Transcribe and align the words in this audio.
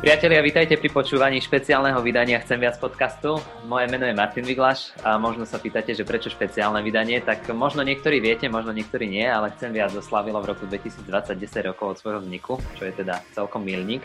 Priatelia, 0.00 0.40
vítajte 0.40 0.80
pri 0.80 0.88
počúvaní 0.88 1.44
špeciálneho 1.44 2.00
vydania 2.00 2.40
Chcem 2.40 2.56
viac 2.56 2.80
podcastu. 2.80 3.36
Moje 3.68 3.84
meno 3.92 4.08
je 4.08 4.16
Martin 4.16 4.48
Viglaš 4.48 4.96
a 5.04 5.20
možno 5.20 5.44
sa 5.44 5.60
pýtate, 5.60 5.92
že 5.92 6.08
prečo 6.08 6.32
špeciálne 6.32 6.80
vydanie, 6.80 7.20
tak 7.20 7.44
možno 7.52 7.84
niektorí 7.84 8.16
viete, 8.16 8.48
možno 8.48 8.72
niektorí 8.72 9.04
nie, 9.04 9.28
ale 9.28 9.52
Chcem 9.52 9.76
viac 9.76 9.92
oslavilo 9.92 10.40
v 10.40 10.56
roku 10.56 10.64
2020 10.64 11.04
10 11.04 11.68
rokov 11.68 11.86
od 11.92 11.96
svojho 12.00 12.24
vzniku, 12.24 12.56
čo 12.80 12.88
je 12.88 12.96
teda 12.96 13.20
celkom 13.36 13.60
milník. 13.60 14.00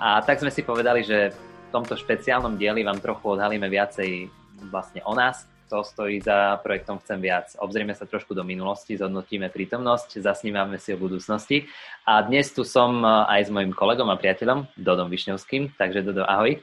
A 0.00 0.24
tak 0.24 0.40
sme 0.40 0.48
si 0.48 0.64
povedali, 0.64 1.04
že 1.04 1.36
v 1.36 1.68
tomto 1.76 1.92
špeciálnom 1.92 2.56
dieli 2.56 2.80
vám 2.80 3.04
trochu 3.04 3.36
odhalíme 3.36 3.68
viacej 3.68 4.32
vlastne 4.72 5.04
o 5.04 5.12
nás, 5.12 5.44
to 5.74 5.82
stojí 5.82 6.22
za 6.22 6.62
projektom 6.62 7.02
Chcem 7.02 7.18
viac. 7.18 7.50
Obzrieme 7.58 7.98
sa 7.98 8.06
trošku 8.06 8.30
do 8.30 8.46
minulosti, 8.46 8.94
zhodnotíme 8.94 9.50
prítomnosť, 9.50 10.22
zasnívame 10.22 10.78
si 10.78 10.94
o 10.94 10.98
budúcnosti. 11.02 11.66
A 12.06 12.22
dnes 12.22 12.54
tu 12.54 12.62
som 12.62 13.02
e, 13.02 13.10
aj 13.10 13.50
s 13.50 13.50
mojim 13.50 13.74
kolegom 13.74 14.06
a 14.06 14.14
priateľom, 14.14 14.70
Dodom 14.78 15.10
Višňovským. 15.10 15.74
Takže 15.74 16.06
Dodo, 16.06 16.22
ahoj. 16.22 16.62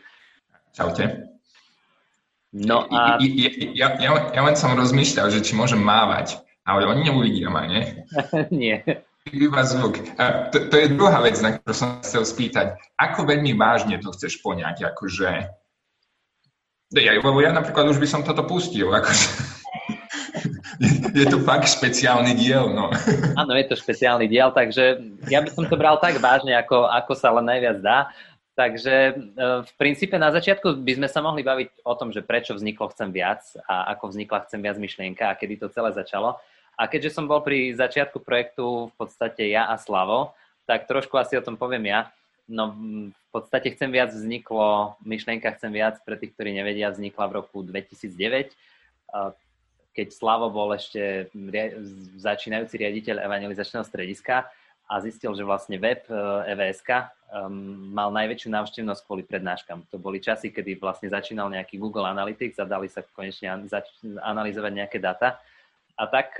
Čaute. 0.71 1.27
No 2.55 2.87
a... 2.87 3.19
Ja, 3.19 3.51
ja, 3.75 3.87
ja, 3.99 4.11
ja 4.31 4.41
len 4.47 4.55
som 4.55 4.79
rozmýšľal, 4.79 5.27
že 5.27 5.43
či 5.43 5.59
môžem 5.59 5.83
mávať, 5.83 6.39
ale 6.63 6.87
oni 6.87 7.11
neuvidia 7.11 7.51
ma, 7.51 7.67
nie? 7.67 7.83
Nie. 8.63 9.03
Iba 9.27 9.67
zvuk. 9.67 9.99
A 10.17 10.47
to, 10.49 10.71
to 10.71 10.75
je 10.79 10.95
druhá 10.95 11.19
vec, 11.19 11.35
na 11.43 11.59
ktorú 11.59 11.75
som 11.75 11.89
chcel 11.99 12.23
spýtať. 12.23 12.79
Ako 12.95 13.27
veľmi 13.27 13.59
vážne 13.59 13.99
to 13.99 14.15
chceš 14.15 14.39
poňať? 14.39 14.87
Akože 14.95 15.60
ja, 16.99 17.15
lebo 17.15 17.39
ja 17.39 17.55
napríklad 17.55 17.87
už 17.87 17.99
by 18.03 18.07
som 18.09 18.21
toto 18.27 18.43
pustil. 18.43 18.91
Akože. 18.91 19.27
je 21.15 21.25
to 21.29 21.39
fakt 21.43 21.69
špeciálny 21.69 22.33
diel, 22.35 22.71
no. 22.73 22.89
Áno, 23.39 23.51
je 23.55 23.65
to 23.69 23.75
špeciálny 23.77 24.25
diel, 24.27 24.51
takže 24.51 24.99
ja 25.29 25.39
by 25.39 25.49
som 25.53 25.65
to 25.69 25.79
bral 25.79 26.01
tak 26.01 26.17
vážne, 26.17 26.57
ako, 26.57 26.89
ako 26.89 27.13
sa 27.13 27.31
len 27.35 27.47
najviac 27.47 27.77
dá. 27.79 28.09
Takže 28.51 28.95
e, 28.95 29.13
v 29.63 29.71
princípe 29.79 30.19
na 30.19 30.27
začiatku 30.27 30.83
by 30.83 30.93
sme 30.99 31.07
sa 31.07 31.23
mohli 31.23 31.39
baviť 31.41 31.87
o 31.87 31.93
tom, 31.95 32.11
že 32.11 32.19
prečo 32.19 32.51
vzniklo 32.51 32.91
Chcem 32.91 33.09
viac 33.15 33.41
a 33.63 33.95
ako 33.95 34.11
vznikla 34.11 34.43
Chcem 34.43 34.59
viac 34.59 34.75
myšlienka 34.75 35.23
a 35.31 35.37
kedy 35.39 35.63
to 35.65 35.67
celé 35.71 35.95
začalo. 35.95 36.35
A 36.75 36.83
keďže 36.91 37.15
som 37.15 37.31
bol 37.31 37.39
pri 37.39 37.71
začiatku 37.71 38.19
projektu 38.19 38.91
v 38.91 38.93
podstate 38.99 39.47
ja 39.47 39.71
a 39.71 39.79
Slavo, 39.79 40.35
tak 40.67 40.83
trošku 40.89 41.15
asi 41.15 41.39
o 41.39 41.45
tom 41.45 41.55
poviem 41.55 41.95
ja. 41.95 42.11
No 42.51 42.75
v 42.75 43.29
podstate 43.31 43.71
Chcem 43.71 43.87
viac 43.87 44.11
vzniklo, 44.11 44.99
myšlienka 45.07 45.55
Chcem 45.55 45.71
viac, 45.71 46.03
pre 46.03 46.19
tých, 46.19 46.35
ktorí 46.35 46.51
nevedia, 46.51 46.91
vznikla 46.91 47.31
v 47.31 47.35
roku 47.39 47.63
2009, 47.63 48.51
keď 49.91 50.07
Slavo 50.11 50.51
bol 50.51 50.71
ešte 50.75 51.31
začínajúci 52.19 52.75
riaditeľ 52.79 53.23
evangelizačného 53.23 53.83
strediska 53.87 54.47
a 54.91 54.99
zistil, 54.99 55.31
že 55.35 55.47
vlastne 55.47 55.79
web 55.79 56.03
EVSK 56.51 56.89
e 56.91 56.99
um, 57.31 57.95
mal 57.95 58.11
najväčšiu 58.11 58.51
návštevnosť 58.51 59.01
kvôli 59.07 59.23
prednáškam. 59.23 59.87
To 59.87 59.95
boli 59.95 60.19
časy, 60.19 60.51
kedy 60.51 60.75
vlastne 60.79 61.07
začínal 61.07 61.47
nejaký 61.47 61.79
Google 61.79 62.07
Analytics 62.11 62.59
a 62.59 62.67
dali 62.67 62.91
sa 62.91 62.99
konečne 63.15 63.47
analyzovať 64.19 64.71
nejaké 64.75 64.99
data. 64.99 65.39
A 65.95 66.03
tak 66.11 66.35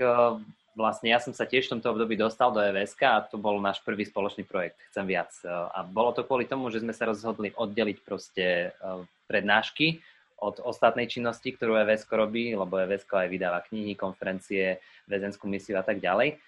vlastne 0.72 1.12
ja 1.12 1.20
som 1.20 1.36
sa 1.36 1.44
tiež 1.44 1.68
v 1.68 1.72
tomto 1.78 1.92
období 1.92 2.16
dostal 2.16 2.52
do 2.52 2.60
EVSK 2.60 3.02
a 3.04 3.24
to 3.24 3.36
bol 3.36 3.60
náš 3.60 3.80
prvý 3.84 4.08
spoločný 4.08 4.44
projekt, 4.48 4.80
chcem 4.92 5.04
viac. 5.04 5.32
A 5.46 5.84
bolo 5.84 6.16
to 6.16 6.24
kvôli 6.24 6.48
tomu, 6.48 6.72
že 6.72 6.80
sme 6.80 6.96
sa 6.96 7.08
rozhodli 7.08 7.52
oddeliť 7.52 7.98
proste 8.04 8.72
e, 8.72 8.90
prednášky 9.28 10.00
od 10.42 10.58
ostatnej 10.64 11.06
činnosti, 11.06 11.54
ktorú 11.54 11.78
EVSK 11.86 12.10
robí, 12.18 12.56
lebo 12.56 12.80
EVSK 12.80 13.26
aj 13.26 13.28
vydáva 13.30 13.60
knihy, 13.62 13.94
konferencie, 13.94 14.82
väzenskú 15.06 15.46
misiu 15.46 15.78
a 15.78 15.86
tak 15.86 16.02
ďalej. 16.02 16.40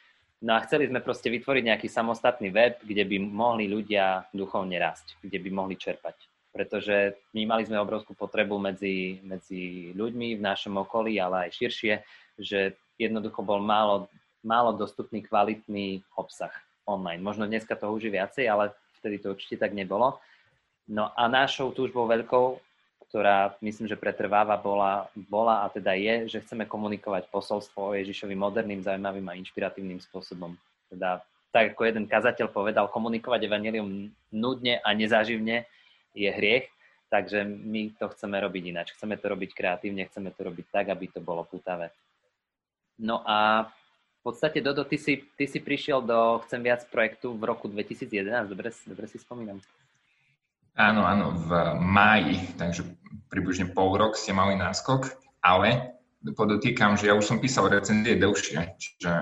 No 0.45 0.59
a 0.59 0.65
chceli 0.67 0.91
sme 0.91 1.01
proste 1.01 1.31
vytvoriť 1.31 1.63
nejaký 1.73 1.89
samostatný 1.89 2.53
web, 2.53 2.77
kde 2.83 3.07
by 3.07 3.17
mohli 3.23 3.71
ľudia 3.71 4.29
duchovne 4.35 4.77
rásť, 4.77 5.17
kde 5.23 5.41
by 5.41 5.51
mohli 5.55 5.79
čerpať. 5.79 6.17
Pretože 6.53 7.17
my 7.33 7.49
mali 7.49 7.65
sme 7.65 7.81
obrovskú 7.81 8.13
potrebu 8.13 8.61
medzi, 8.61 9.25
medzi 9.25 9.95
ľuďmi 9.97 10.37
v 10.37 10.45
našom 10.45 10.75
okolí, 10.85 11.17
ale 11.17 11.49
aj 11.49 11.57
širšie, 11.57 11.95
že 12.37 12.77
jednoducho 12.99 13.43
bol 13.43 13.63
málo, 13.63 14.11
málo 14.45 14.77
dostupný 14.77 15.25
kvalitný 15.25 16.05
obsah 16.15 16.53
online. 16.85 17.25
Možno 17.25 17.49
dneska 17.49 17.75
toho 17.75 17.97
už 17.97 18.07
je 18.07 18.13
viacej, 18.13 18.45
ale 18.45 18.77
vtedy 19.01 19.19
to 19.19 19.33
určite 19.33 19.57
tak 19.57 19.73
nebolo. 19.73 20.21
No 20.85 21.09
a 21.17 21.27
našou 21.33 21.73
túžbou 21.73 22.05
veľkou, 22.05 22.61
ktorá 23.09 23.57
myslím, 23.65 23.89
že 23.89 23.97
pretrváva, 23.97 24.61
bola, 24.61 25.09
bola 25.17 25.65
a 25.65 25.73
teda 25.73 25.97
je, 25.97 26.29
že 26.29 26.43
chceme 26.45 26.69
komunikovať 26.69 27.33
posolstvo 27.33 27.93
o 27.93 27.97
Ježišovi 27.97 28.37
moderným, 28.37 28.85
zaujímavým 28.85 29.25
a 29.33 29.39
inšpiratívnym 29.41 30.03
spôsobom. 30.05 30.53
Teda 30.93 31.25
tak 31.55 31.73
ako 31.73 31.87
jeden 31.87 32.11
kazateľ 32.11 32.51
povedal, 32.51 32.91
komunikovať 32.91 33.47
evanelium 33.47 34.11
nudne 34.35 34.83
a 34.83 34.91
nezáživne 34.91 35.63
je 36.11 36.27
hriech, 36.27 36.67
takže 37.07 37.47
my 37.47 37.95
to 37.95 38.11
chceme 38.11 38.35
robiť 38.35 38.63
ináč. 38.75 38.91
Chceme 38.99 39.15
to 39.15 39.31
robiť 39.31 39.55
kreatívne, 39.55 40.03
chceme 40.11 40.35
to 40.35 40.41
robiť 40.51 40.67
tak, 40.75 40.91
aby 40.91 41.07
to 41.15 41.23
bolo 41.23 41.47
putavé. 41.47 41.95
No 42.99 43.23
a 43.23 43.71
v 44.25 44.33
podstate, 44.33 44.65
Dodo, 44.65 44.89
ty 44.89 44.97
si, 44.97 45.21
ty 45.37 45.45
si 45.45 45.61
prišiel 45.61 46.01
do 46.01 46.41
Chcem 46.49 46.65
viac 46.65 46.89
projektu 46.89 47.37
v 47.37 47.45
roku 47.45 47.69
2011, 47.69 48.49
dobre, 48.49 48.73
dobre 48.89 49.05
si 49.05 49.21
spomínam? 49.21 49.61
Áno, 50.81 51.05
áno, 51.05 51.37
v 51.45 51.53
máji, 51.77 52.41
takže 52.57 52.89
približne 53.29 53.77
pol 53.77 53.93
rok 54.01 54.17
ste 54.17 54.33
mali 54.33 54.57
náskok, 54.57 55.13
ale 55.45 56.01
podotýkam, 56.25 56.97
že 56.97 57.13
ja 57.13 57.15
už 57.21 57.29
som 57.29 57.37
písal 57.37 57.69
recenzie 57.69 58.17
dlhšie, 58.17 58.65
čiže 58.81 59.13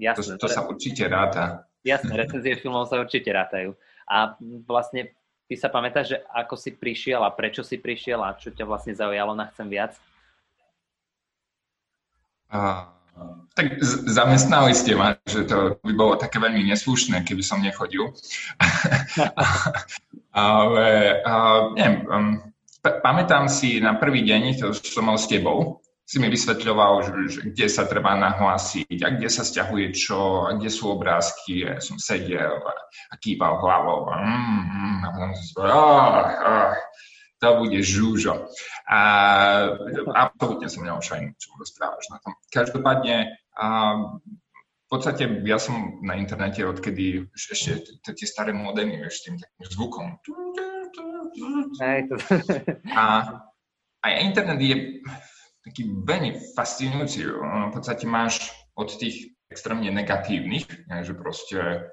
Jasne, 0.00 0.40
to, 0.40 0.48
to 0.48 0.48
sa 0.48 0.64
určite 0.64 1.04
ráta. 1.04 1.68
Jasné, 1.84 2.16
recenzie 2.16 2.56
filmov 2.56 2.88
sa 2.88 2.96
určite 2.96 3.28
rátajú. 3.28 3.76
A 4.08 4.40
vlastne 4.64 5.12
ty 5.52 5.54
sa 5.60 5.68
pamätáš, 5.68 6.16
že 6.16 6.18
ako 6.32 6.56
si 6.56 6.72
prišiel 6.72 7.20
a 7.20 7.28
prečo 7.28 7.60
si 7.60 7.76
prišiel 7.76 8.24
a 8.24 8.40
čo 8.40 8.48
ťa 8.48 8.64
vlastne 8.64 8.96
zaujalo 8.96 9.36
na 9.36 9.52
Chcem 9.52 9.68
viac? 9.68 10.00
A 12.48 12.88
tak 13.54 13.82
zamestnali 14.08 14.72
ste 14.72 14.94
ma, 14.94 15.18
že 15.26 15.44
to 15.44 15.76
by 15.82 15.92
bolo 15.92 16.14
také 16.16 16.38
veľmi 16.38 16.64
neslušné, 16.70 17.26
keby 17.26 17.42
som 17.44 17.60
nechodil. 17.60 18.14
Ale 20.32 21.18
a, 21.26 21.34
neviem, 21.74 21.96
um, 22.06 22.34
pamätám 22.80 23.50
si 23.50 23.82
na 23.82 23.98
prvý 23.98 24.22
deň, 24.22 24.42
to 24.62 24.66
som 24.72 25.10
mal 25.10 25.18
s 25.18 25.26
tebou, 25.26 25.82
si 26.10 26.18
mi 26.18 26.26
vysvetľoval, 26.26 26.92
že, 27.06 27.14
že 27.30 27.40
kde 27.54 27.66
sa 27.70 27.86
treba 27.86 28.18
nahlásiť 28.18 28.98
a 29.06 29.08
kde 29.14 29.30
sa 29.30 29.46
stiahuje 29.46 29.94
čo, 29.94 30.50
a 30.50 30.58
kde 30.58 30.66
sú 30.66 30.90
obrázky. 30.90 31.62
Ja 31.62 31.78
som 31.78 32.02
sedel 32.02 32.58
a, 32.58 32.74
a 33.10 33.14
kýval 33.14 33.62
hlavou. 33.62 34.10
A, 34.10 34.14
mm, 34.18 34.62
mm, 34.66 34.96
a 35.02 35.08
potom 35.14 35.30
som 35.38 35.62
to 37.40 37.48
bude 37.64 37.80
žúžo. 37.80 38.52
A 38.90 38.98
absolútne 40.18 40.66
som 40.66 40.82
nemal 40.82 40.98
šajnu, 40.98 41.38
čo 41.38 41.54
rozprávaš 41.54 42.10
na 42.10 42.18
tom. 42.18 42.34
Každopádne, 42.50 43.38
a, 43.54 43.66
v 44.58 44.88
podstate 44.90 45.30
ja 45.46 45.62
som 45.62 46.02
na 46.02 46.18
internete 46.18 46.66
odkedy 46.66 47.30
ešte 47.30 47.86
tie 48.02 48.26
staré 48.26 48.50
modemy, 48.50 48.98
vieš, 48.98 49.22
tým 49.22 49.38
takým 49.38 49.66
zvukom. 49.70 50.06
A, 52.98 53.04
a 54.02 54.06
internet 54.18 54.58
je 54.58 54.76
taký 55.62 55.86
veľmi 55.86 56.58
fascinujúci. 56.58 57.30
V 57.30 57.70
podstate 57.70 58.10
máš 58.10 58.50
od 58.74 58.90
tých 58.90 59.38
extrémne 59.54 59.86
negatívnych, 59.94 60.66
že 61.06 61.14
proste 61.14 61.86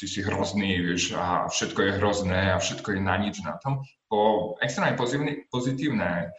ty 0.00 0.06
si 0.08 0.20
hrozný, 0.24 0.80
vieš, 0.80 1.12
a 1.18 1.50
všetko 1.50 1.80
je 1.82 1.96
hrozné 2.00 2.40
a 2.54 2.62
všetko 2.62 2.96
je 2.96 3.00
na 3.00 3.16
nič 3.20 3.42
na 3.44 3.58
tom, 3.60 3.84
po 4.08 4.54
extrémne 4.62 4.96
pozitívne 5.50 6.32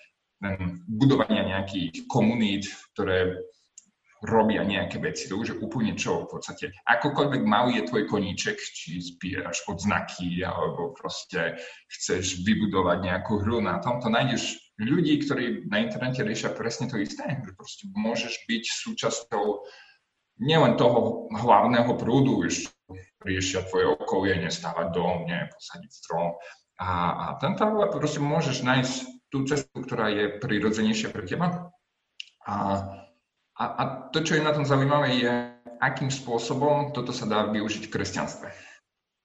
budovania 0.90 1.44
nejakých 1.46 2.06
komunít, 2.12 2.68
ktoré 2.94 3.40
robia 4.26 4.66
nejaké 4.66 4.98
veci. 4.98 5.30
To 5.30 5.38
už 5.38 5.48
je 5.54 5.60
úplne 5.62 5.94
čo 5.94 6.26
v 6.26 6.38
podstate. 6.38 6.74
Akokoľvek 6.90 7.46
malý 7.46 7.82
je 7.82 7.88
tvoj 7.94 8.04
koníček, 8.10 8.58
či 8.58 8.98
zbieraš 8.98 9.62
odznaky, 9.70 10.42
alebo 10.42 10.98
proste 10.98 11.62
chceš 11.92 12.42
vybudovať 12.42 13.06
nejakú 13.06 13.46
hru 13.46 13.62
na 13.62 13.78
tom, 13.80 14.02
to 14.02 14.10
nájdeš 14.10 14.58
ľudí, 14.82 15.22
ktorí 15.24 15.70
na 15.70 15.86
internete 15.86 16.26
riešia 16.26 16.52
presne 16.58 16.90
to 16.90 16.98
isté. 16.98 17.24
Že 17.24 17.52
proste 17.54 17.84
môžeš 17.94 18.34
byť 18.50 18.64
súčasťou 18.66 19.46
nielen 20.42 20.76
toho 20.76 21.32
hlavného 21.32 21.96
prúdu, 21.96 22.44
riešia 23.26 23.66
tvoje 23.66 23.90
okolie, 23.90 24.38
nestávať 24.38 24.94
dom, 24.94 25.26
nie, 25.26 25.50
posadiť 25.50 25.92
strom. 25.92 26.38
A, 26.78 26.90
a 27.12 27.26
tento 27.42 27.66
proste 27.90 28.22
môžeš 28.22 28.62
nájsť 28.62 28.94
tú 29.34 29.44
cestu, 29.50 29.78
ktorá 29.82 30.14
je 30.14 30.38
prirodzenejšia 30.38 31.10
pre 31.10 31.26
teba. 31.26 31.74
A, 32.46 32.54
a, 33.58 33.64
a 33.66 33.84
to, 34.14 34.22
čo 34.22 34.38
je 34.38 34.46
na 34.46 34.54
tom 34.54 34.68
zaujímavé, 34.68 35.18
je, 35.18 35.34
akým 35.82 36.14
spôsobom 36.14 36.94
toto 36.94 37.10
sa 37.10 37.26
dá 37.26 37.50
využiť 37.50 37.90
v 37.90 37.94
kresťanstve. 37.94 38.48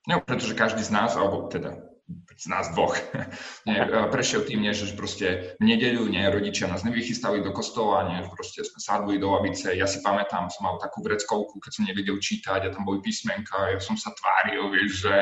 Nie, 0.09 0.17
pretože 0.25 0.57
každý 0.57 0.81
z 0.81 0.97
nás, 0.97 1.13
alebo 1.15 1.53
teda 1.53 1.90
z 2.41 2.47
nás 2.49 2.73
dvoch, 2.73 2.97
nie, 3.69 3.77
prešiel 4.09 4.49
tým, 4.49 4.65
nie, 4.65 4.73
že 4.73 4.97
proste 4.97 5.55
v 5.61 5.65
nedeľu 5.69 6.09
nie, 6.09 6.25
rodičia 6.25 6.73
nás 6.73 6.83
nevychystali 6.89 7.45
do 7.45 7.53
kostola, 7.53 8.09
nie, 8.09 8.25
proste 8.33 8.65
sme 8.65 8.81
sadli 8.81 9.21
do 9.21 9.37
lavice. 9.37 9.77
Ja 9.77 9.85
si 9.85 10.01
pamätám, 10.01 10.49
som 10.49 10.65
mal 10.65 10.81
takú 10.81 11.05
vreckovku, 11.05 11.61
keď 11.61 11.73
som 11.77 11.85
nevedel 11.85 12.17
čítať 12.17 12.61
a 12.65 12.73
tam 12.73 12.89
boli 12.89 13.05
písmenka, 13.05 13.77
ja 13.77 13.81
som 13.83 14.01
sa 14.01 14.17
tváril, 14.17 14.73
vieš, 14.73 15.05
že, 15.05 15.17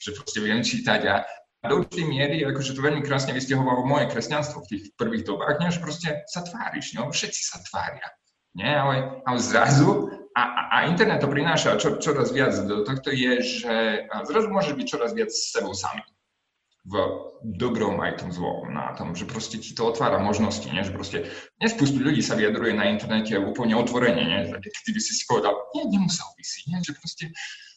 že 0.00 0.10
proste 0.16 0.40
viem 0.40 0.64
čítať 0.64 1.00
a, 1.12 1.16
do 1.62 1.84
určitej 1.84 2.06
miery, 2.08 2.36
akože 2.42 2.74
to 2.74 2.82
veľmi 2.82 3.06
krásne 3.06 3.30
vystihovalo 3.36 3.86
moje 3.86 4.10
kresťanstvo 4.10 4.66
v 4.66 4.70
tých 4.72 4.82
prvých 4.98 5.28
dobách, 5.28 5.62
nie? 5.62 5.70
že 5.70 5.78
proste 5.78 6.08
sa 6.26 6.42
tváriš, 6.42 6.98
no? 6.98 7.12
všetci 7.12 7.40
sa 7.44 7.62
tvária. 7.68 8.08
Nie? 8.58 8.80
Ale, 8.80 9.22
ale 9.22 9.38
zrazu, 9.38 10.10
a, 10.34 10.42
a 10.72 10.76
internet 10.88 11.20
to 11.20 11.28
prináša 11.28 11.76
čo, 11.78 12.00
čoraz 12.00 12.32
viac 12.32 12.56
do 12.64 12.82
tohto 12.82 13.12
je, 13.12 13.44
že 13.44 13.74
zrazu 14.24 14.48
môže 14.48 14.72
byť 14.72 14.86
čoraz 14.88 15.12
viac 15.12 15.28
s 15.28 15.52
sebou 15.52 15.76
samým 15.76 16.02
v 16.82 16.94
dobrom 17.42 17.98
aj 18.02 18.22
tom 18.22 18.30
zlom 18.34 18.74
na 18.74 18.90
tom, 18.98 19.14
že 19.14 19.22
proste 19.22 19.58
ti 19.58 19.70
to 19.70 19.86
otvára 19.86 20.18
možnosti, 20.18 20.66
nie? 20.66 20.82
že 20.82 20.90
proste 20.90 21.30
nespustu 21.62 22.02
ľudí 22.02 22.22
sa 22.22 22.34
vyjadruje 22.34 22.74
na 22.74 22.90
internete 22.90 23.38
úplne 23.38 23.78
otvorene, 23.78 24.22
nie? 24.22 24.40
že 24.50 24.58
keď 24.58 24.90
by 24.90 25.00
si 25.02 25.12
si 25.14 25.24
povedal, 25.30 25.54
nie, 25.78 25.86
nemusel 25.86 26.26
by 26.34 26.42
si, 26.42 26.60
nie? 26.66 26.78
že 26.82 26.92
proste 26.98 27.24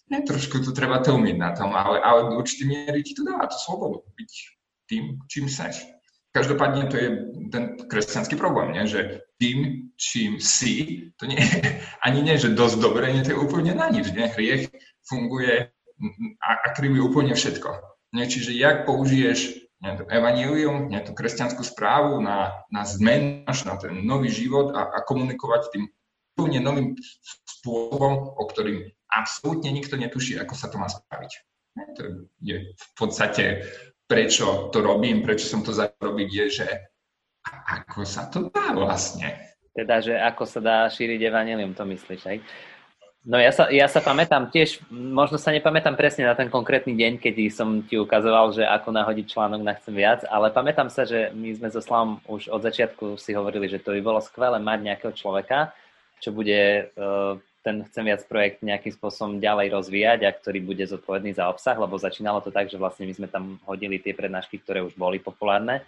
ne, 0.10 0.26
trošku 0.26 0.58
to 0.66 0.74
treba 0.74 1.06
tlmiť 1.06 1.38
na 1.38 1.54
tom, 1.54 1.78
ale, 1.78 2.02
ale 2.02 2.34
do 2.34 2.42
určitej 2.42 2.66
miery 2.66 3.06
ti 3.06 3.14
to 3.14 3.22
dáva 3.22 3.46
tú 3.46 3.58
slobodu 3.62 4.02
byť 4.18 4.32
tým, 4.90 5.04
čím 5.30 5.46
seš. 5.50 5.86
Každopádne 6.34 6.92
to 6.92 6.98
je 7.00 7.10
ten 7.54 7.80
kresťanský 7.86 8.36
problém, 8.42 8.74
nie? 8.74 8.90
že 8.90 9.22
tým, 9.38 9.90
čím 10.02 10.42
si, 10.42 11.08
to 11.22 11.30
nie 11.30 11.38
ani 12.06 12.26
nie, 12.26 12.42
že 12.42 12.58
dosť 12.58 12.82
dobre, 12.82 13.14
nie, 13.14 13.22
to 13.22 13.38
je 13.38 13.42
úplne 13.42 13.78
na 13.78 13.86
nič. 13.94 14.10
Nie? 14.18 14.34
Hriech 14.34 14.74
funguje 15.06 15.70
a, 16.42 16.52
a 16.58 16.68
krivuje 16.74 17.02
úplne 17.06 17.38
všetko. 17.38 17.95
Nie? 18.16 18.32
Čiže 18.32 18.56
jak 18.56 18.88
použiješ 18.88 19.66
nie, 19.84 19.92
to 20.00 20.08
evanílium, 20.08 20.88
nie, 20.88 21.04
tú 21.04 21.12
kresťanskú 21.12 21.62
správu 21.62 22.24
na, 22.24 22.64
na 22.72 22.88
zmen, 22.88 23.44
na 23.46 23.76
ten 23.76 24.02
nový 24.08 24.32
život 24.32 24.72
a, 24.72 24.88
a 24.96 25.04
komunikovať 25.04 25.76
tým 25.76 25.84
úplne 26.36 26.64
novým 26.64 26.88
spôsobom, 27.60 28.40
o 28.40 28.44
ktorým 28.48 28.88
absolútne 29.12 29.72
nikto 29.76 30.00
netuší, 30.00 30.40
ako 30.40 30.56
sa 30.56 30.72
to 30.72 30.80
má 30.80 30.88
spraviť. 30.88 31.32
To 32.00 32.32
je 32.40 32.72
v 32.72 32.88
podstate, 32.96 33.68
prečo 34.08 34.72
to 34.72 34.80
robím, 34.80 35.24
prečo 35.24 35.48
som 35.48 35.60
to 35.60 35.76
robiť, 35.76 36.30
je, 36.32 36.46
že 36.64 36.68
ako 37.68 38.08
sa 38.08 38.32
to 38.32 38.48
dá 38.50 38.72
vlastne. 38.72 39.36
Teda, 39.76 40.00
že 40.00 40.16
ako 40.16 40.44
sa 40.48 40.60
dá 40.64 40.78
šíriť 40.88 41.20
evanelium, 41.20 41.76
to 41.76 41.84
myslíš, 41.84 42.22
aj? 42.32 42.38
No 43.26 43.42
ja 43.42 43.50
sa, 43.50 43.74
ja 43.74 43.90
sa 43.90 44.06
pamätám 44.06 44.54
tiež, 44.54 44.86
možno 44.94 45.42
sa 45.42 45.50
nepamätám 45.50 45.98
presne 45.98 46.30
na 46.30 46.38
ten 46.38 46.46
konkrétny 46.46 46.94
deň, 46.94 47.18
kedy 47.18 47.50
som 47.50 47.82
ti 47.82 47.98
ukazoval, 47.98 48.54
že 48.54 48.62
ako 48.62 48.94
nahodiť 48.94 49.26
článok 49.26 49.66
na 49.66 49.74
Chcem 49.74 49.98
viac, 49.98 50.22
ale 50.30 50.54
pamätám 50.54 50.94
sa, 50.94 51.10
že 51.10 51.34
my 51.34 51.58
sme 51.58 51.74
so 51.74 51.82
Slavom 51.82 52.22
už 52.30 52.54
od 52.54 52.62
začiatku 52.62 53.18
si 53.18 53.34
hovorili, 53.34 53.66
že 53.66 53.82
to 53.82 53.98
by 53.98 54.02
bolo 54.06 54.22
skvelé 54.22 54.62
mať 54.62 54.80
nejakého 54.86 55.14
človeka, 55.18 55.74
čo 56.22 56.30
bude 56.38 56.94
uh, 56.94 57.34
ten 57.66 57.82
Chcem 57.90 58.06
viac 58.06 58.22
projekt 58.30 58.62
nejakým 58.62 58.94
spôsobom 58.94 59.42
ďalej 59.42 59.74
rozvíjať 59.74 60.20
a 60.22 60.30
ktorý 60.30 60.62
bude 60.62 60.86
zodpovedný 60.86 61.34
za 61.34 61.50
obsah, 61.50 61.82
lebo 61.82 61.98
začínalo 61.98 62.46
to 62.46 62.54
tak, 62.54 62.70
že 62.70 62.78
vlastne 62.78 63.10
my 63.10 63.14
sme 63.18 63.26
tam 63.26 63.58
hodili 63.66 63.98
tie 63.98 64.14
prednášky, 64.14 64.62
ktoré 64.62 64.86
už 64.86 64.94
boli 64.94 65.18
populárne 65.18 65.82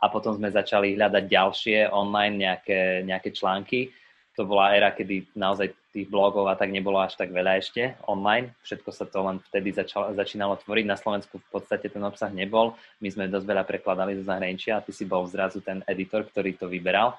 a 0.00 0.08
potom 0.08 0.32
sme 0.32 0.48
začali 0.48 0.96
hľadať 0.96 1.24
ďalšie 1.28 1.92
online 1.92 2.48
nejaké, 2.48 3.04
nejaké 3.04 3.28
články. 3.36 3.92
To 4.38 4.46
bola 4.46 4.70
éra, 4.70 4.94
kedy 4.94 5.34
naozaj 5.34 5.74
tých 5.90 6.06
blogov 6.06 6.46
a 6.46 6.54
tak 6.54 6.70
nebolo 6.70 7.02
až 7.02 7.18
tak 7.18 7.34
veľa 7.34 7.58
ešte 7.58 7.98
online. 8.06 8.54
Všetko 8.62 8.90
sa 8.94 9.02
to 9.02 9.18
len 9.26 9.42
vtedy 9.50 9.74
začalo, 9.74 10.14
začínalo 10.14 10.54
tvoriť. 10.62 10.86
Na 10.86 10.94
Slovensku 10.94 11.42
v 11.42 11.48
podstate 11.50 11.90
ten 11.90 12.00
obsah 12.06 12.30
nebol. 12.30 12.78
My 13.02 13.10
sme 13.10 13.26
dosť 13.26 13.46
veľa 13.50 13.66
prekladali 13.66 14.14
zo 14.14 14.30
zahraničia 14.30 14.78
a 14.78 14.84
ty 14.86 14.94
si 14.94 15.02
bol 15.02 15.26
zrazu 15.26 15.58
ten 15.58 15.82
editor, 15.90 16.22
ktorý 16.22 16.54
to 16.54 16.70
vyberal 16.70 17.18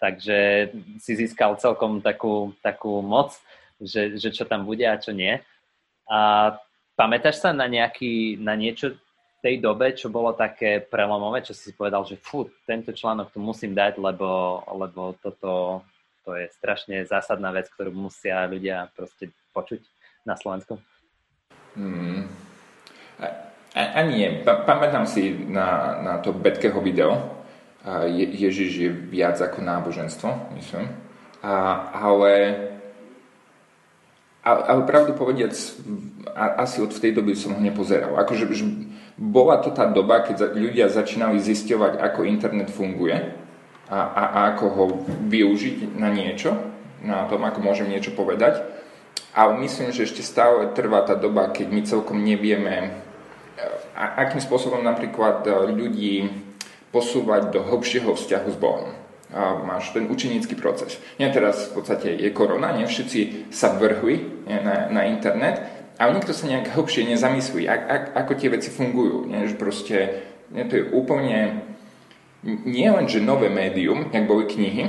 takže 0.00 0.72
si 0.96 1.12
získal 1.12 1.60
celkom 1.60 2.00
takú, 2.00 2.56
takú 2.64 3.04
moc, 3.04 3.36
že, 3.76 4.16
že 4.16 4.32
čo 4.32 4.48
tam 4.48 4.64
bude 4.64 4.88
a 4.88 4.96
čo 4.96 5.12
nie. 5.12 5.36
A 6.08 6.52
pamätáš 6.96 7.44
sa 7.44 7.52
na, 7.52 7.68
nejaký, 7.68 8.40
na 8.40 8.56
niečo 8.56 8.96
v 8.96 9.38
tej 9.44 9.60
dobe, 9.60 9.92
čo 9.92 10.08
bolo 10.08 10.32
také 10.32 10.80
prelomové, 10.80 11.44
čo 11.44 11.52
si 11.52 11.76
povedal, 11.76 12.08
že 12.08 12.16
fú, 12.16 12.48
tento 12.64 12.96
článok 12.96 13.28
tu 13.30 13.38
musím 13.38 13.76
dať, 13.76 14.00
lebo, 14.00 14.60
lebo 14.72 15.14
toto 15.20 15.84
to 16.24 16.36
je 16.36 16.46
strašne 16.52 17.04
zásadná 17.08 17.50
vec, 17.50 17.68
ktorú 17.72 17.90
musia 17.92 18.44
ľudia 18.46 18.92
proste 18.92 19.32
počuť 19.56 19.80
na 20.28 20.36
Slovensku? 20.36 20.76
Hmm. 21.76 22.28
A, 23.20 23.26
a, 23.76 23.82
a 23.96 24.00
nie, 24.04 24.42
pa, 24.44 24.62
pamätám 24.66 25.06
si 25.06 25.32
na, 25.48 26.00
na 26.02 26.14
to 26.18 26.34
Betkeho 26.34 26.80
video, 26.80 27.40
je, 27.88 28.26
Ježiš 28.28 28.70
je 28.76 28.90
viac 28.92 29.40
ako 29.40 29.64
náboženstvo, 29.64 30.28
myslím. 30.60 30.92
A, 31.40 31.88
ale, 31.96 32.32
ale, 34.44 34.82
pravdu 34.84 35.16
povediac, 35.16 35.56
asi 36.36 36.84
od 36.84 36.92
tej 36.92 37.16
doby 37.16 37.32
som 37.32 37.56
ho 37.56 37.60
nepozeral. 37.62 38.20
Akože 38.20 38.44
že 38.52 38.68
bola 39.16 39.64
to 39.64 39.72
tá 39.72 39.88
doba, 39.88 40.20
keď 40.24 40.52
ľudia 40.52 40.92
začínali 40.92 41.40
zisťovať, 41.40 41.96
ako 41.96 42.28
internet 42.28 42.68
funguje 42.68 43.39
a, 43.90 43.98
a, 43.98 44.22
a 44.30 44.38
ako 44.54 44.64
ho 44.70 44.84
využiť 45.26 45.98
na 45.98 46.08
niečo, 46.14 46.54
na 47.02 47.26
tom, 47.26 47.42
ako 47.42 47.58
môžem 47.58 47.90
niečo 47.90 48.14
povedať. 48.14 48.62
Ale 49.34 49.58
myslím, 49.62 49.94
že 49.94 50.06
ešte 50.06 50.22
stále 50.26 50.70
trvá 50.74 51.02
tá 51.06 51.14
doba, 51.14 51.50
keď 51.50 51.66
my 51.70 51.80
celkom 51.86 52.18
nevieme, 52.22 52.98
akým 53.94 54.42
spôsobom 54.42 54.82
napríklad 54.82 55.46
ľudí 55.70 56.30
posúvať 56.90 57.54
do 57.54 57.60
hlbšieho 57.62 58.10
vzťahu 58.14 58.48
s 58.50 58.58
Bohom. 58.58 58.90
A 59.30 59.62
máš 59.62 59.94
ten 59.94 60.10
učenícky 60.10 60.58
proces. 60.58 60.98
Nie 61.22 61.30
teraz 61.30 61.70
v 61.70 61.78
podstate 61.78 62.10
je 62.18 62.34
korona, 62.34 62.74
nie 62.74 62.90
všetci 62.90 63.52
sa 63.54 63.78
vrhli 63.78 64.42
na, 64.50 64.90
na 64.90 65.06
internet, 65.06 65.62
ale 66.02 66.18
nikto 66.18 66.34
sa 66.34 66.50
nejak 66.50 66.74
hlbšie 66.74 67.06
nezamyslí, 67.14 67.70
ak, 67.70 67.82
ak, 67.86 68.04
ako 68.26 68.32
tie 68.34 68.48
veci 68.50 68.74
fungujú. 68.74 69.30
Nie, 69.30 69.46
že 69.46 69.54
proste 69.54 69.96
nie, 70.50 70.66
to 70.66 70.82
je 70.82 70.84
úplne 70.90 71.62
nie 72.44 72.88
len, 72.88 73.08
že 73.08 73.20
nové 73.20 73.48
médium, 73.52 74.08
jak 74.12 74.24
boli 74.24 74.48
knihy, 74.48 74.88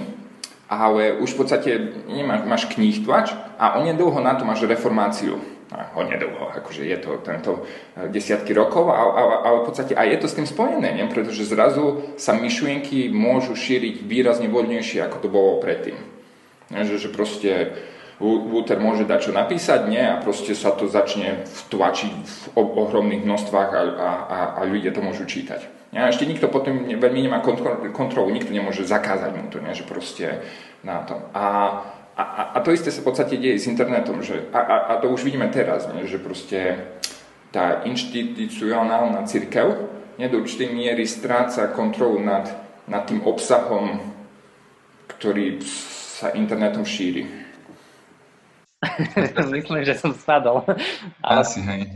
ale 0.71 1.19
už 1.19 1.35
v 1.35 1.37
podstate 1.37 1.69
nemáš, 2.07 2.41
máš 2.47 2.63
kníh 2.71 3.03
tlač 3.03 3.35
a 3.59 3.75
onedlho 3.75 4.23
na 4.23 4.39
to 4.39 4.47
máš 4.47 4.63
reformáciu 4.63 5.35
nedlho, 5.95 6.51
akože 6.51 6.83
je 6.83 6.97
to 6.99 7.11
tento 7.23 7.63
eh, 7.63 8.07
desiatky 8.11 8.51
rokov, 8.51 8.91
ale, 8.91 9.11
ale, 9.15 9.35
ale 9.47 9.57
v 9.63 9.65
podstate 9.71 9.93
aj 9.95 10.07
je 10.11 10.19
to 10.19 10.27
s 10.27 10.37
tým 10.37 10.47
spojené, 10.47 10.89
nie? 10.91 11.07
pretože 11.07 11.47
zrazu 11.47 12.15
sa 12.19 12.35
myšlienky 12.35 13.07
môžu 13.07 13.55
šíriť 13.55 14.03
výrazne 14.03 14.51
voľnejšie, 14.51 14.99
ako 14.99 15.17
to 15.23 15.29
bolo 15.31 15.63
predtým. 15.63 15.95
Že, 16.71 16.95
že 17.07 17.09
proste 17.11 17.51
Luther 18.21 18.79
môže 18.79 19.03
dať 19.03 19.19
čo 19.27 19.31
napísať, 19.35 19.91
nie? 19.91 19.99
A 19.99 20.21
proste 20.23 20.55
sa 20.55 20.71
to 20.71 20.87
začne 20.87 21.43
vtlačiť 21.43 22.13
v 22.15 22.39
ohromných 22.55 23.27
množstvách 23.27 23.69
a, 23.75 23.81
a, 23.81 24.39
a 24.55 24.61
ľudia 24.63 24.95
to 24.95 25.03
môžu 25.03 25.27
čítať. 25.27 25.80
A 25.91 26.07
ešte 26.07 26.23
nikto 26.23 26.47
potom 26.47 26.87
veľmi 26.87 27.21
nemá 27.27 27.43
kontrolu, 27.91 28.31
nikto 28.31 28.55
nemôže 28.55 28.87
zakázať 28.87 29.31
mu 29.35 29.51
to, 29.51 29.59
nie? 29.59 29.75
že 29.75 29.83
proste 29.83 30.39
na 30.87 31.03
tom. 31.03 31.27
A 31.35 31.43
a, 32.11 32.23
a, 32.53 32.59
to 32.59 32.75
isté 32.75 32.91
sa 32.91 33.01
v 33.01 33.07
podstate 33.07 33.39
deje 33.39 33.55
s 33.57 33.71
internetom, 33.71 34.19
že, 34.19 34.51
a, 34.51 34.59
a, 34.59 34.75
a 34.91 34.93
to 34.99 35.09
už 35.09 35.23
vidíme 35.23 35.47
teraz, 35.47 35.87
nie, 35.95 36.05
že 36.05 36.19
proste 36.19 36.91
tá 37.55 37.81
inštitucionálna 37.87 39.23
církev 39.25 39.89
nie, 40.19 40.27
do 40.27 40.43
určitej 40.43 40.69
miery 40.75 41.07
stráca 41.07 41.71
kontrolu 41.71 42.19
nad, 42.19 42.51
nad 42.85 43.07
tým 43.07 43.23
obsahom, 43.23 44.11
ktorý 45.07 45.63
sa 45.65 46.35
internetom 46.35 46.83
šíri. 46.83 47.25
Myslím, 49.55 49.81
že 49.87 49.95
som 49.95 50.11
spadol. 50.11 50.67
Asi, 51.23 51.63
hej. 51.63 51.95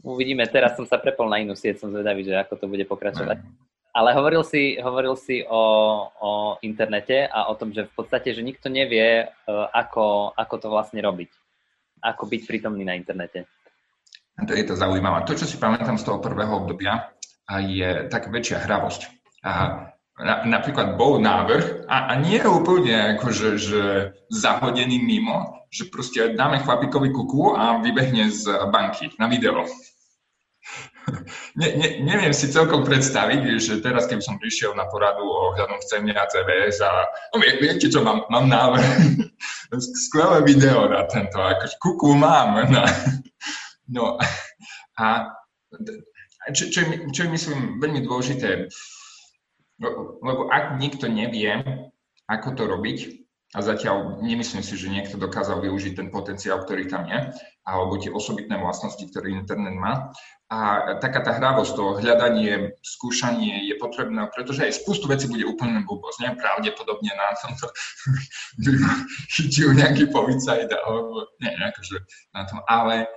Uvidíme, 0.00 0.48
teraz 0.48 0.76
som 0.76 0.88
sa 0.88 0.96
prepol 0.96 1.28
na 1.28 1.40
inú 1.40 1.52
sieť, 1.52 1.84
som 1.84 1.92
zvedavý, 1.92 2.24
že 2.24 2.36
ako 2.36 2.54
to 2.56 2.66
bude 2.68 2.84
pokračovať. 2.88 3.36
Aj. 3.36 3.48
Ale 3.90 4.14
hovoril 4.14 4.46
si, 4.46 4.78
hovoril 4.78 5.18
si 5.18 5.42
o, 5.42 5.62
o 6.08 6.30
internete 6.62 7.26
a 7.26 7.50
o 7.50 7.58
tom, 7.58 7.74
že 7.74 7.90
v 7.90 7.92
podstate, 7.92 8.30
že 8.30 8.46
nikto 8.46 8.70
nevie, 8.70 9.26
e, 9.26 9.52
ako, 9.74 10.30
ako 10.38 10.54
to 10.62 10.68
vlastne 10.70 11.02
robiť. 11.02 11.30
Ako 12.00 12.30
byť 12.30 12.40
prítomný 12.46 12.86
na 12.86 12.94
internete. 12.94 13.50
To 14.40 14.54
je 14.54 14.64
to 14.64 14.78
zaujímavé. 14.78 15.26
To, 15.26 15.36
čo 15.36 15.44
si 15.44 15.60
pamätám 15.60 16.00
z 16.00 16.06
toho 16.06 16.22
prvého 16.22 16.64
obdobia, 16.64 17.12
je 17.50 18.06
tak 18.08 18.30
väčšia 18.30 18.62
hravosť. 18.62 19.00
A 19.42 19.52
na, 20.20 20.44
napríklad 20.44 21.00
bol 21.00 21.18
návrh, 21.18 21.88
a, 21.88 22.12
a 22.12 22.12
nie 22.20 22.38
je 22.38 22.48
úplne 22.48 23.16
akože, 23.16 23.48
že 23.56 23.82
zahodený 24.30 25.00
mimo, 25.00 25.66
že 25.72 25.88
proste 25.88 26.36
dáme 26.36 26.60
chlapíkovi 26.60 27.10
kuku 27.10 27.56
a 27.56 27.80
vybehne 27.80 28.28
z 28.28 28.46
banky 28.68 29.10
na 29.16 29.26
video 29.26 29.64
ne, 31.60 31.68
ne, 31.76 31.88
neviem 32.04 32.32
si 32.34 32.52
celkom 32.52 32.84
predstaviť, 32.84 33.40
že 33.58 33.82
teraz, 33.82 34.06
keby 34.06 34.22
som 34.22 34.38
prišiel 34.38 34.76
na 34.76 34.86
poradu 34.86 35.24
o 35.24 35.56
hľadom 35.56 35.80
chcenia 35.82 36.28
CVS 36.28 36.84
a 36.84 36.92
no, 37.34 37.40
viete 37.40 37.88
čo, 37.90 38.04
mám, 38.04 38.26
mám 38.28 38.46
návrh, 38.46 38.86
skvelé 40.06 40.44
video 40.44 40.86
na 40.90 41.06
tento, 41.08 41.40
akože 41.40 41.76
kuku 41.80 42.14
mám. 42.14 42.60
Na, 42.70 42.84
no 43.90 44.20
a 45.00 45.06
čo, 46.52 46.68
čo, 46.72 46.80
čo 47.14 47.30
myslím 47.30 47.78
veľmi 47.78 48.04
dôležité, 48.04 48.68
lebo 50.20 50.52
ak 50.52 50.76
nikto 50.76 51.08
nevie, 51.08 51.56
ako 52.28 52.48
to 52.54 52.64
robiť, 52.68 52.98
a 53.50 53.66
zatiaľ 53.66 54.22
nemyslím 54.22 54.62
si, 54.62 54.78
že 54.78 54.86
niekto 54.86 55.18
dokázal 55.18 55.58
využiť 55.58 55.98
ten 55.98 56.08
potenciál, 56.14 56.62
ktorý 56.62 56.86
tam 56.86 57.02
je, 57.10 57.34
alebo 57.66 57.98
tie 57.98 58.14
osobitné 58.14 58.54
vlastnosti, 58.54 59.02
ktoré 59.10 59.34
internet 59.34 59.74
má. 59.74 60.14
A 60.54 60.58
taká 61.02 61.18
tá 61.18 61.34
hravosť, 61.34 61.74
to 61.74 61.98
hľadanie, 61.98 62.78
skúšanie 62.78 63.66
je 63.66 63.74
potrebné, 63.82 64.30
pretože 64.30 64.62
aj 64.62 64.78
spustu 64.78 65.10
vecí 65.10 65.26
bude 65.26 65.42
úplne 65.42 65.82
blbosť. 65.82 66.18
Nie? 66.22 66.30
Pravdepodobne 66.38 67.10
na 67.10 67.34
tomto 67.42 67.66
by 68.62 68.72
ma 68.78 68.92
chytil 69.34 69.74
nejaký 69.74 70.14
policajt, 70.14 70.70
alebo 70.70 71.26
nie, 71.42 71.50
akože 71.50 71.96
na 72.30 72.46
tom, 72.46 72.62
ale, 72.70 73.10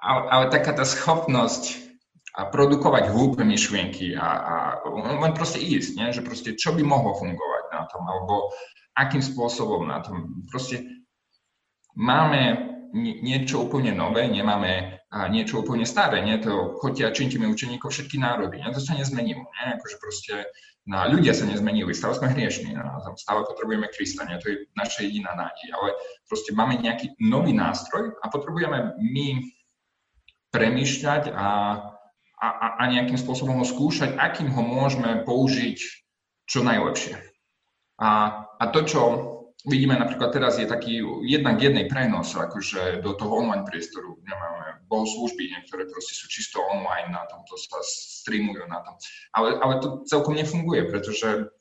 ale, 0.00 0.20
ale 0.32 0.44
taká 0.48 0.72
tá 0.72 0.88
schopnosť 0.88 1.87
a 2.36 2.44
produkovať 2.48 3.08
hlúpe 3.08 3.40
myšlienky 3.40 4.12
a, 4.12 4.28
a 4.28 4.54
len 4.92 5.32
proste 5.32 5.62
ísť, 5.62 5.90
nie? 5.96 6.08
že 6.12 6.20
proste 6.20 6.52
čo 6.52 6.76
by 6.76 6.84
mohlo 6.84 7.16
fungovať 7.16 7.62
na 7.72 7.82
tom, 7.88 8.04
alebo 8.04 8.52
akým 8.98 9.22
spôsobom 9.22 9.86
na 9.88 10.02
tom. 10.04 10.44
Proste 10.50 10.84
máme 11.96 12.68
niečo 12.96 13.68
úplne 13.68 13.94
nové, 13.94 14.26
nemáme 14.26 14.98
niečo 15.32 15.64
úplne 15.64 15.88
staré, 15.88 16.20
nie? 16.20 16.36
To 16.44 16.76
chodia 16.76 17.08
čintíme 17.08 17.48
učeníkov 17.48 17.88
všetky 17.88 18.20
národy, 18.20 18.60
nie? 18.60 18.68
To 18.68 18.80
sa 18.80 18.92
nezmenilo, 18.92 19.40
nie? 19.40 19.64
Akože 19.76 19.96
proste 19.96 20.34
no, 20.84 21.00
ľudia 21.08 21.32
sa 21.32 21.48
nezmenili, 21.48 21.96
stále 21.96 22.16
sme 22.16 22.32
hriešní, 22.32 22.76
no, 22.76 23.16
stále 23.16 23.40
potrebujeme 23.48 23.88
Krista, 23.88 24.28
nie? 24.28 24.36
To 24.40 24.46
je 24.52 24.56
naša 24.76 25.08
jediná 25.08 25.32
nádej, 25.32 25.68
ale 25.72 25.96
proste 26.28 26.52
máme 26.52 26.76
nejaký 26.76 27.16
nový 27.24 27.56
nástroj 27.56 28.20
a 28.20 28.28
potrebujeme 28.28 29.00
my 29.00 29.48
premýšľať 30.52 31.32
a, 31.32 31.48
a, 32.38 32.78
a 32.78 32.82
nejakým 32.86 33.18
spôsobom 33.18 33.58
ho 33.58 33.66
skúšať, 33.66 34.14
akým 34.14 34.50
ho 34.54 34.62
môžeme 34.62 35.26
použiť 35.26 35.78
čo 36.46 36.62
najlepšie. 36.62 37.18
A, 37.98 38.08
a 38.46 38.64
to, 38.70 38.86
čo 38.86 39.00
vidíme 39.66 39.98
napríklad 39.98 40.30
teraz, 40.30 40.56
je 40.62 40.70
taký 40.70 41.02
jednak 41.26 41.58
jednej 41.58 41.90
prenos 41.90 42.30
akože 42.30 43.02
do 43.02 43.12
toho 43.18 43.42
online 43.42 43.66
priestoru. 43.66 44.22
Nemáme 44.22 44.78
služby, 44.88 45.52
niektoré 45.52 45.84
proste 45.84 46.16
sú 46.16 46.30
čisto 46.32 46.64
online 46.64 47.12
na 47.12 47.28
tom, 47.28 47.44
to 47.44 47.60
sa 47.60 47.76
streamujú 47.84 48.64
na 48.70 48.80
tom. 48.80 48.96
Ale, 49.36 49.60
ale 49.60 49.74
to 49.84 49.88
celkom 50.08 50.38
nefunguje, 50.38 50.88
pretože 50.88 51.52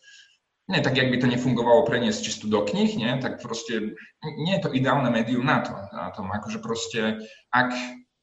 nie 0.67 0.83
tak, 0.83 0.99
jak 0.99 1.11
by 1.11 1.17
to 1.19 1.27
nefungovalo 1.27 1.87
preniesť 1.87 2.23
čisto 2.23 2.45
do 2.47 2.63
knih, 2.63 2.91
nie, 2.99 3.11
tak 3.19 3.39
proste 3.39 3.95
nie 4.23 4.53
je 4.59 4.63
to 4.67 4.69
ideálne 4.75 5.07
médium 5.11 5.47
na 5.47 5.63
to. 5.63 5.75
Na 5.95 6.11
tom, 6.11 6.27
akože 6.31 6.59
proste, 6.59 7.23
ak 7.51 7.71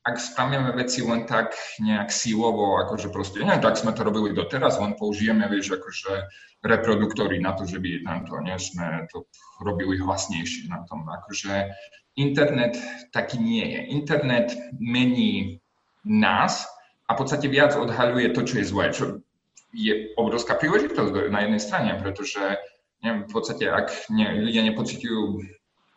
ak 0.05 0.21
spravíme 0.21 0.77
veci 0.77 1.01
len 1.01 1.25
tak 1.25 1.57
nejak 1.81 2.13
sílovo, 2.13 2.77
akože 2.85 3.09
proste, 3.09 3.41
nie 3.41 3.57
tak 3.57 3.81
sme 3.81 3.97
to 3.97 4.05
robili 4.05 4.37
doteraz, 4.37 4.77
len 4.77 4.93
použijeme, 5.01 5.49
vieš, 5.49 5.81
akože 5.81 6.29
reproduktory 6.61 7.41
na 7.41 7.57
to, 7.57 7.65
že 7.65 7.81
by 7.81 8.05
tam 8.05 8.29
to, 8.29 8.37
nie, 8.45 8.57
sme 8.61 9.09
to 9.09 9.25
robili 9.65 9.97
hlasnejšie 9.97 10.69
na 10.69 10.85
tom. 10.85 11.09
Akože 11.09 11.73
internet 12.21 12.77
taký 13.17 13.41
nie 13.41 13.65
je. 13.65 13.81
Internet 13.97 14.53
mení 14.77 15.65
nás 16.05 16.69
a 17.09 17.17
v 17.17 17.25
podstate 17.25 17.49
viac 17.49 17.73
odhaľuje 17.73 18.37
to, 18.37 18.45
čo 18.45 18.55
je 18.61 18.65
zlé, 18.69 18.85
čo 18.93 19.25
je 19.73 20.13
obrovská 20.21 20.61
príležitosť 20.61 21.33
na 21.33 21.49
jednej 21.49 21.61
strane, 21.65 21.91
pretože 21.97 22.61
neviem, 23.01 23.25
v 23.25 23.33
podstate, 23.33 23.69
ak 23.69 23.89
ne, 24.13 24.37
ľudia 24.41 24.69
nepocitujú 24.69 25.45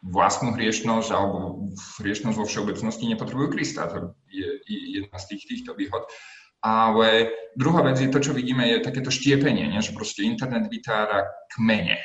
vlastnú 0.05 0.53
hriešnosť 0.53 1.09
alebo 1.09 1.69
hriešnosť 2.01 2.37
vo 2.37 2.45
všeobecnosti 2.45 3.09
nepotrebujú 3.09 3.49
Krista. 3.53 3.89
To 3.89 4.13
je 4.29 4.47
jedna 4.69 5.17
z 5.17 5.25
tých, 5.33 5.43
týchto 5.49 5.73
výhod. 5.73 6.05
Ale 6.61 7.29
druhá 7.53 7.85
vec 7.85 8.01
je 8.01 8.09
to, 8.09 8.17
čo 8.17 8.33
vidíme, 8.33 8.65
je 8.65 8.81
takéto 8.81 9.13
štiepenie, 9.13 9.69
nie? 9.69 9.81
že 9.81 9.93
proste 9.93 10.25
internet 10.25 10.69
vytvára 10.69 11.25
kmene. 11.53 12.01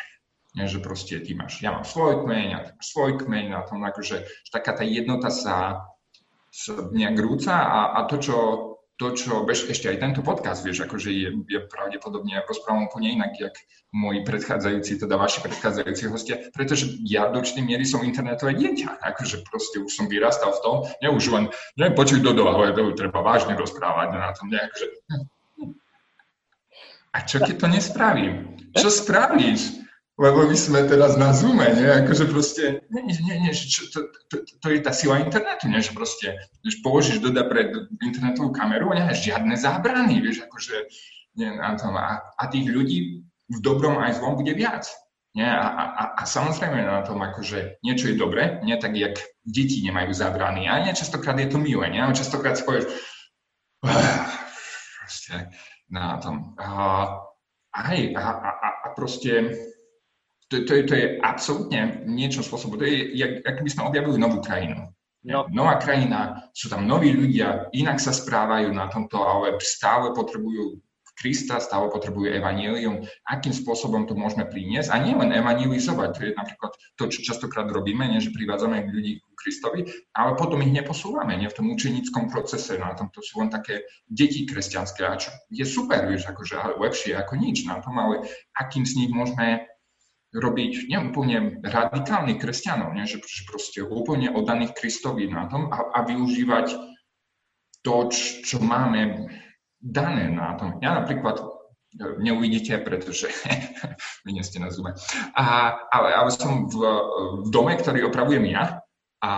Nie? 0.53 0.65
Že 0.69 0.85
proste 0.85 1.15
ty 1.25 1.33
máš, 1.33 1.65
ja 1.65 1.73
mám 1.73 1.89
svoj 1.89 2.29
kmeň, 2.29 2.49
a 2.53 2.59
ty 2.69 2.71
máš 2.77 2.87
svoj 2.93 3.17
kmeň, 3.17 3.47
a 3.57 3.65
tom 3.65 3.81
akože, 3.81 4.17
že 4.29 4.51
taká 4.53 4.77
tá 4.77 4.85
jednota 4.85 5.33
sa, 5.33 5.89
sa 6.53 6.73
nejak 6.93 7.17
rúca 7.17 7.65
a, 7.65 7.81
a 7.97 8.01
to, 8.05 8.21
čo 8.21 8.37
to, 9.03 9.19
čo 9.19 9.43
bež, 9.43 9.67
ešte 9.67 9.91
aj 9.91 9.99
tento 9.99 10.23
podcast, 10.23 10.63
vieš, 10.63 10.87
akože 10.87 11.11
je, 11.11 11.29
je 11.51 11.59
pravdepodobne 11.67 12.39
rozprávam 12.47 12.87
úplne 12.87 13.19
inak, 13.19 13.35
jak 13.35 13.59
moji 13.91 14.23
predchádzajúci, 14.23 15.03
teda 15.03 15.19
vaši 15.19 15.43
predchádzajúci 15.43 16.05
hostia, 16.07 16.39
pretože 16.55 16.87
ja 17.03 17.27
do 17.27 17.43
určitej 17.43 17.67
miery 17.67 17.83
som 17.83 18.07
internetové 18.07 18.55
dieťa, 18.55 19.03
akože 19.03 19.43
proste 19.43 19.83
už 19.83 19.91
som 19.91 20.07
vyrastal 20.07 20.55
v 20.55 20.63
tom, 20.63 20.77
ne 21.03 21.09
už 21.11 21.35
len, 21.35 21.45
ne 21.75 21.91
počuť 21.91 22.23
do 22.23 22.31
dola, 22.31 22.71
to 22.71 22.95
treba 22.95 23.27
vážne 23.27 23.59
rozprávať 23.59 24.09
na 24.15 24.31
tom, 24.39 24.47
ne, 24.55 24.63
akože, 24.71 24.87
a 27.13 27.19
čo 27.29 27.45
keď 27.45 27.55
to 27.61 27.69
nespravím? 27.69 28.57
Čo 28.73 28.89
spravíš? 28.89 29.85
Lebo 30.21 30.45
my 30.45 30.57
sme 30.57 30.85
teraz 30.85 31.17
na 31.17 31.33
Zoome, 31.33 31.73
nie? 31.73 31.89
Akože 31.89 32.29
proste, 32.29 32.85
nie, 32.93 33.01
nie, 33.09 33.37
nie, 33.49 33.53
čo, 33.57 33.89
to, 33.89 34.13
to, 34.29 34.45
to, 34.45 34.67
je 34.69 34.81
tá 34.85 34.93
sila 34.93 35.25
internetu, 35.25 35.73
nie? 35.73 35.81
Že 35.81 35.93
proste, 35.97 36.29
když 36.61 36.85
položíš 36.85 37.25
doda 37.25 37.49
pred 37.49 37.73
internetovú 38.05 38.53
kameru 38.53 38.93
a 38.93 39.01
nemáš 39.01 39.25
žiadne 39.25 39.57
zábrany, 39.57 40.21
vieš, 40.21 40.45
akože, 40.45 40.77
nie, 41.41 41.49
na 41.57 41.81
tom. 41.81 41.97
A, 41.97 42.21
a 42.37 42.43
tých 42.53 42.69
ľudí 42.69 43.25
v 43.49 43.59
dobrom 43.65 43.97
aj 44.05 44.21
zlom 44.21 44.37
bude 44.37 44.53
viac. 44.53 44.85
Nie? 45.33 45.49
A, 45.49 45.65
a, 45.65 46.05
a 46.21 46.23
samozrejme 46.29 46.85
na 46.85 47.01
tom, 47.09 47.17
akože 47.25 47.81
niečo 47.81 48.13
je 48.13 48.21
dobre, 48.21 48.61
nie 48.69 48.77
tak, 48.77 48.93
jak 48.93 49.17
deti 49.49 49.81
nemajú 49.81 50.13
zábrany. 50.13 50.69
A 50.69 50.85
nie 50.85 50.93
častokrát 50.93 51.41
je 51.41 51.49
to 51.49 51.57
milé, 51.57 51.89
nie? 51.89 52.05
A 52.05 52.13
častokrát 52.13 52.61
si 52.61 52.69
povieš, 52.69 52.85
proste 55.01 55.49
na 55.89 56.21
tom. 56.21 56.53
A, 56.61 56.69
aj, 57.73 57.99
a, 58.13 58.25
a, 58.29 58.51
a 58.85 58.87
proste 58.93 59.57
to, 60.53 60.69
to, 60.69 60.73
je, 60.77 60.83
to 60.85 60.95
je 60.95 61.07
absolútne 61.25 62.05
niečo 62.05 62.45
spôsobu. 62.45 62.77
To 62.77 62.85
je, 62.85 63.17
jak, 63.17 63.41
ak 63.49 63.65
by 63.65 63.71
sme 63.73 63.89
objavili 63.89 64.21
novú 64.21 64.45
krajinu. 64.45 64.93
No. 65.25 65.47
Nová 65.49 65.79
krajina, 65.79 66.51
sú 66.53 66.69
tam 66.69 66.85
noví 66.85 67.15
ľudia, 67.15 67.71
inak 67.73 68.03
sa 68.03 68.11
správajú 68.11 68.75
na 68.75 68.91
tomto, 68.91 69.23
ale 69.23 69.55
stále 69.63 70.11
potrebujú 70.13 70.83
Krista, 71.13 71.61
stále 71.63 71.87
potrebujú 71.93 72.35
evanílium. 72.35 73.05
Akým 73.29 73.55
spôsobom 73.55 74.09
to 74.09 74.17
môžeme 74.17 74.49
priniesť? 74.49 74.91
A 74.91 74.99
nie 74.99 75.15
len 75.15 75.31
evangelizovať, 75.31 76.09
to 76.17 76.21
je 76.27 76.33
napríklad 76.35 76.73
to, 76.99 77.05
čo 77.07 77.21
častokrát 77.23 77.69
robíme, 77.71 78.03
nie, 78.09 78.19
že 78.19 78.35
privádzame 78.35 78.91
ľudí 78.91 79.23
ku 79.23 79.31
Kristovi, 79.39 79.87
ale 80.17 80.35
potom 80.35 80.59
ich 80.65 80.73
neposúvame 80.73 81.37
nie, 81.39 81.47
v 81.47 81.55
tom 81.55 81.71
učenickom 81.71 82.33
procese. 82.33 82.81
Na 82.81 82.97
tom 82.97 83.13
to 83.15 83.23
sú 83.23 83.45
len 83.45 83.53
také 83.53 83.87
deti 84.11 84.49
kresťanské, 84.49 85.05
a 85.07 85.15
čo 85.21 85.31
je 85.53 85.63
super, 85.63 86.09
vieš, 86.11 86.27
akože 86.33 86.81
lepšie 86.81 87.15
ako 87.15 87.39
nič 87.39 87.69
na 87.69 87.79
tom, 87.85 87.95
ale 88.01 88.27
akým 88.59 88.83
z 88.83 89.05
nich 89.05 89.11
môžeme 89.13 89.69
robiť 90.33 90.89
nie 90.89 90.99
úplne 90.99 91.61
radikálnych 91.61 92.41
kresťanov, 92.41 92.97
nie? 92.97 93.05
Že, 93.05 93.21
proste 93.45 93.81
úplne 93.85 94.33
oddaných 94.33 94.73
Kristovi 94.73 95.29
na 95.29 95.45
tom 95.47 95.69
a, 95.69 95.93
a 95.93 95.99
využívať 96.09 96.73
to, 97.85 98.09
čo 98.47 98.57
máme 98.63 99.29
dané 99.77 100.33
na 100.33 100.57
tom. 100.57 100.81
Ja 100.81 100.97
napríklad 100.97 101.43
e, 101.43 101.45
neuvidíte, 102.23 102.81
pretože 102.81 103.29
vy 104.25 104.31
nie 104.33 104.45
ste 104.47 104.63
na 104.63 104.73
Zoome. 104.73 104.97
A, 105.37 105.77
ale, 105.93 106.09
ale 106.17 106.31
som 106.33 106.71
v, 106.71 106.81
v 107.45 107.49
dome, 107.53 107.77
ktorý 107.77 108.09
opravujem 108.09 108.47
ja 108.49 108.81
a, 109.21 109.33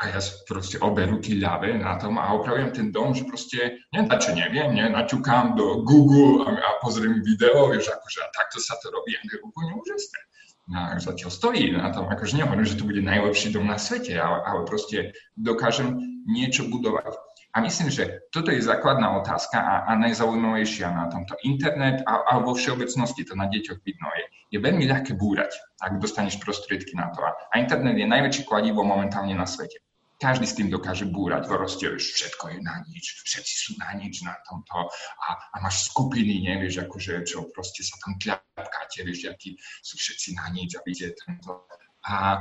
a 0.00 0.08
ja 0.08 0.20
proste 0.48 0.80
obe 0.80 1.04
ruky 1.04 1.36
ľavé 1.36 1.76
na 1.76 2.00
tom 2.00 2.16
a 2.16 2.32
opravujem 2.32 2.72
ten 2.72 2.88
dom, 2.88 3.12
že 3.12 3.28
proste 3.28 3.84
nie 3.92 4.00
na 4.00 4.16
čo 4.16 4.32
neviem, 4.32 4.72
nie, 4.72 4.88
naťukám 4.88 5.60
do 5.60 5.84
Google 5.84 6.48
a, 6.48 6.56
a 6.56 6.70
pozriem 6.80 7.20
video, 7.20 7.68
vieš, 7.68 7.92
akože 7.92 8.18
a 8.24 8.32
takto 8.32 8.64
sa 8.64 8.80
to 8.80 8.88
robí 8.88 9.12
a 9.12 9.20
je 9.28 9.36
úplne 9.44 9.76
úžasné 9.76 10.20
na, 10.70 10.96
zatiaľ 10.96 11.30
stojí 11.34 11.74
na 11.74 11.90
tom. 11.90 12.06
Akože 12.08 12.38
nehovorím, 12.38 12.64
že 12.64 12.78
to 12.78 12.86
bude 12.86 13.02
najlepší 13.02 13.52
dom 13.52 13.66
na 13.66 13.76
svete, 13.76 14.16
ale, 14.16 14.38
ale 14.46 14.60
proste 14.64 15.12
dokážem 15.34 15.98
niečo 16.24 16.70
budovať. 16.70 17.18
A 17.50 17.58
myslím, 17.66 17.90
že 17.90 18.30
toto 18.30 18.54
je 18.54 18.62
základná 18.62 19.10
otázka 19.18 19.58
a, 19.58 19.74
a 19.90 19.98
najzaujímavejšia 19.98 20.86
na 20.86 21.10
tomto. 21.10 21.34
Internet 21.42 22.06
a, 22.06 22.22
a 22.22 22.32
vo 22.38 22.54
všeobecnosti 22.54 23.26
to 23.26 23.34
na 23.34 23.50
deťoch 23.50 23.82
vidno 23.82 24.06
je. 24.14 24.24
Je 24.54 24.58
veľmi 24.62 24.86
ľahké 24.86 25.18
búrať, 25.18 25.50
ak 25.82 25.98
dostaneš 25.98 26.38
prostriedky 26.38 26.94
na 26.94 27.10
to. 27.10 27.26
A 27.26 27.54
internet 27.58 27.98
je 27.98 28.06
najväčší 28.06 28.46
kladivo 28.46 28.86
momentálne 28.86 29.34
na 29.34 29.50
svete 29.50 29.82
každý 30.20 30.44
s 30.44 30.56
tým 30.60 30.68
dokáže 30.68 31.08
búrať, 31.08 31.48
proste 31.48 31.88
všetko 31.96 32.52
je 32.52 32.58
na 32.60 32.84
nič, 32.84 33.24
všetci 33.24 33.54
sú 33.56 33.70
na 33.80 33.96
nič 33.96 34.20
na 34.20 34.36
tomto 34.44 34.92
a, 35.16 35.28
a 35.32 35.56
máš 35.64 35.88
skupiny, 35.88 36.44
nevieš, 36.44 36.84
akože 36.84 37.24
čo 37.24 37.48
proste 37.48 37.80
sa 37.80 37.96
tam 38.04 38.20
kľapkáte, 38.20 39.00
vieš, 39.00 39.32
akí 39.32 39.56
sú 39.80 39.96
všetci 39.96 40.36
na 40.36 40.52
nič 40.52 40.76
a 40.76 40.84
vidíte 40.84 41.16
tento. 41.24 41.64
A, 42.04 42.36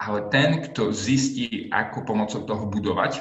ale 0.00 0.18
ten, 0.32 0.64
kto 0.64 0.96
zistí, 0.96 1.68
ako 1.68 2.08
pomocou 2.08 2.40
toho 2.48 2.64
budovať, 2.64 3.20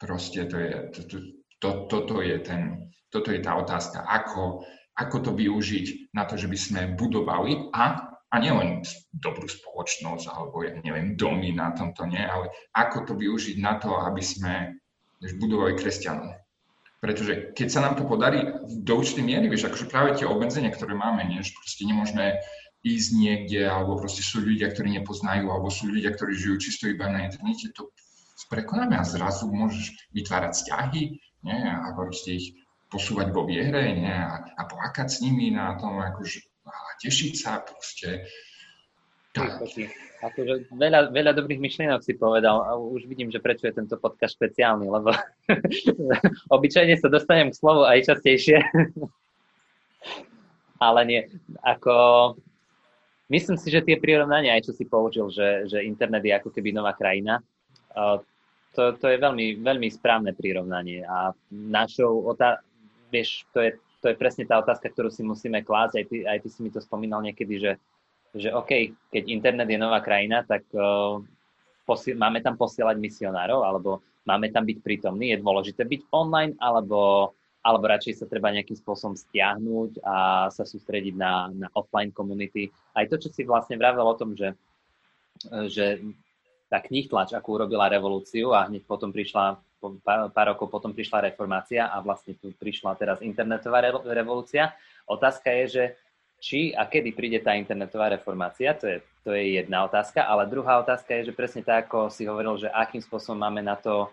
proste 0.00 0.48
to 0.48 0.56
je, 0.56 0.72
to, 0.96 1.00
to, 1.04 1.16
to, 1.60 1.68
toto 1.92 2.24
je 2.24 2.40
ten, 2.40 2.88
toto 3.12 3.28
je 3.28 3.44
tá 3.44 3.60
otázka, 3.60 4.08
ako, 4.08 4.64
ako 4.96 5.16
to 5.20 5.30
využiť 5.36 6.16
na 6.16 6.24
to, 6.24 6.40
že 6.40 6.48
by 6.48 6.56
sme 6.56 6.80
budovali 6.96 7.68
a 7.76 8.05
a 8.30 8.42
nielen 8.42 8.82
dobrú 9.14 9.46
spoločnosť 9.46 10.26
alebo, 10.28 10.66
ja 10.66 10.74
neviem, 10.82 11.14
domy 11.14 11.54
na 11.54 11.70
tomto, 11.70 12.04
nie, 12.10 12.20
ale 12.20 12.50
ako 12.74 13.06
to 13.06 13.12
využiť 13.14 13.56
na 13.62 13.78
to, 13.78 13.94
aby 13.94 14.22
sme 14.22 14.74
budovali 15.38 15.78
kresťanov. 15.78 16.34
Pretože 16.98 17.54
keď 17.54 17.68
sa 17.70 17.80
nám 17.86 17.94
to 18.00 18.08
podarí 18.08 18.42
do 18.82 18.92
určitej 18.98 19.22
miery, 19.22 19.46
vieš, 19.46 19.70
akože 19.70 19.86
práve 19.86 20.18
tie 20.18 20.26
obmedzenia, 20.26 20.74
ktoré 20.74 20.96
máme, 20.96 21.22
nie, 21.28 21.44
že 21.44 21.54
proste 21.54 21.86
nemôžeme 21.86 22.40
ísť 22.82 23.10
niekde, 23.14 23.60
alebo 23.66 23.98
proste 23.98 24.26
sú 24.26 24.42
ľudia, 24.42 24.74
ktorí 24.74 24.90
nepoznajú, 25.02 25.46
alebo 25.46 25.70
sú 25.70 25.90
ľudia, 25.90 26.14
ktorí 26.14 26.34
žijú 26.34 26.56
čisto 26.58 26.90
iba 26.90 27.06
na 27.06 27.26
internete, 27.26 27.70
to 27.74 27.90
prekonáme 28.46 28.94
a 28.94 29.04
zrazu 29.06 29.50
môžeš 29.50 30.14
vytvárať 30.14 30.52
vzťahy 30.54 31.02
nie? 31.46 31.58
a 31.66 31.90
proste 31.98 32.38
ich 32.38 32.46
posúvať 32.90 33.34
vo 33.34 33.42
viehre 33.42 33.90
nie? 33.90 34.12
A, 34.12 34.54
a 34.54 34.62
plakať 34.66 35.08
s 35.10 35.18
nimi 35.22 35.50
na 35.50 35.74
tom, 35.78 35.98
akože 35.98 36.46
tešiť 37.02 37.32
sa 37.36 37.62
proste. 37.62 38.26
Tak. 39.36 39.60
Akože 40.24 40.72
veľa, 40.72 41.12
veľa 41.12 41.32
dobrých 41.36 41.60
myšlienok 41.60 42.00
si 42.00 42.16
povedal 42.16 42.64
a 42.64 42.80
už 42.80 43.04
vidím, 43.04 43.28
že 43.28 43.44
prečo 43.44 43.68
je 43.68 43.76
tento 43.76 44.00
podcast 44.00 44.32
špeciálny, 44.32 44.88
lebo 44.88 45.12
obyčajne 46.56 46.96
sa 46.96 47.12
dostanem 47.12 47.52
k 47.52 47.58
slovu 47.60 47.84
aj 47.84 48.08
častejšie. 48.08 48.64
Ale 50.86 51.00
nie, 51.04 51.20
ako 51.60 51.92
myslím 53.28 53.60
si, 53.60 53.68
že 53.68 53.84
tie 53.84 54.00
prirovnania, 54.00 54.56
aj 54.56 54.68
čo 54.68 54.72
si 54.72 54.88
použil, 54.88 55.28
že, 55.28 55.68
že 55.68 55.84
internet 55.84 56.24
je 56.24 56.32
ako 56.32 56.48
keby 56.52 56.72
nová 56.72 56.96
krajina, 56.96 57.44
to, 58.76 58.92
to 59.00 59.06
je 59.08 59.16
veľmi, 59.16 59.64
veľmi 59.64 59.88
správne 59.88 60.36
prirovnanie 60.36 61.00
a 61.04 61.32
našou 61.48 62.28
otá- 62.28 62.60
vieš, 63.08 63.48
to 63.56 63.64
je, 63.64 63.72
to 64.06 64.14
je 64.14 64.20
presne 64.22 64.46
tá 64.46 64.62
otázka, 64.62 64.86
ktorú 64.86 65.10
si 65.10 65.26
musíme 65.26 65.66
klásť, 65.66 65.94
aj 65.98 66.04
ty, 66.06 66.16
aj 66.22 66.38
ty 66.46 66.48
si 66.54 66.62
mi 66.62 66.70
to 66.70 66.78
spomínal 66.78 67.18
niekedy, 67.26 67.58
že 67.58 67.72
že 68.36 68.52
OK, 68.52 68.92
keď 69.08 69.32
internet 69.32 69.64
je 69.64 69.80
nová 69.80 70.04
krajina, 70.04 70.44
tak 70.44 70.68
uh, 70.76 71.16
posi- 71.88 72.12
máme 72.12 72.44
tam 72.44 72.60
posielať 72.60 73.00
misionárov, 73.00 73.64
alebo 73.64 74.04
máme 74.28 74.52
tam 74.52 74.68
byť 74.68 74.78
prítomní, 74.84 75.32
je 75.32 75.40
dôležité 75.40 75.88
byť 75.88 76.12
online, 76.12 76.52
alebo, 76.60 77.32
alebo 77.64 77.84
radšej 77.88 78.20
sa 78.20 78.26
treba 78.28 78.52
nejakým 78.52 78.76
spôsobom 78.76 79.16
stiahnuť 79.16 80.04
a 80.04 80.16
sa 80.52 80.68
sústrediť 80.68 81.16
na, 81.16 81.48
na 81.48 81.68
offline 81.72 82.12
komunity. 82.12 82.68
Aj 82.92 83.08
to, 83.08 83.16
čo 83.16 83.32
si 83.32 83.40
vlastne 83.48 83.80
vravel 83.80 84.04
o 84.04 84.18
tom, 84.18 84.36
že, 84.36 84.52
že 85.72 86.04
tá 86.68 86.84
knih 86.84 87.08
tlač, 87.08 87.32
akú 87.32 87.56
urobila 87.56 87.88
revolúciu 87.88 88.52
a 88.52 88.68
hneď 88.68 88.84
potom 88.84 89.16
prišla, 89.16 89.56
pár, 89.80 90.32
pár 90.32 90.46
rokov 90.54 90.72
potom 90.72 90.92
prišla 90.92 91.32
reformácia 91.32 91.88
a 91.88 92.00
vlastne 92.00 92.34
tu 92.36 92.52
prišla 92.56 92.96
teraz 92.96 93.18
internetová 93.20 93.84
revolúcia. 94.04 94.72
Otázka 95.06 95.52
je, 95.62 95.64
že 95.68 95.84
či 96.40 96.72
a 96.76 96.84
kedy 96.84 97.16
príde 97.16 97.40
tá 97.40 97.56
internetová 97.56 98.12
reformácia, 98.12 98.76
to 98.76 98.86
je, 98.86 98.98
to 99.24 99.32
je 99.32 99.56
jedna 99.56 99.88
otázka, 99.88 100.20
ale 100.20 100.48
druhá 100.48 100.78
otázka 100.84 101.16
je, 101.20 101.32
že 101.32 101.36
presne 101.36 101.64
tak, 101.64 101.88
ako 101.88 102.12
si 102.12 102.28
hovoril, 102.28 102.60
že 102.60 102.68
akým 102.68 103.00
spôsobom 103.00 103.40
máme 103.40 103.64
na 103.64 103.76
to, 103.76 104.12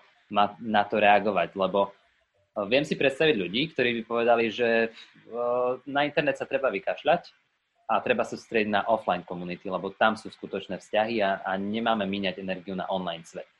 na 0.63 0.84
to 0.88 1.03
reagovať, 1.03 1.53
lebo 1.53 1.91
eh, 1.91 2.65
viem 2.65 2.88
si 2.88 2.96
predstaviť 2.96 3.36
ľudí, 3.36 3.62
ktorí 3.75 3.89
by 4.00 4.03
povedali, 4.08 4.48
že 4.48 4.88
eh, 4.88 5.72
na 5.84 6.01
internet 6.08 6.39
sa 6.39 6.48
treba 6.48 6.72
vykašľať 6.72 7.43
a 7.91 8.00
treba 8.00 8.24
sústrediť 8.24 8.70
na 8.72 8.82
offline 8.88 9.27
komunity, 9.27 9.67
lebo 9.67 9.91
tam 9.91 10.15
sú 10.15 10.32
skutočné 10.32 10.79
vzťahy 10.79 11.20
a, 11.20 11.43
a 11.43 11.60
nemáme 11.60 12.08
míňať 12.08 12.39
energiu 12.39 12.74
na 12.79 12.88
online 12.88 13.27
svet. 13.27 13.52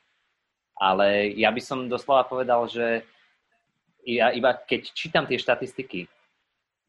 Ale 0.74 1.30
ja 1.38 1.54
by 1.54 1.62
som 1.62 1.86
doslova 1.86 2.26
povedal, 2.26 2.66
že 2.66 3.06
ja 4.04 4.34
iba 4.34 4.52
keď 4.52 4.92
čítam 4.92 5.24
tie 5.24 5.40
štatistiky, 5.40 6.10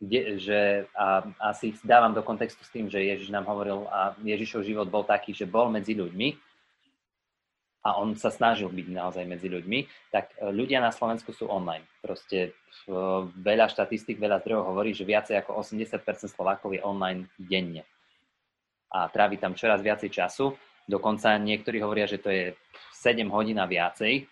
kde, 0.01 0.21
že 0.37 0.59
a, 0.91 1.23
asi 1.39 1.71
dávam 1.81 2.11
do 2.11 2.19
kontextu 2.19 2.59
s 2.65 2.73
tým, 2.73 2.91
že 2.91 2.99
Ježiš 2.99 3.31
nám 3.31 3.47
hovoril 3.47 3.87
a 3.87 4.11
Ježišov 4.19 4.67
život 4.67 4.87
bol 4.91 5.07
taký, 5.07 5.31
že 5.31 5.47
bol 5.47 5.71
medzi 5.71 5.95
ľuďmi 5.95 6.35
a 7.85 8.01
on 8.01 8.17
sa 8.17 8.33
snažil 8.33 8.67
byť 8.73 8.87
naozaj 8.89 9.23
medzi 9.29 9.45
ľuďmi, 9.45 10.09
tak 10.09 10.33
ľudia 10.41 10.81
na 10.81 10.89
Slovensku 10.89 11.29
sú 11.29 11.45
online. 11.45 11.85
Proste 12.01 12.57
veľa 13.37 13.69
štatistik, 13.69 14.17
veľa 14.17 14.41
zdrojov 14.41 14.73
hovorí, 14.73 14.91
že 14.97 15.05
viacej 15.05 15.37
ako 15.45 15.61
80% 15.61 16.01
Slovákov 16.25 16.73
je 16.73 16.81
online 16.81 17.29
denne. 17.37 17.85
A 18.89 19.05
trávi 19.05 19.37
tam 19.37 19.53
čoraz 19.53 19.85
viacej 19.85 20.09
času. 20.09 20.57
Dokonca 20.89 21.37
niektorí 21.37 21.77
hovoria, 21.77 22.09
že 22.09 22.17
to 22.17 22.33
je 22.33 22.57
7 23.05 23.29
hodín 23.29 23.61
a 23.61 23.69
viacej, 23.69 24.25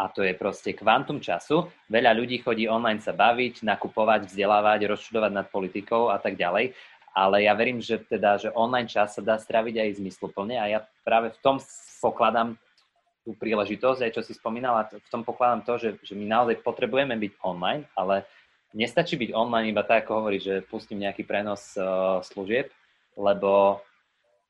a 0.00 0.08
to 0.08 0.24
je 0.24 0.32
proste 0.32 0.72
kvantum 0.72 1.20
času. 1.20 1.68
Veľa 1.92 2.16
ľudí 2.16 2.40
chodí 2.40 2.64
online 2.64 3.04
sa 3.04 3.12
baviť, 3.12 3.66
nakupovať, 3.66 4.32
vzdelávať, 4.32 4.88
rozčudovať 4.88 5.32
nad 5.34 5.46
politikou 5.52 6.08
a 6.08 6.16
tak 6.16 6.40
ďalej. 6.40 6.72
Ale 7.10 7.42
ja 7.42 7.52
verím, 7.58 7.82
že 7.82 7.98
teda, 7.98 8.38
že 8.38 8.54
online 8.54 8.86
čas 8.86 9.18
sa 9.18 9.22
dá 9.22 9.34
straviť 9.36 9.82
aj 9.82 9.98
zmysluplne 9.98 10.56
a 10.56 10.64
ja 10.70 10.78
práve 11.02 11.34
v 11.34 11.38
tom 11.42 11.58
pokladám 11.98 12.54
tú 13.26 13.34
príležitosť, 13.36 14.00
aj 14.06 14.12
čo 14.14 14.22
si 14.24 14.32
spomínala, 14.32 14.88
v 14.88 15.10
tom 15.10 15.26
pokladám 15.26 15.66
to, 15.66 15.74
že, 15.76 15.90
že 16.00 16.14
my 16.16 16.24
naozaj 16.24 16.62
potrebujeme 16.64 17.18
byť 17.18 17.32
online, 17.44 17.84
ale 17.98 18.24
nestačí 18.72 19.18
byť 19.18 19.34
online 19.34 19.74
iba 19.74 19.82
tak, 19.84 20.06
ako 20.06 20.24
hovorí, 20.24 20.38
že 20.40 20.64
pustím 20.64 21.02
nejaký 21.02 21.26
prenos 21.26 21.76
uh, 21.76 22.22
služieb, 22.24 22.70
lebo 23.18 23.82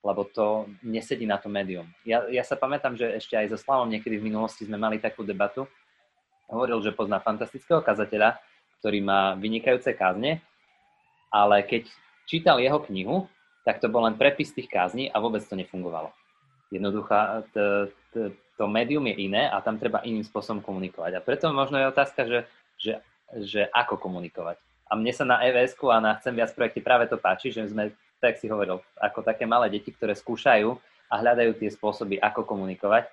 lebo 0.01 0.25
to 0.25 0.65
nesedí 0.81 1.29
na 1.29 1.37
to 1.37 1.53
médium. 1.53 1.85
Ja, 2.09 2.25
ja 2.33 2.41
sa 2.41 2.57
pamätám, 2.57 2.97
že 2.97 3.21
ešte 3.21 3.37
aj 3.37 3.53
so 3.53 3.59
Slavom 3.61 3.93
niekedy 3.93 4.17
v 4.17 4.33
minulosti 4.33 4.65
sme 4.65 4.81
mali 4.81 4.97
takú 4.97 5.21
debatu. 5.25 5.69
Hovoril, 6.49 6.81
že 6.81 6.97
pozná 6.97 7.21
fantastického 7.21 7.85
kazateľa, 7.85 8.41
ktorý 8.81 8.99
má 9.05 9.37
vynikajúce 9.37 9.93
kázne, 9.93 10.41
ale 11.31 11.63
keď 11.63 11.87
čítal 12.25 12.59
jeho 12.59 12.81
knihu, 12.89 13.29
tak 13.63 13.79
to 13.79 13.93
bol 13.93 14.03
len 14.09 14.17
prepis 14.17 14.57
tých 14.57 14.67
kázní 14.67 15.13
a 15.13 15.21
vôbec 15.21 15.45
to 15.45 15.53
nefungovalo. 15.53 16.11
Jednoducho, 16.73 17.45
to, 17.53 17.93
to, 18.15 18.21
to 18.57 18.65
médium 18.67 19.05
je 19.11 19.27
iné 19.27 19.51
a 19.51 19.61
tam 19.61 19.77
treba 19.77 20.01
iným 20.07 20.25
spôsobom 20.25 20.65
komunikovať. 20.65 21.19
A 21.19 21.25
preto 21.25 21.51
možno 21.53 21.77
je 21.77 21.91
otázka, 21.93 22.21
že, 22.25 22.41
že, 22.81 22.93
že 23.37 23.63
ako 23.75 24.01
komunikovať. 24.01 24.57
A 24.91 24.99
mne 24.99 25.13
sa 25.15 25.29
na 25.29 25.39
evs 25.47 25.77
a 25.77 25.99
na 26.03 26.19
Chcem 26.19 26.35
viac 26.35 26.51
projekte 26.57 26.83
práve 26.83 27.07
to 27.07 27.21
páči, 27.21 27.55
že 27.55 27.69
sme 27.69 27.95
tak 28.21 28.37
si 28.37 28.47
hovoril, 28.47 28.85
ako 29.01 29.25
také 29.25 29.49
malé 29.49 29.73
deti, 29.73 29.91
ktoré 29.91 30.13
skúšajú 30.13 30.77
a 31.11 31.15
hľadajú 31.19 31.57
tie 31.57 31.73
spôsoby, 31.73 32.21
ako 32.21 32.45
komunikovať. 32.45 33.09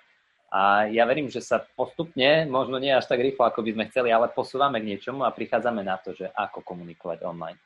A 0.48 0.88
ja 0.88 1.04
verím, 1.04 1.28
že 1.28 1.44
sa 1.44 1.60
postupne, 1.60 2.48
možno 2.48 2.80
nie 2.80 2.92
až 2.92 3.08
tak 3.08 3.20
rýchlo, 3.20 3.48
ako 3.48 3.68
by 3.68 3.72
sme 3.76 3.88
chceli, 3.92 4.10
ale 4.16 4.32
posúvame 4.32 4.80
k 4.80 4.96
niečomu 4.96 5.28
a 5.28 5.36
prichádzame 5.36 5.84
na 5.84 6.00
to, 6.00 6.16
že 6.16 6.32
ako 6.32 6.64
komunikovať 6.64 7.28
online. 7.28 7.60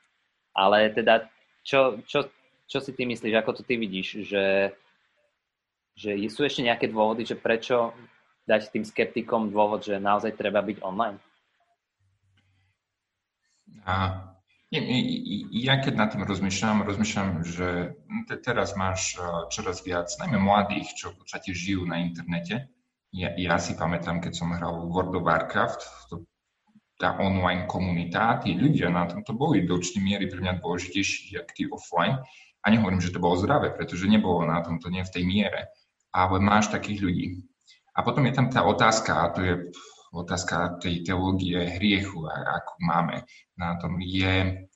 Ale 0.58 0.89
teda, 0.89 1.30
čo, 1.62 2.01
čo, 2.10 2.25
čo 2.65 2.80
si 2.82 2.97
ty 2.97 3.06
myslíš, 3.06 3.38
ako 3.38 3.62
to 3.62 3.62
ty 3.62 3.77
vidíš, 3.77 4.25
že, 4.25 4.73
že 5.93 6.17
sú 6.34 6.41
ešte 6.41 6.65
nejaké 6.65 6.89
dôvody, 6.89 7.21
že 7.21 7.38
prečo 7.38 7.93
dať 8.49 8.73
tým 8.73 8.82
skeptikom 8.82 9.54
dôvod, 9.54 9.86
že 9.86 10.01
naozaj 10.01 10.34
treba 10.34 10.65
byť 10.65 10.82
online? 10.82 11.21
A 13.86 14.25
ja 14.71 15.84
keď 15.84 15.93
nad 15.99 16.10
tým 16.15 16.23
rozmýšľam, 16.23 16.88
rozmýšľam, 16.88 17.43
že 17.43 17.91
teraz 18.39 18.71
máš 18.79 19.19
e, 19.19 19.51
čoraz 19.51 19.84
viac, 19.84 20.07
najmä 20.15 20.39
mladých, 20.39 20.95
čo 20.95 21.12
v 21.12 21.19
podstate 21.19 21.51
žijú 21.51 21.84
na 21.84 21.99
internete. 21.99 22.71
Ja, 23.12 23.36
ja 23.36 23.60
si 23.60 23.75
pamätám, 23.75 24.23
keď 24.23 24.31
som 24.31 24.55
hral 24.55 24.88
World 24.88 25.19
of 25.19 25.27
Warcraft, 25.27 25.81
to, 26.07 26.23
tá 26.95 27.19
online 27.19 27.67
komunita, 27.67 28.39
tí 28.39 28.55
ľudia 28.55 28.88
na 28.88 29.12
tomto 29.12 29.36
boli 29.36 29.67
do 29.67 29.75
určitej 29.75 29.99
miery 30.07 30.25
pre 30.31 30.39
mňa 30.39 30.63
dôležitejší, 30.63 31.36
ako 31.43 31.51
tí 31.51 31.63
offline. 31.67 32.23
A 32.63 32.71
nehovorím, 32.71 33.03
že 33.03 33.12
to 33.12 33.19
bolo 33.19 33.36
zdravé, 33.36 33.75
pretože 33.75 34.07
nebolo 34.07 34.47
na 34.47 34.63
tomto 34.63 34.88
nie 34.88 35.03
v 35.03 35.12
tej 35.12 35.23
miere. 35.27 35.67
Ale 36.15 36.39
máš 36.39 36.71
takých 36.71 37.03
ľudí. 37.03 37.27
A 37.91 38.07
potom 38.07 38.23
je 38.23 38.34
tam 38.39 38.47
tá 38.47 38.63
otázka, 38.63 39.12
a 39.19 39.25
to 39.36 39.39
je 39.43 39.53
otázka 40.12 40.84
tej 40.84 41.08
teológie 41.08 41.80
hriechu, 41.80 42.28
ako 42.28 42.74
máme 42.84 43.24
na 43.56 43.80
tom, 43.80 43.97
je, 44.04 44.67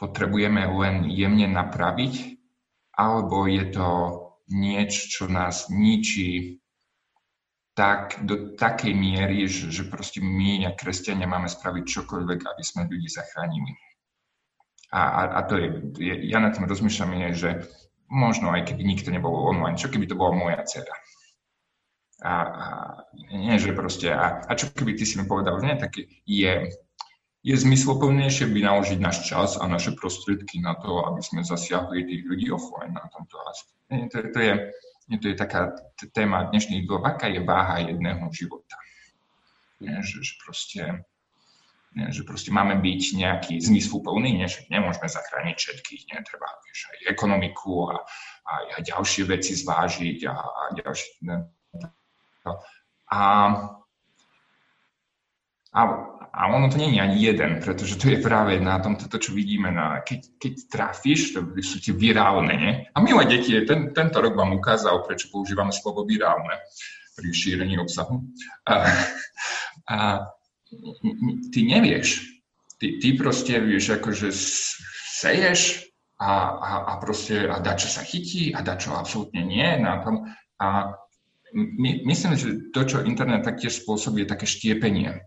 potrebujeme 0.00 0.64
len 0.64 1.12
jemne 1.12 1.48
napraviť, 1.52 2.40
alebo 2.96 3.44
je 3.44 3.64
to 3.68 3.88
niečo, 4.48 5.02
čo 5.12 5.24
nás 5.28 5.68
ničí 5.68 6.60
tak, 7.76 8.24
do 8.24 8.56
takej 8.56 8.96
miery, 8.96 9.44
že, 9.44 9.68
že 9.68 9.84
proste 9.84 10.24
my, 10.24 10.64
ako 10.64 10.80
kresťania, 10.80 11.28
máme 11.28 11.52
spraviť 11.52 11.84
čokoľvek, 11.84 12.40
aby 12.40 12.62
sme 12.64 12.88
ľudí 12.88 13.12
zachránili. 13.12 13.76
A, 14.96 15.00
a, 15.04 15.22
a 15.36 15.40
to 15.44 15.60
je, 15.60 15.68
ja 16.32 16.40
na 16.40 16.48
tým 16.48 16.64
rozmýšľam, 16.64 17.12
je, 17.12 17.28
že 17.36 17.50
možno 18.08 18.48
aj 18.56 18.72
keby 18.72 18.80
nikto 18.80 19.12
nebol 19.12 19.36
online, 19.52 19.76
čo 19.76 19.92
keby 19.92 20.08
to 20.08 20.16
bola 20.16 20.32
moja 20.32 20.64
dcera 20.64 20.96
a, 22.24 22.32
a 22.32 22.66
nie, 23.28 23.60
že 23.60 23.76
proste, 23.76 24.08
a, 24.08 24.40
a 24.48 24.52
čo 24.56 24.72
keby 24.72 24.96
ty 24.96 25.04
si 25.04 25.20
mi 25.20 25.28
povedal, 25.28 25.60
že 25.60 25.66
nie, 25.68 25.76
tak 25.76 25.92
je, 26.24 26.54
je 27.44 27.54
zmysloplnejšie 27.54 28.48
vynaložiť 28.48 28.98
náš 28.98 29.28
čas 29.28 29.60
a 29.60 29.68
naše 29.68 29.92
prostriedky 29.92 30.64
na 30.64 30.74
to, 30.80 31.04
aby 31.04 31.20
sme 31.20 31.44
zasiahli 31.44 32.08
tých 32.08 32.22
ľudí 32.24 32.48
offline 32.48 32.96
na 32.96 33.04
tomto 33.12 33.36
aspekte. 33.44 34.08
To, 34.10 34.16
to, 34.32 34.38
je, 34.40 34.54
to 35.20 35.24
je 35.28 35.36
taká 35.36 35.76
téma 36.16 36.48
dnešných 36.48 36.88
dob, 36.88 37.04
aká 37.04 37.28
je 37.28 37.44
váha 37.44 37.84
jedného 37.84 38.24
života. 38.32 38.80
Nie, 39.84 40.00
že, 40.00 40.24
že 40.24 40.34
proste 40.40 40.82
že 41.96 42.28
proste 42.28 42.52
máme 42.52 42.76
byť 42.84 43.02
nejaký 43.16 43.54
zmysluplný, 43.56 44.36
nie, 44.36 44.44
že 44.44 44.68
nemôžeme 44.68 45.08
zachrániť 45.08 45.56
všetkých, 45.56 46.02
nie, 46.12 46.20
treba 46.28 46.44
vieš, 46.68 46.92
aj 46.92 46.98
ekonomiku 47.08 47.88
a, 47.88 48.04
a, 48.44 48.52
a 48.76 48.78
ďalšie 48.84 49.24
veci 49.24 49.56
zvážiť 49.56 50.28
a, 50.28 50.36
a 50.36 50.62
ďalšie, 50.76 51.24
ne, 51.24 51.48
a, 52.46 53.20
a, 55.72 55.80
a 56.36 56.42
ono 56.52 56.68
to 56.68 56.76
je 56.76 57.00
ani 57.00 57.18
jeden, 57.22 57.60
pretože 57.60 57.96
to 57.96 58.12
je 58.12 58.22
práve 58.22 58.60
na 58.60 58.78
tom 58.78 58.96
toto, 58.96 59.18
čo 59.18 59.32
vidíme, 59.32 59.72
na, 59.72 60.00
keď, 60.02 60.20
keď 60.36 60.52
trafíš, 60.68 61.32
to 61.32 61.40
sú 61.64 61.80
tie 61.80 61.94
virálne, 61.96 62.54
nie? 62.56 62.72
A 62.92 62.98
milé 63.00 63.24
deti, 63.26 63.56
ten, 63.64 63.92
tento 63.96 64.18
rok 64.20 64.36
vám 64.36 64.56
ukázal, 64.56 65.04
prečo 65.04 65.32
používame 65.32 65.72
slovo 65.72 66.04
virálne 66.04 66.60
pri 67.16 67.28
šírení 67.32 67.80
obsahu. 67.80 68.20
A, 68.68 68.74
a 69.88 69.96
ty 71.52 71.60
nevieš. 71.64 72.26
Ty, 72.76 73.00
ty 73.00 73.08
proste 73.16 73.56
vieš, 73.56 73.96
akože 73.96 74.28
seješ 75.16 75.88
a, 76.20 76.32
a, 76.52 76.70
a 76.84 76.92
proste 77.00 77.48
a 77.48 77.56
dačo 77.60 77.88
sa 77.88 78.04
chytí 78.04 78.52
a 78.52 78.60
dačo 78.60 78.92
absolútne 78.92 79.40
nie 79.40 79.80
na 79.80 80.04
tom. 80.04 80.28
A 80.60 80.92
my, 81.54 82.02
myslím, 82.08 82.32
že 82.34 82.48
to, 82.74 82.80
čo 82.86 83.06
internet 83.06 83.46
taktiež 83.46 83.78
spôsobí, 83.82 84.24
je 84.24 84.32
také 84.32 84.46
štiepenie 84.48 85.26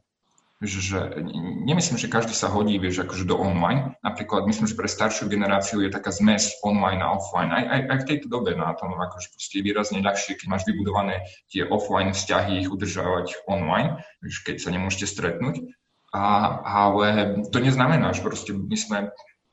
že 0.60 1.24
nemyslím, 1.64 1.96
že 1.96 2.12
každý 2.12 2.36
sa 2.36 2.52
hodí, 2.52 2.76
vieš, 2.76 3.08
akože 3.08 3.24
do 3.24 3.40
online. 3.40 3.96
Napríklad 4.04 4.44
myslím, 4.44 4.68
že 4.68 4.76
pre 4.76 4.92
staršiu 4.92 5.32
generáciu 5.32 5.80
je 5.80 5.88
taká 5.88 6.12
zmes 6.12 6.52
online 6.68 7.00
a 7.00 7.16
offline. 7.16 7.48
Aj, 7.48 7.64
aj, 7.64 7.82
aj 7.88 7.98
v 8.04 8.08
tejto 8.12 8.28
dobe 8.28 8.60
na 8.60 8.76
tom 8.76 8.92
akože 8.92 9.32
je 9.40 9.64
výrazne 9.64 10.04
ľahšie, 10.04 10.36
keď 10.36 10.48
máš 10.52 10.68
vybudované 10.68 11.24
tie 11.48 11.64
offline 11.64 12.12
vzťahy, 12.12 12.60
ich 12.60 12.68
udržávať 12.68 13.48
online, 13.48 14.04
vieš, 14.20 14.44
keď 14.44 14.60
sa 14.60 14.76
nemôžete 14.76 15.08
stretnúť. 15.08 15.64
A, 16.12 16.60
ale 16.68 17.40
to 17.56 17.64
neznamená, 17.64 18.12
že 18.12 18.20
proste 18.20 18.52
my 18.52 18.76
sme 18.76 18.98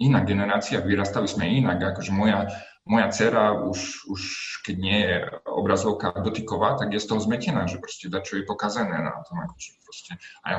iná 0.03 0.27
generácia, 0.27 0.83
vyrastali 0.83 1.31
sme 1.31 1.47
inak, 1.47 1.95
akože 1.95 2.11
moja, 2.11 2.51
moja 2.87 3.11
dcera 3.11 3.67
už, 3.67 4.07
už 4.07 4.23
keď 4.63 4.77
nie 4.79 4.99
je 5.03 5.17
obrazovka 5.43 6.15
dotyková, 6.15 6.79
tak 6.79 6.95
je 6.95 7.03
z 7.03 7.07
toho 7.11 7.21
zmetená, 7.21 7.67
že 7.67 7.83
proste 7.83 8.07
čo 8.07 8.39
je 8.39 8.47
pokazené 8.47 9.03
na 9.03 9.19
tom, 9.27 9.43
akože 9.43 9.71
proste, 9.83 10.13
a 10.43 10.47
ja 10.49 10.59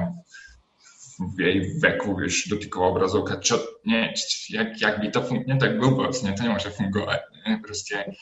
v 1.18 1.38
jej 1.42 1.58
veku, 1.82 2.14
vieš, 2.14 2.46
dotyková 2.46 2.94
obrazovka, 2.94 3.42
čo, 3.42 3.58
nie, 3.90 4.14
jak, 4.54 4.78
jak 4.78 5.02
by 5.02 5.08
to 5.10 5.26
fungovalo, 5.26 5.58
tak 5.58 5.72
blbosť, 5.82 6.20
nie, 6.24 6.38
to 6.38 6.46
nemôže 6.46 6.70
fungovať, 6.70 7.22
nie, 7.48 7.58
proste. 7.58 8.14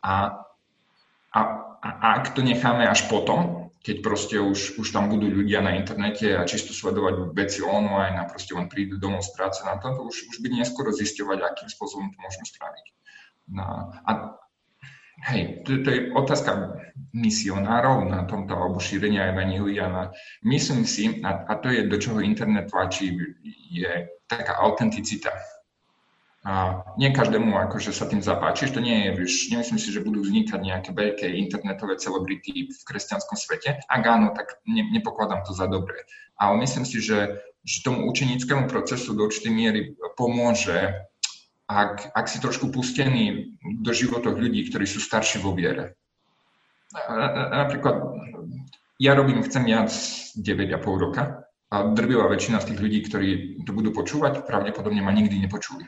A, 0.00 0.40
a, 1.36 1.40
a 1.84 1.88
ak 2.16 2.32
to 2.32 2.40
necháme 2.40 2.88
až 2.88 3.12
potom, 3.12 3.68
keď 3.80 3.96
proste 4.04 4.36
už, 4.40 4.80
už 4.80 4.88
tam 4.92 5.08
budú 5.08 5.28
ľudia 5.28 5.64
na 5.64 5.76
internete 5.76 6.36
a 6.36 6.44
čisto 6.44 6.72
sledovať 6.72 7.32
veci 7.32 7.64
online 7.64 8.20
a 8.20 8.28
proste 8.28 8.52
len 8.52 8.68
prídu 8.68 9.00
domov 9.00 9.24
z 9.24 9.32
práce 9.36 9.60
na 9.64 9.76
to, 9.80 9.92
to 9.92 10.00
už, 10.04 10.16
už 10.32 10.36
by 10.44 10.48
neskoro 10.52 10.92
zisťovať, 10.92 11.38
akým 11.44 11.68
spôsobom 11.68 12.12
to 12.12 12.18
môžeme 12.20 12.44
spraviť. 12.44 12.84
No, 13.48 13.90
a 14.06 14.40
Hej, 15.20 15.62
to, 15.68 15.84
to 15.84 15.88
je 15.90 16.00
otázka 16.16 16.80
misionárov 17.12 18.08
na 18.08 18.24
tomto, 18.24 18.56
alebo 18.56 18.80
šírenia 18.80 19.28
evanília. 19.28 19.92
Na, 19.92 20.02
myslím 20.48 20.88
si, 20.88 21.20
a, 21.20 21.44
a 21.44 21.52
to 21.60 21.68
je, 21.68 21.84
do 21.84 22.00
čoho 22.00 22.24
internet 22.24 22.72
tlačí, 22.72 23.12
je 23.68 24.08
taká 24.24 24.56
autenticita. 24.64 25.28
A 26.40 26.80
nie 26.96 27.12
každému 27.12 27.52
akože 27.52 27.92
sa 27.92 28.08
tým 28.08 28.24
zapáči, 28.24 28.72
to 28.72 28.80
nie 28.80 28.96
je, 28.96 29.10
vieš, 29.12 29.52
nemyslím 29.52 29.76
si, 29.76 29.92
že 29.92 30.00
budú 30.00 30.24
vznikať 30.24 30.56
nejaké 30.56 30.90
veľké 30.96 31.26
internetové 31.36 32.00
celebrity 32.00 32.72
v 32.72 32.80
kresťanskom 32.88 33.36
svete. 33.36 33.76
Ak 33.76 34.02
áno, 34.08 34.32
tak 34.32 34.56
ne, 34.64 34.88
nepokladám 34.88 35.44
to 35.44 35.52
za 35.52 35.68
dobré. 35.68 36.00
Ale 36.40 36.56
myslím 36.64 36.88
si, 36.88 37.04
že, 37.04 37.44
že 37.60 37.84
tomu 37.84 38.08
učenickému 38.08 38.72
procesu 38.72 39.12
do 39.12 39.28
určitej 39.28 39.52
miery 39.52 39.80
pomôže 40.16 40.96
ak, 41.70 42.10
ak 42.18 42.26
si 42.26 42.42
trošku 42.42 42.74
pustený 42.74 43.54
do 43.62 43.94
životov 43.94 44.34
ľudí, 44.34 44.66
ktorí 44.66 44.90
sú 44.90 44.98
starší 44.98 45.38
vo 45.38 45.54
viere. 45.54 45.94
Napríklad, 47.54 48.02
ja 48.98 49.14
robím, 49.14 49.46
chcem 49.46 49.62
viac 49.62 49.94
9,5 50.34 50.82
roka 50.98 51.46
a 51.70 51.76
drvivá 51.94 52.26
väčšina 52.26 52.58
z 52.58 52.74
tých 52.74 52.82
ľudí, 52.82 52.98
ktorí 53.06 53.28
to 53.62 53.70
budú 53.70 53.94
počúvať, 53.94 54.42
pravdepodobne 54.42 54.98
ma 54.98 55.14
nikdy 55.14 55.38
nepočuli. 55.38 55.86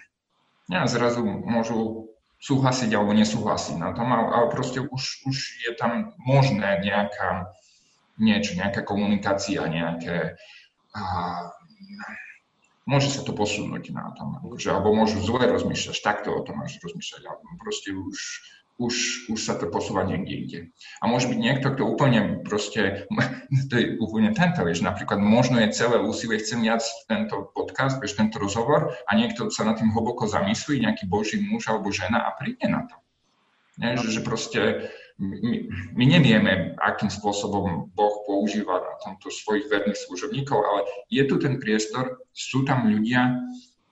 Ja 0.71 0.87
zrazu 0.87 1.27
môžu 1.27 2.07
súhlasiť 2.39 2.95
alebo 2.95 3.19
nesúhlasiť 3.19 3.83
na 3.83 3.91
tom, 3.91 4.15
ale 4.15 4.47
proste 4.55 4.79
už, 4.79 5.27
už 5.27 5.37
je 5.67 5.75
tam 5.75 6.15
možné 6.23 6.79
nejaká 6.87 7.51
niečo, 8.23 8.55
nejaká 8.55 8.87
komunikácia, 8.87 9.67
nejaké 9.67 10.39
a, 10.95 11.03
môže 12.87 13.09
sa 13.15 13.23
to 13.23 13.33
posunúť 13.35 13.95
na 13.95 14.11
tom, 14.15 14.39
akože, 14.43 14.69
alebo 14.71 14.95
môžu 14.95 15.23
zle 15.23 15.43
rozmýšľať, 15.47 15.97
takto 16.03 16.35
o 16.35 16.43
tom 16.43 16.63
máš 16.63 16.83
rozmýšľať, 16.83 17.23
alebo 17.27 17.47
proste 17.63 17.95
už, 17.95 18.19
už, 18.83 18.95
už 19.31 19.39
sa 19.39 19.55
to 19.55 19.71
posúva 19.71 20.03
niekde 20.03 20.35
ide. 20.35 20.61
A 20.99 21.07
môže 21.07 21.31
byť 21.31 21.39
niekto, 21.39 21.71
kto 21.71 21.83
úplne 21.87 22.43
proste, 22.43 23.07
to 23.71 23.75
je 23.79 23.87
úplne 24.03 24.35
tento, 24.35 24.67
vieš, 24.67 24.83
napríklad 24.83 25.23
možno 25.23 25.63
je 25.63 25.75
celé 25.75 26.03
úsilie, 26.03 26.43
chcem 26.43 26.67
viac 26.67 26.83
tento 27.07 27.53
podcast, 27.55 28.03
vieš, 28.03 28.19
tento 28.19 28.43
rozhovor 28.43 28.99
a 29.07 29.11
niekto 29.15 29.51
sa 29.55 29.63
na 29.63 29.79
tým 29.79 29.95
hlboko 29.95 30.27
zamyslí, 30.27 30.83
nejaký 30.83 31.07
boží 31.07 31.39
muž 31.39 31.71
alebo 31.71 31.95
žena 31.95 32.27
a 32.27 32.35
príde 32.35 32.67
na 32.67 32.89
to. 32.91 32.97
Nie, 33.81 33.97
že, 33.97 34.13
že 34.13 34.21
proste 34.21 34.93
my, 35.21 35.69
my 35.93 36.05
nevieme, 36.09 36.77
akým 36.81 37.13
spôsobom 37.13 37.93
Boh 37.93 38.15
používa 38.25 38.81
na 38.81 38.95
tomto 39.03 39.29
svojich 39.29 39.69
verných 39.69 39.99
služobníkov, 40.09 40.59
ale 40.61 40.81
je 41.13 41.23
tu 41.29 41.37
ten 41.37 41.61
priestor, 41.61 42.21
sú 42.33 42.65
tam 42.65 42.89
ľudia, 42.89 43.37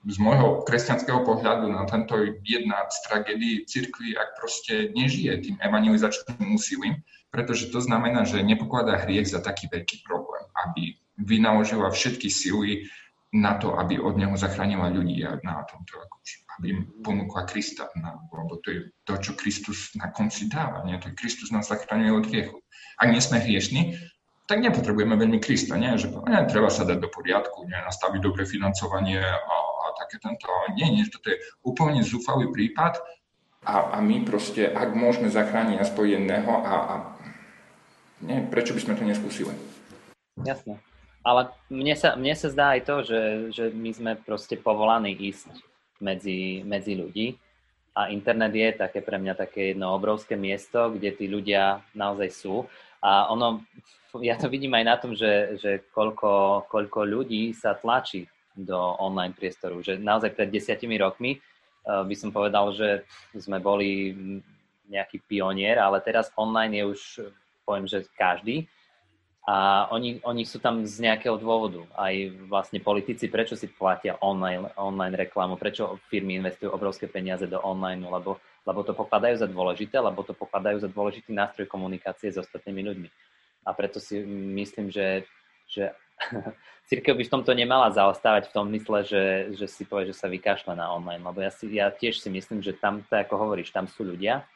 z 0.00 0.16
môjho 0.16 0.64
kresťanského 0.64 1.28
pohľadu 1.28 1.68
na 1.68 1.85
tento 1.85 2.16
jedna 2.40 2.88
z 2.88 2.96
tragédií 3.04 3.68
cirkvi, 3.68 4.16
ak 4.16 4.40
proste 4.40 4.88
nežije 4.96 5.44
tým 5.44 5.56
evangelizačným 5.61 6.56
úsilím, 6.56 7.04
pretože 7.28 7.68
to 7.68 7.85
znamená, 7.85 8.24
že 8.24 8.40
nepokladá 8.40 8.96
hriech 9.04 9.28
za 9.28 9.44
taký 9.44 9.68
veľký 9.68 10.00
problém, 10.09 10.44
aby 10.64 10.96
vynaložila 11.20 11.92
všetky 11.92 12.33
sily 12.33 12.88
na 13.30 13.54
to, 13.54 13.78
aby 13.78 14.02
od 14.02 14.18
neho 14.18 14.34
zachránila 14.34 14.90
ľudí 14.90 15.22
a 15.22 15.38
na 15.46 15.62
tomto 15.62 16.02
akože 16.02 16.50
aby 16.60 16.76
im 16.76 16.80
ponúkla 17.00 17.48
Krista, 17.48 17.88
na, 17.96 18.20
lebo 18.28 18.60
to 18.60 18.68
je 18.68 18.80
to, 19.08 19.16
čo 19.16 19.32
Kristus 19.32 19.96
na 19.96 20.12
konci 20.12 20.44
dáva. 20.52 20.84
Nie? 20.84 21.00
To 21.00 21.08
je 21.08 21.16
Kristus 21.16 21.48
nás 21.48 21.72
zachraňuje 21.72 22.12
od 22.12 22.28
hriechu. 22.28 22.60
Ak 23.00 23.08
nie 23.08 23.22
sme 23.24 23.40
hriešni, 23.40 23.96
tak 24.44 24.60
nepotrebujeme 24.60 25.16
veľmi 25.16 25.40
Krista, 25.40 25.80
nie? 25.80 25.96
že 25.96 26.12
nie, 26.12 26.50
treba 26.52 26.68
sa 26.68 26.84
dať 26.84 27.00
do 27.00 27.08
poriadku, 27.08 27.64
nie? 27.64 27.80
nastaviť 27.80 28.20
dobre 28.20 28.44
financovanie 28.44 29.24
a, 29.24 29.38
a 29.40 29.84
také 30.04 30.20
tento. 30.20 30.52
Nie, 30.76 30.92
nie, 30.92 31.08
toto 31.08 31.32
je 31.32 31.40
úplne 31.64 32.04
zúfalý 32.04 32.52
prípad. 32.52 33.00
A, 33.64 33.96
a 33.96 34.04
my 34.04 34.20
proste, 34.28 34.68
ak 34.68 34.92
môžeme 34.92 35.32
zachrániť 35.32 35.80
aspoň 35.80 36.04
jedného, 36.20 36.52
a, 36.60 36.74
a 36.76 36.94
nie, 38.20 38.44
prečo 38.52 38.76
by 38.76 38.80
sme 38.84 38.96
to 39.00 39.08
neskúsili? 39.08 39.56
Jasné. 40.44 40.76
Ale 41.20 41.52
mne 41.68 41.94
sa, 42.00 42.16
mne 42.16 42.33
sa 42.33 42.48
zdá 42.48 42.72
aj 42.76 42.83
to, 42.88 42.96
že, 43.04 43.22
že 43.52 43.64
my 43.76 43.90
sme 43.92 44.12
proste 44.16 44.56
povolaní 44.56 45.12
ísť 45.12 45.52
medzi, 46.00 46.64
medzi 46.64 46.96
ľudí. 46.96 47.37
A 47.92 48.09
internet 48.09 48.56
je 48.56 48.68
také 48.80 49.04
pre 49.04 49.20
mňa 49.20 49.35
také 49.37 49.74
jedno 49.74 49.92
obrovské 49.92 50.38
miesto, 50.38 50.88
kde 50.88 51.12
tí 51.12 51.28
ľudia 51.28 51.85
naozaj 51.92 52.28
sú. 52.33 52.64
A 53.04 53.28
ono, 53.28 53.61
ja 54.24 54.40
to 54.40 54.48
vidím 54.48 54.72
aj 54.80 54.85
na 54.87 54.96
tom, 54.96 55.12
že, 55.12 55.61
že 55.61 55.85
koľko, 55.92 56.64
koľko 56.72 57.04
ľudí 57.04 57.52
sa 57.52 57.76
tlačí 57.76 58.24
do 58.56 58.78
online 58.96 59.37
priestoru. 59.37 59.85
Že 59.85 60.00
naozaj 60.00 60.33
pred 60.33 60.48
desiatimi 60.48 60.96
rokmi 60.96 61.37
uh, 61.37 62.00
by 62.00 62.14
som 62.16 62.33
povedal, 62.33 62.72
že 62.72 63.04
sme 63.37 63.61
boli 63.61 64.16
nejaký 64.88 65.20
pionier, 65.28 65.76
ale 65.76 66.00
teraz 66.00 66.33
online 66.40 66.80
je 66.80 66.85
už, 66.88 67.00
poviem, 67.68 67.87
že 67.87 68.09
každý 68.16 68.64
a 69.50 69.90
oni, 69.90 70.22
oni 70.22 70.46
sú 70.46 70.62
tam 70.62 70.86
z 70.86 71.02
nejakého 71.02 71.34
dôvodu. 71.34 71.82
Aj 71.98 72.14
vlastne 72.46 72.78
politici, 72.78 73.26
prečo 73.26 73.58
si 73.58 73.66
platia 73.66 74.14
online, 74.22 74.70
online 74.78 75.26
reklamu, 75.26 75.58
prečo 75.58 75.98
firmy 76.06 76.38
investujú 76.38 76.70
obrovské 76.70 77.10
peniaze 77.10 77.50
do 77.50 77.58
online, 77.58 77.98
lebo, 77.98 78.38
lebo 78.62 78.80
to 78.86 78.94
pokladajú 78.94 79.42
za 79.42 79.50
dôležité, 79.50 79.98
lebo 79.98 80.22
to 80.22 80.38
pokladajú 80.38 80.86
za 80.86 80.88
dôležitý 80.94 81.34
nástroj 81.34 81.66
komunikácie 81.66 82.30
s 82.30 82.38
ostatnými 82.38 82.94
ľuďmi. 82.94 83.08
A 83.66 83.74
preto 83.74 83.98
si 83.98 84.22
myslím, 84.54 84.94
že, 84.94 85.26
že 85.66 85.98
církev 86.92 87.18
by 87.18 87.26
v 87.26 87.34
tomto 87.34 87.50
nemala 87.50 87.90
zaostávať 87.90 88.52
v 88.52 88.54
tom 88.54 88.70
mysle, 88.70 89.02
že, 89.02 89.50
že 89.58 89.66
si 89.66 89.82
povie, 89.82 90.14
že 90.14 90.20
sa 90.20 90.30
vykašľa 90.30 90.78
na 90.78 90.94
online, 90.94 91.26
lebo 91.26 91.42
ja, 91.42 91.50
si, 91.50 91.66
ja 91.74 91.90
tiež 91.90 92.22
si 92.22 92.30
myslím, 92.30 92.62
že 92.62 92.78
tam, 92.78 93.02
to 93.02 93.18
ako 93.18 93.34
hovoríš, 93.34 93.74
tam 93.74 93.90
sú 93.90 94.06
ľudia 94.06 94.46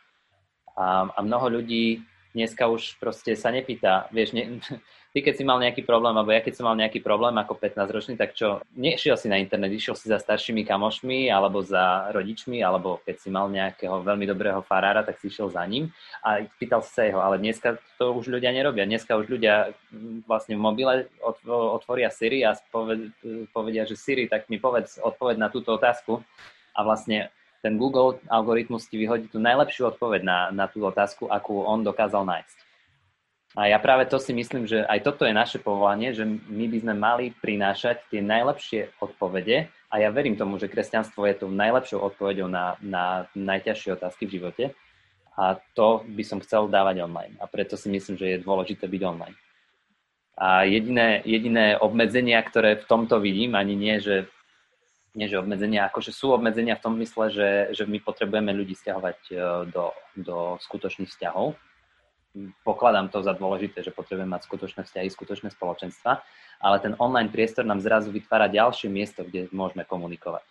a, 0.79 1.11
a 1.11 1.19
mnoho 1.19 1.51
ľudí 1.51 2.14
dneska 2.35 2.67
už 2.67 2.99
proste 2.99 3.39
sa 3.39 3.55
nepýta, 3.55 4.11
vieš, 4.11 4.35
ne, 4.35 4.59
ty 5.15 5.23
keď 5.23 5.35
si 5.39 5.45
mal 5.47 5.63
nejaký 5.63 5.87
problém, 5.87 6.11
alebo 6.11 6.35
ja 6.35 6.43
keď 6.43 6.59
som 6.59 6.67
mal 6.67 6.75
nejaký 6.75 6.99
problém 6.99 7.39
ako 7.39 7.55
15-ročný, 7.55 8.19
tak 8.19 8.35
čo, 8.35 8.59
nešiel 8.75 9.15
si 9.15 9.31
na 9.31 9.39
internet, 9.39 9.71
išiel 9.71 9.95
si 9.95 10.11
za 10.11 10.19
staršími 10.19 10.67
kamošmi, 10.67 11.31
alebo 11.31 11.63
za 11.63 12.11
rodičmi, 12.11 12.59
alebo 12.59 12.99
keď 13.07 13.17
si 13.23 13.29
mal 13.31 13.47
nejakého 13.47 14.03
veľmi 14.03 14.27
dobrého 14.27 14.61
farára, 14.67 15.07
tak 15.07 15.23
si 15.23 15.31
išiel 15.31 15.55
za 15.55 15.63
ním 15.65 15.95
a 16.27 16.43
pýtal 16.59 16.83
si 16.83 16.91
sa 16.91 17.07
jeho, 17.07 17.23
ale 17.23 17.39
dneska 17.39 17.79
to 17.95 18.11
už 18.11 18.27
ľudia 18.27 18.51
nerobia. 18.51 18.91
Dneska 18.91 19.15
už 19.15 19.31
ľudia 19.31 19.71
mm, 19.95 20.27
vlastne 20.27 20.59
v 20.59 20.67
mobile 20.67 21.07
otvoria 21.47 22.11
Siri 22.11 22.43
a 22.43 22.59
povedia, 23.55 23.87
že 23.87 23.95
Siri, 23.95 24.27
tak 24.27 24.51
mi 24.51 24.59
povedz 24.59 24.99
odpoveď 24.99 25.39
na 25.39 25.49
túto 25.49 25.79
otázku 25.79 26.27
a 26.75 26.81
vlastne 26.83 27.31
ten 27.65 27.81
Google 27.81 28.21
algoritmus 28.29 28.85
ti 28.93 29.01
vyhodí 29.01 29.33
tú 29.33 29.41
najlepšiu 29.41 29.97
odpoveď 29.97 30.21
na, 30.21 30.39
na 30.53 30.69
tú 30.69 30.85
otázku, 30.85 31.33
akú 31.33 31.65
on 31.65 31.81
dokázal 31.81 32.29
nájsť. 32.29 32.59
A 33.57 33.71
ja 33.73 33.79
práve 33.79 34.05
to 34.11 34.21
si 34.21 34.37
myslím, 34.37 34.69
že 34.69 34.85
aj 34.85 35.01
toto 35.01 35.25
je 35.25 35.33
naše 35.33 35.63
povolanie, 35.63 36.13
že 36.13 36.27
my 36.29 36.67
by 36.69 36.79
sme 36.85 36.95
mali 36.99 37.25
prinášať 37.33 38.03
tie 38.13 38.21
najlepšie 38.21 39.01
odpovede 39.01 39.71
a 39.89 39.95
ja 39.97 40.11
verím 40.11 40.37
tomu, 40.37 40.59
že 40.59 40.69
kresťanstvo 40.69 41.25
je 41.25 41.39
tou 41.39 41.49
najlepšou 41.49 42.03
odpovedou 42.03 42.51
na, 42.51 42.75
na 42.83 43.31
najťažšie 43.33 43.95
otázky 43.95 44.27
v 44.27 44.35
živote 44.43 44.65
a 45.39 45.57
to 45.79 46.03
by 46.03 46.27
som 46.27 46.43
chcel 46.43 46.67
dávať 46.67 47.07
online 47.07 47.39
a 47.39 47.47
preto 47.47 47.79
si 47.79 47.87
myslím, 47.95 48.19
že 48.19 48.27
je 48.37 48.45
dôležité 48.45 48.91
byť 48.91 49.03
online. 49.07 49.39
A 50.35 50.67
jediné, 50.67 51.23
jediné 51.23 51.79
obmedzenia, 51.79 52.43
ktoré 52.43 52.75
v 52.75 52.89
tomto 52.91 53.23
vidím, 53.23 53.55
ani 53.55 53.79
nie, 53.79 54.03
že, 54.03 54.27
nie, 55.15 55.31
že 55.31 55.39
obmedzenia, 55.39 55.87
akože 55.89 56.11
sú 56.11 56.35
obmedzenia 56.35 56.75
v 56.75 56.85
tom 56.85 56.95
mysle, 56.99 57.31
že, 57.31 57.51
že 57.71 57.87
my 57.87 58.03
potrebujeme 58.03 58.51
ľudí 58.51 58.75
stiahovať 58.75 59.19
e, 59.31 59.35
do, 59.71 59.95
do 60.19 60.59
skutočných 60.59 61.07
vzťahov, 61.07 61.55
pokladám 62.67 63.09
to 63.09 63.23
za 63.23 63.33
dôležité, 63.33 63.87
že 63.87 63.95
potrebujeme 63.95 64.35
mať 64.35 64.43
skutočné 64.51 64.83
vzťahy, 64.83 65.09
skutočné 65.11 65.49
spoločenstva, 65.55 66.19
ale 66.59 66.77
ten 66.83 66.99
online 66.99 67.31
priestor 67.31 67.63
nám 67.63 67.79
zrazu 67.79 68.11
vytvára 68.11 68.51
ďalšie 68.51 68.91
miesto, 68.91 69.23
kde 69.23 69.47
môžeme 69.55 69.87
komunikovať. 69.87 70.43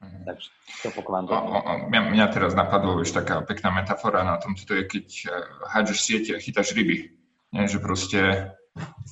Mhm. 0.00 0.24
Takže 0.24 0.48
to 0.86 0.88
pokladám. 0.96 1.28
Mňa, 1.92 2.00
mňa 2.16 2.26
teraz 2.32 2.56
napadlo 2.56 2.96
už 3.02 3.12
taká 3.12 3.44
pekná 3.44 3.68
metafora 3.74 4.24
na 4.24 4.40
tom, 4.40 4.56
to 4.56 4.72
je, 4.72 4.84
keď 4.86 5.06
eh, 5.26 5.30
hádžeš 5.76 5.98
siete 6.00 6.30
a 6.38 6.42
chytáš 6.42 6.72
ryby. 6.72 7.12
Nie, 7.50 7.66
že 7.66 7.82
proste 7.82 8.54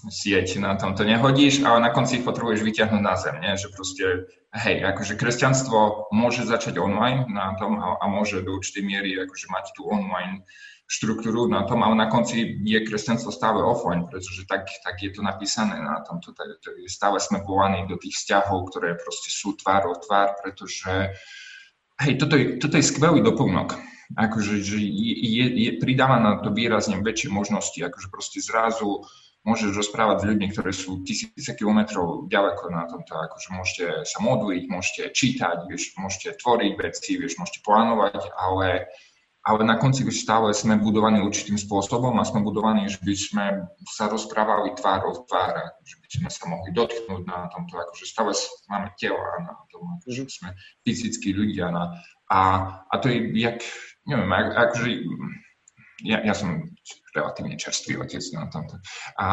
sieť 0.09 0.63
na 0.63 0.79
tom 0.79 0.95
to 0.95 1.03
nehodíš, 1.03 1.63
ale 1.67 1.83
na 1.83 1.91
konci 1.91 2.21
ich 2.21 2.27
potrebuješ 2.27 2.63
vyťahnuť 2.63 3.03
na 3.03 3.15
zem, 3.19 3.37
nie? 3.43 3.55
že 3.59 3.69
proste, 3.75 4.31
hej, 4.55 4.85
akože 4.85 5.19
kresťanstvo 5.19 6.11
môže 6.15 6.47
začať 6.47 6.79
online 6.79 7.27
na 7.29 7.59
tom 7.59 7.77
a, 7.79 7.99
a 7.99 8.05
môže 8.07 8.45
do 8.45 8.57
určitej 8.57 8.85
miery 8.87 9.11
akože 9.19 9.47
mať 9.51 9.75
tú 9.75 9.91
online 9.91 10.47
štruktúru 10.89 11.45
na 11.53 11.69
tom, 11.69 11.85
ale 11.85 11.93
na 11.93 12.09
konci 12.09 12.65
je 12.65 12.81
kresťanstvo 12.81 13.29
stále 13.29 13.61
offline, 13.61 14.09
pretože 14.09 14.49
tak, 14.49 14.73
tak 14.81 14.97
je 15.05 15.13
to 15.13 15.21
napísané 15.21 15.77
na 15.77 16.01
tom. 16.01 16.17
To, 16.25 16.33
to, 16.33 16.73
stále 16.89 17.21
sme 17.21 17.45
volaní 17.45 17.85
do 17.85 18.01
tých 18.01 18.17
vzťahov, 18.17 18.73
ktoré 18.73 18.97
proste 18.97 19.29
sú 19.29 19.53
tvár 19.53 19.85
o 19.93 19.95
tvár, 20.01 20.41
pretože 20.41 21.13
hej, 22.01 22.13
toto 22.17 22.41
je, 22.41 22.57
toto 22.57 22.81
je 22.81 22.89
skvelý 22.89 23.21
doplnok. 23.21 23.77
Akože, 24.17 24.65
že 24.65 24.81
je, 24.81 25.45
je, 25.69 25.71
pridáva 25.77 26.17
na 26.17 26.41
to 26.41 26.49
výrazne 26.49 26.97
väčšie 27.05 27.29
možnosti, 27.29 27.77
akože 27.77 28.09
proste 28.09 28.41
zrazu 28.41 29.05
môžeš 29.47 29.71
rozprávať 29.75 30.17
s 30.23 30.29
ľuďmi, 30.35 30.47
ktorí 30.51 30.73
sú 30.75 31.03
tisíce 31.07 31.53
kilometrov 31.55 32.27
ďaleko 32.27 32.65
na 32.71 32.87
tomto, 32.91 33.13
akože 33.15 33.49
môžete 33.55 33.87
sa 34.05 34.19
modliť, 34.23 34.63
môžete 34.67 35.03
čítať, 35.15 35.71
vieš, 35.71 35.95
môžete 35.99 36.39
tvoriť 36.39 36.73
veci, 36.79 37.19
vieš, 37.19 37.39
môžete 37.39 37.63
plánovať, 37.63 38.35
ale 38.35 38.91
ale 39.49 39.65
na 39.65 39.81
konci 39.81 40.05
už 40.05 40.29
stále 40.29 40.53
sme 40.53 40.77
budovaní 40.77 41.25
určitým 41.25 41.57
spôsobom 41.57 42.13
a 42.21 42.29
sme 42.29 42.45
budovaní, 42.45 42.85
že 42.85 43.01
by 43.01 43.15
sme 43.17 43.45
sa 43.89 44.05
rozprávali 44.13 44.77
tvár 44.77 45.09
o 45.09 45.25
tvár, 45.25 45.73
že 45.89 45.97
by 45.97 46.07
sme 46.11 46.29
sa 46.29 46.45
mohli 46.53 46.71
dotknúť 46.77 47.25
na 47.25 47.49
tomto, 47.49 47.81
akože 47.81 48.05
stále 48.05 48.37
máme 48.69 48.93
tela 49.01 49.41
na 49.41 49.57
tom, 49.73 49.97
že 50.05 50.29
sme 50.29 50.53
fyzickí 50.85 51.33
ľudia. 51.33 51.73
Na, 51.73 51.97
a, 52.29 52.39
a 52.93 52.95
to 53.01 53.09
je, 53.09 53.25
jak, 53.41 53.65
neviem, 54.05 54.29
akože 54.37 55.07
ja, 56.05 56.21
ja 56.29 56.35
som 56.37 56.69
relatívne 57.19 57.59
čerstvý 57.59 57.99
otec 57.99 58.23
na 58.33 58.47
tomto. 58.47 58.79
A, 59.19 59.29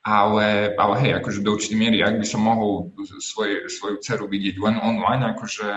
ale, 0.00 0.72
ale 0.80 0.94
hej, 1.04 1.12
akože 1.20 1.44
do 1.44 1.52
určitej 1.52 1.76
miery, 1.76 2.00
ak 2.00 2.16
by 2.16 2.26
som 2.26 2.40
mohol 2.40 2.96
svoje, 3.20 3.68
svoju 3.68 4.00
dceru 4.00 4.24
vidieť 4.32 4.56
len 4.56 4.80
online, 4.80 5.36
akože 5.36 5.68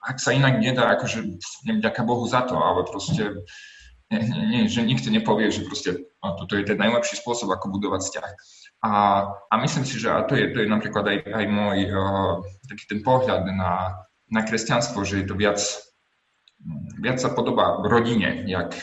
ak 0.00 0.16
sa 0.16 0.32
inak 0.32 0.58
nedá, 0.58 0.96
akože 0.96 1.38
ďaká 1.78 2.02
Bohu 2.02 2.24
za 2.24 2.42
to, 2.48 2.56
ale 2.56 2.88
proste 2.88 3.44
nie, 4.10 4.26
nie, 4.26 4.62
že 4.66 4.82
nikto 4.82 5.06
nepovie, 5.12 5.54
že 5.54 5.62
proste 5.62 6.02
no, 6.18 6.34
toto 6.34 6.58
je 6.58 6.66
ten 6.66 6.80
najlepší 6.80 7.22
spôsob, 7.22 7.52
ako 7.52 7.78
budovať 7.78 8.00
vzťah. 8.02 8.30
A, 8.80 8.90
a 9.46 9.54
myslím 9.60 9.84
si, 9.86 10.02
že 10.02 10.10
a 10.10 10.24
to 10.26 10.34
je, 10.34 10.50
to 10.50 10.64
je 10.64 10.68
napríklad 10.72 11.04
aj, 11.06 11.18
aj 11.30 11.44
môj 11.46 11.78
uh, 11.94 12.42
taký 12.66 12.84
ten 12.90 13.00
pohľad 13.06 13.46
na, 13.54 14.02
na 14.32 14.40
kresťanstvo, 14.42 15.04
že 15.06 15.22
je 15.22 15.26
to 15.30 15.38
viac, 15.38 15.60
viac 16.98 17.22
sa 17.22 17.30
podobá 17.30 17.78
rodine, 17.86 18.42
jak, 18.50 18.74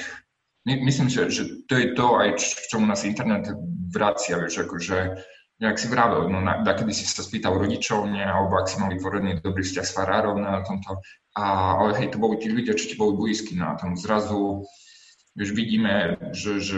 myslím, 0.68 1.08
že, 1.08 1.32
že 1.32 1.44
to 1.64 1.80
je 1.80 1.88
to 1.96 2.20
aj, 2.20 2.36
v 2.36 2.68
čomu 2.68 2.84
nás 2.84 3.08
internet 3.08 3.48
vracia, 3.88 4.36
vieš, 4.36 4.68
akože 4.68 5.16
jak 5.58 5.80
si 5.80 5.88
vravel, 5.90 6.30
no 6.30 6.38
na, 6.38 6.62
kedy 6.62 6.94
si 6.94 7.08
sa 7.08 7.26
spýtal 7.26 7.58
rodičov, 7.58 8.06
nie, 8.06 8.22
alebo 8.22 8.62
ak 8.62 8.70
si 8.70 8.78
mali 8.78 9.00
vytvorený 9.00 9.42
dobrý 9.42 9.66
vzťah 9.66 9.86
s 9.86 9.96
farárom 9.96 10.38
na 10.38 10.62
tomto, 10.62 11.02
a, 11.34 11.74
ale 11.82 11.98
hej, 11.98 12.14
to 12.14 12.22
boli 12.22 12.38
tí 12.38 12.54
ľudia, 12.54 12.78
čo 12.78 12.94
ti 12.94 12.96
boli 13.00 13.18
blízki 13.18 13.58
na 13.58 13.74
tom. 13.74 13.98
Zrazu, 13.98 14.68
vieš, 15.38 15.54
vidíme, 15.54 16.17
že, 16.34 16.58
že 16.58 16.78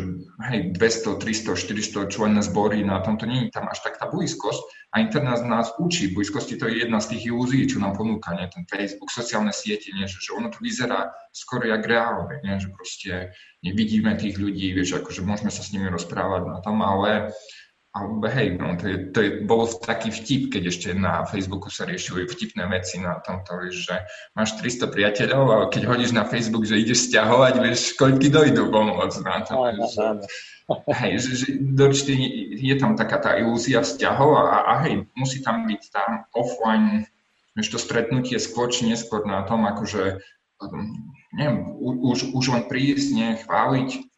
hej, 0.51 0.75
200, 0.75 1.15
300, 1.15 1.55
400 1.55 2.11
členné 2.11 2.43
zbory 2.43 2.83
na 2.83 2.99
tomto 2.99 3.23
nie 3.23 3.47
je 3.47 3.55
tam 3.55 3.71
až 3.71 3.79
tak 3.79 3.95
tá 3.95 4.11
blízkosť 4.11 4.91
a 4.91 4.99
internet 4.99 5.47
nás 5.47 5.71
učí. 5.79 6.11
Blízkosti 6.11 6.59
to 6.59 6.67
je 6.67 6.83
jedna 6.83 6.99
z 6.99 7.15
tých 7.15 7.31
ilúzií, 7.31 7.63
čo 7.71 7.79
nám 7.79 7.95
ponúka, 7.95 8.35
nie, 8.35 8.51
ten 8.51 8.67
Facebook, 8.67 9.15
sociálne 9.15 9.55
siete, 9.55 9.95
nie, 9.95 10.05
že, 10.11 10.19
že 10.19 10.35
ono 10.35 10.51
to 10.51 10.59
vyzerá 10.59 11.07
skoro 11.31 11.71
jak 11.71 11.87
reálne, 11.87 12.43
nie, 12.43 12.59
že 12.59 12.67
proste 12.75 13.31
nevidíme 13.63 14.11
tých 14.19 14.35
ľudí, 14.35 14.75
vieš, 14.75 14.99
akože 14.99 15.23
môžeme 15.23 15.49
sa 15.49 15.63
s 15.63 15.71
nimi 15.71 15.87
rozprávať 15.87 16.43
na 16.51 16.59
tom, 16.59 16.83
ale 16.83 17.31
alebo 17.99 18.23
hej, 18.31 18.55
no, 18.55 18.79
to, 18.79 18.85
je, 18.87 18.97
to 19.11 19.19
je, 19.19 19.29
bolo 19.43 19.67
taký 19.67 20.07
vtip, 20.15 20.55
keď 20.55 20.63
ešte 20.71 20.89
na 20.95 21.27
Facebooku 21.27 21.67
sa 21.67 21.83
riešili 21.83 22.23
vtipné 22.23 22.63
veci 22.71 23.03
na 23.03 23.19
tomto, 23.19 23.67
že 23.75 24.07
máš 24.33 24.55
300 24.63 24.87
priateľov 24.87 25.45
a 25.51 25.57
keď 25.67 25.83
hodíš 25.91 26.15
na 26.15 26.23
Facebook, 26.23 26.63
že 26.63 26.79
ideš 26.79 27.11
stiahovať, 27.11 27.53
vieš, 27.59 27.99
koľky 27.99 28.31
dojdu 28.31 28.71
pomôcť 28.71 29.19
na 29.27 29.37
to. 29.43 29.51
Áno, 29.59 29.83
že, 29.91 30.23
Hej, 31.01 31.13
že, 31.25 31.31
že 31.35 31.47
určite 31.75 32.13
je 32.55 32.75
tam 32.77 32.93
taká 32.93 33.17
tá 33.17 33.31
ilúzia 33.35 33.81
vzťahov 33.81 34.37
a, 34.37 34.69
a 34.69 34.73
hej, 34.85 35.09
musí 35.17 35.41
tam 35.41 35.65
byť 35.65 35.81
tam 35.89 36.29
offline, 36.37 37.09
vieš, 37.57 37.73
to 37.73 37.79
stretnutie 37.81 38.37
skôr 38.37 38.69
či 38.69 38.85
neskôr 38.85 39.25
na 39.25 39.43
tom, 39.49 39.65
akože 39.65 40.21
neviem, 41.33 41.57
už, 41.79 42.35
už 42.35 42.45
len 42.51 42.63
prísť, 42.67 43.07
ne, 43.15 43.29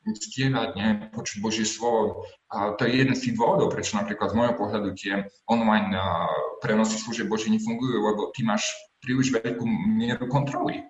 chváliť 0.01 0.17
ctieľať, 0.17 0.69
ne, 0.75 0.89
počuť 1.13 1.37
Božie 1.45 1.65
slovo. 1.65 2.25
A 2.49 2.73
to 2.75 2.89
je 2.89 2.97
jeden 2.97 3.13
z 3.13 3.29
tých 3.29 3.37
dôvodov, 3.37 3.69
prečo 3.69 3.95
napríklad 3.95 4.33
z 4.33 4.37
môjho 4.37 4.55
pohľadu 4.57 4.89
tie 4.97 5.29
online 5.45 5.93
prenosy 6.65 6.97
služieb 6.97 7.29
Boží 7.29 7.53
nefungujú, 7.53 8.01
lebo 8.01 8.33
ty 8.33 8.41
máš 8.41 8.65
príliš 9.05 9.29
veľkú 9.29 9.65
mieru 9.97 10.25
kontroly 10.25 10.81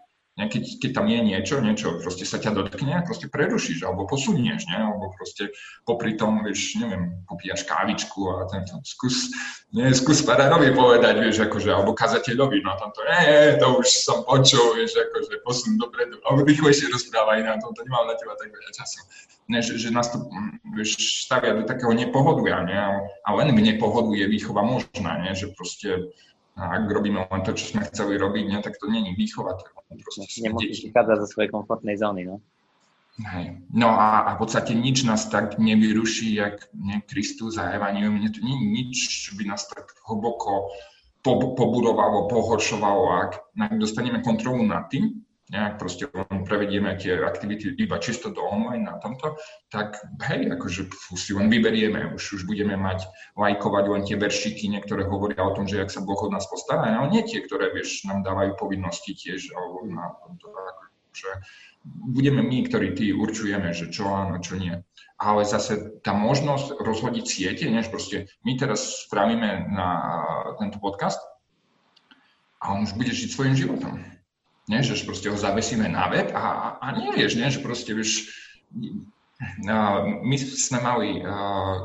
keď, 0.48 0.64
keď 0.80 0.92
tam 0.96 1.06
je 1.12 1.20
niečo, 1.20 1.60
niečo 1.60 2.00
proste 2.00 2.24
sa 2.24 2.40
ťa 2.40 2.56
dotkne 2.56 3.04
proste 3.04 3.28
prerušíš 3.28 3.84
alebo 3.84 4.08
posunieš, 4.08 4.70
ne, 4.72 4.80
alebo 4.80 5.12
proste 5.14 5.52
popri 5.84 6.16
tom, 6.16 6.42
vieš, 6.46 6.80
neviem, 6.80 7.22
popíjaš 7.28 7.68
kávičku 7.68 8.32
a 8.32 8.48
tento 8.48 8.80
skús, 8.88 9.34
nie, 9.76 9.92
skús 9.92 10.24
farárovi 10.24 10.72
povedať, 10.72 11.20
vieš, 11.20 11.44
akože, 11.46 11.70
alebo 11.70 11.92
kazateľovi 11.92 12.64
na 12.64 12.74
tomto, 12.80 13.00
nie, 13.04 13.60
to 13.60 13.68
už 13.82 13.88
som 13.92 14.24
počul, 14.24 14.80
vieš, 14.80 14.96
akože 14.96 15.44
posun 15.44 15.76
dopredu, 15.76 16.18
alebo 16.24 16.48
rýchlejšie 16.48 16.88
rozprávaj 16.90 17.44
na 17.44 17.60
tomto, 17.60 17.84
nemám 17.84 18.08
na 18.08 18.16
teba 18.16 18.34
tak 18.40 18.50
veľa 18.50 18.72
času. 18.72 19.02
Ne, 19.52 19.60
že, 19.60 19.76
že 19.76 19.92
nás 19.92 20.08
to, 20.08 20.32
vieš, 20.72 20.96
stavia 21.28 21.52
do 21.52 21.68
takého 21.68 21.92
nepohoduja, 21.92 22.64
ne, 22.64 22.78
a 23.04 23.30
len 23.36 23.52
v 23.52 23.60
nepohodu 23.60 24.16
je 24.16 24.26
výchova 24.32 24.64
možná, 24.64 25.20
ne, 25.20 25.36
že 25.36 25.52
proste 25.52 26.14
a 26.60 26.76
ak 26.76 26.92
robíme 26.92 27.24
len 27.24 27.42
to, 27.48 27.56
čo 27.56 27.76
sme 27.76 27.88
chceli 27.88 28.20
robiť, 28.20 28.44
ne, 28.52 28.60
tak 28.60 28.76
to 28.76 28.92
není 28.92 29.16
výchova, 29.16 29.56
Nemusíš 29.92 30.88
vychádzať 30.88 31.18
zo 31.20 31.28
svojej 31.28 31.50
komfortnej 31.52 32.00
zóny, 32.00 32.24
no. 32.28 32.40
Hej. 33.20 33.60
No 33.76 33.92
a, 33.92 34.24
a 34.24 34.30
v 34.40 34.48
podstate 34.48 34.72
nič 34.72 35.04
nás 35.04 35.28
tak 35.28 35.60
nevyruší, 35.60 36.40
jak 36.40 36.72
ne, 36.72 37.04
Kristus 37.04 37.60
a 37.60 37.76
Evangelium. 37.76 38.16
Nie, 38.16 38.32
to 38.32 38.40
nie 38.40 38.56
nič, 38.56 39.30
by 39.36 39.52
nás 39.52 39.68
tak 39.68 39.92
hlboko 40.08 40.72
po, 41.20 41.54
pobudovalo, 41.54 42.32
pohoršovalo. 42.32 43.04
Ak, 43.20 43.32
ak 43.60 43.76
dostaneme 43.78 44.24
kontrolu 44.24 44.64
nad 44.64 44.88
tým, 44.88 45.28
nejak 45.52 45.76
proste 45.76 46.08
prevedieme 46.48 46.96
tie 46.96 47.20
aktivity 47.20 47.76
iba 47.76 48.00
čisto 48.00 48.32
do 48.32 48.40
online 48.40 48.88
na 48.88 48.96
tomto, 49.04 49.36
tak 49.68 50.00
hej, 50.32 50.48
akože 50.48 50.88
si 51.20 51.36
len 51.36 51.52
vyberieme, 51.52 52.16
už, 52.16 52.40
už 52.40 52.42
budeme 52.48 52.80
mať 52.80 53.04
lajkovať 53.36 53.86
len 53.92 54.04
tie 54.08 54.16
veršiky, 54.16 54.72
niektoré 54.72 55.04
hovoria 55.04 55.44
o 55.44 55.52
tom, 55.52 55.68
že 55.68 55.84
ak 55.84 55.92
sa 55.92 56.00
Boh 56.00 56.18
od 56.24 56.32
nás 56.32 56.48
postará, 56.48 56.88
ale 56.88 57.12
nie 57.12 57.28
tie, 57.28 57.44
ktoré 57.44 57.76
vieš, 57.76 58.08
nám 58.08 58.24
dávajú 58.24 58.56
povinnosti 58.56 59.12
tiež, 59.12 59.52
alebo 59.52 59.92
na 59.92 60.16
tomto, 60.24 60.48
akože 60.56 61.32
budeme 62.16 62.40
my, 62.48 62.58
ktorí 62.72 62.96
tí 62.96 63.12
určujeme, 63.12 63.76
že 63.76 63.92
čo 63.92 64.08
áno, 64.08 64.40
čo 64.40 64.56
nie. 64.56 64.80
Ale 65.22 65.46
zase 65.46 66.02
tá 66.02 66.16
možnosť 66.16 66.80
rozhodiť 66.80 67.26
siete, 67.28 67.68
než 67.68 67.92
proste 67.92 68.32
my 68.48 68.56
teraz 68.56 69.06
spravíme 69.06 69.68
na 69.70 69.90
tento 70.58 70.80
podcast 70.80 71.20
a 72.64 72.74
on 72.74 72.88
už 72.88 72.98
bude 72.98 73.12
žiť 73.14 73.30
svojim 73.30 73.54
životom 73.54 74.21
nie? 74.72 74.80
že 74.80 75.04
proste 75.04 75.28
ho 75.28 75.36
zavesíme 75.36 75.92
na 75.92 76.08
web 76.08 76.32
a, 76.32 76.80
a 76.80 76.88
nevieš, 76.96 77.36
nie? 77.36 77.52
že 77.52 77.60
proste 77.60 77.92
vieš, 77.92 78.32
my 80.24 80.36
sme 80.40 80.80
mali, 80.80 81.20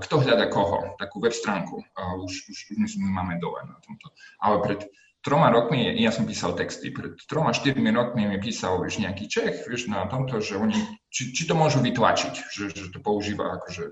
kto 0.07 0.15
hľada 0.23 0.47
koho, 0.47 0.95
takú 1.01 1.19
web 1.19 1.35
stránku, 1.35 1.83
už, 2.23 2.33
už, 2.47 2.59
už 2.71 2.77
myslím, 2.79 3.11
máme 3.11 3.43
dole 3.43 3.67
na 3.67 3.77
tomto, 3.83 4.15
ale 4.39 4.57
pred 4.63 4.81
troma 5.27 5.51
rokmi, 5.51 5.91
ja 5.99 6.15
som 6.15 6.23
písal 6.23 6.55
texty, 6.55 6.95
pred 6.95 7.19
troma, 7.27 7.51
štyrmi 7.51 7.91
rokmi 7.91 8.31
mi 8.31 8.39
písal 8.39 8.79
už 8.79 9.03
nejaký 9.03 9.27
Čech, 9.27 9.67
vieš, 9.67 9.91
na 9.91 10.07
tomto, 10.07 10.39
že 10.39 10.55
oni 10.55 10.79
či, 11.11 11.35
či 11.35 11.51
to 11.51 11.59
môžu 11.59 11.83
vytlačiť, 11.83 12.35
že, 12.47 12.71
že 12.71 12.95
to 12.95 13.03
používa 13.03 13.59
akože, 13.59 13.91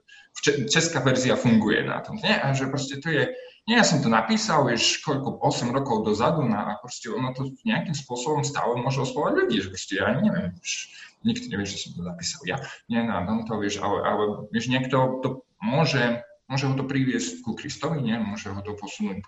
česká 0.70 1.02
verzia 1.02 1.35
funguje 1.35 1.83
na 1.83 1.98
tom. 2.07 2.22
Nie, 2.22 2.38
a 2.38 2.54
že 2.54 2.70
proste 2.70 3.02
to 3.02 3.11
je, 3.11 3.35
nie, 3.64 3.81
ja 3.81 3.87
som 3.87 4.05
to 4.05 4.12
napísal, 4.12 4.68
vieš, 4.68 5.00
koľko, 5.00 5.40
8 5.40 5.72
rokov 5.72 6.05
dozadu 6.05 6.44
na, 6.44 6.77
a 6.77 6.81
proste 6.85 7.09
ono 7.09 7.33
to 7.33 7.48
nejakým 7.64 7.96
spôsobom 7.96 8.44
stále 8.44 8.77
môže 8.77 9.00
oslovať 9.00 9.33
ľudí, 9.40 9.57
že 9.64 9.72
proste 9.72 9.94
ja 9.96 10.12
neviem, 10.12 10.53
vieš, 10.61 10.92
nikto 11.24 11.48
nevie, 11.48 11.64
že 11.64 11.81
som 11.81 11.96
to 11.96 12.05
napísal 12.05 12.44
ja. 12.44 12.61
Nie, 12.92 13.09
no, 13.09 13.16
no 13.24 13.48
to 13.48 13.57
vieš, 13.57 13.81
ale, 13.81 14.05
ale 14.05 14.24
vieš, 14.53 14.68
niekto 14.68 15.24
to 15.24 15.29
môže, 15.64 16.20
môže 16.44 16.64
ho 16.68 16.77
to 16.77 16.85
priviesť 16.85 17.40
ku 17.40 17.57
Kristovi, 17.57 18.05
nie, 18.05 18.20
môže 18.20 18.53
ho 18.53 18.61
to 18.61 18.77
posunúť 18.77 19.24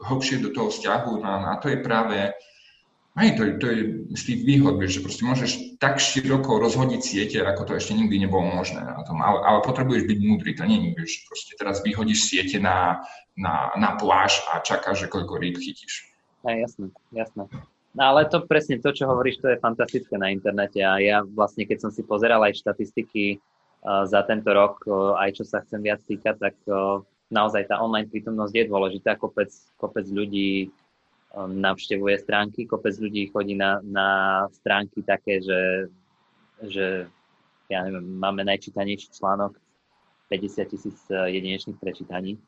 hlbšie 0.00 0.40
do 0.40 0.48
toho 0.56 0.72
vzťahu, 0.72 1.20
no, 1.20 1.52
a 1.52 1.60
to 1.60 1.68
je 1.68 1.78
práve, 1.84 2.32
aj 3.14 3.28
to, 3.38 3.42
je, 3.46 3.52
to 3.62 3.66
je 3.70 3.80
z 4.18 4.22
tých 4.26 4.40
výhod, 4.42 4.82
že 4.90 4.98
proste 4.98 5.22
môžeš 5.22 5.50
tak 5.78 6.02
široko 6.02 6.58
rozhodiť 6.58 6.98
siete, 6.98 7.38
ako 7.46 7.70
to 7.70 7.72
ešte 7.78 7.94
nikdy 7.94 8.26
nebolo 8.26 8.42
možné 8.50 8.82
na 8.82 9.06
tom. 9.06 9.22
Ale, 9.22 9.38
ale 9.46 9.58
potrebuješ 9.62 10.10
byť 10.10 10.18
múdry, 10.18 10.50
to 10.58 10.66
nie 10.66 10.90
je, 10.90 11.22
proste 11.30 11.54
teraz 11.54 11.78
vyhodíš 11.86 12.26
siete 12.26 12.58
na, 12.58 13.06
na, 13.38 13.70
na 13.78 13.94
pláž 13.94 14.42
a 14.50 14.58
čakáš, 14.66 15.06
že 15.06 15.12
koľko 15.14 15.38
rýb 15.38 15.62
chytíš. 15.62 16.10
Aj, 16.42 16.58
jasné, 16.58 16.90
jasné. 17.14 17.46
No 17.94 18.02
ale 18.02 18.26
to 18.26 18.42
presne 18.42 18.82
to, 18.82 18.90
čo 18.90 19.06
hovoríš, 19.06 19.38
to 19.38 19.54
je 19.54 19.62
fantastické 19.62 20.18
na 20.18 20.34
internete 20.34 20.82
a 20.82 20.98
ja 20.98 21.22
vlastne, 21.22 21.62
keď 21.62 21.86
som 21.86 21.90
si 21.94 22.02
pozeral 22.02 22.42
aj 22.42 22.58
štatistiky 22.58 23.38
uh, 23.38 24.02
za 24.10 24.26
tento 24.26 24.50
rok, 24.50 24.82
uh, 24.90 25.14
aj 25.22 25.38
čo 25.38 25.46
sa 25.46 25.62
chcem 25.62 25.78
viac 25.78 26.02
týkať, 26.02 26.34
tak 26.42 26.58
uh, 26.66 26.98
naozaj 27.30 27.70
tá 27.70 27.78
online 27.78 28.10
prítomnosť 28.10 28.50
je 28.50 28.64
dôležitá. 28.66 29.14
Kopec, 29.14 29.54
kopec 29.78 30.10
ľudí 30.10 30.74
navštevuje 31.34 32.16
stránky, 32.22 32.66
kopec 32.66 32.94
ľudí 32.98 33.28
chodí 33.34 33.58
na, 33.58 33.82
na 33.82 34.08
stránky 34.54 35.02
také, 35.02 35.42
že, 35.42 35.90
že 36.62 36.86
ja 37.66 37.82
neviem, 37.82 38.06
máme 38.06 38.46
najčítanejší 38.46 39.10
článok 39.10 39.58
50 40.30 40.70
tisíc 40.70 40.98
eh, 41.10 41.34
jedinečných 41.34 41.78
prečítaní, 41.80 42.38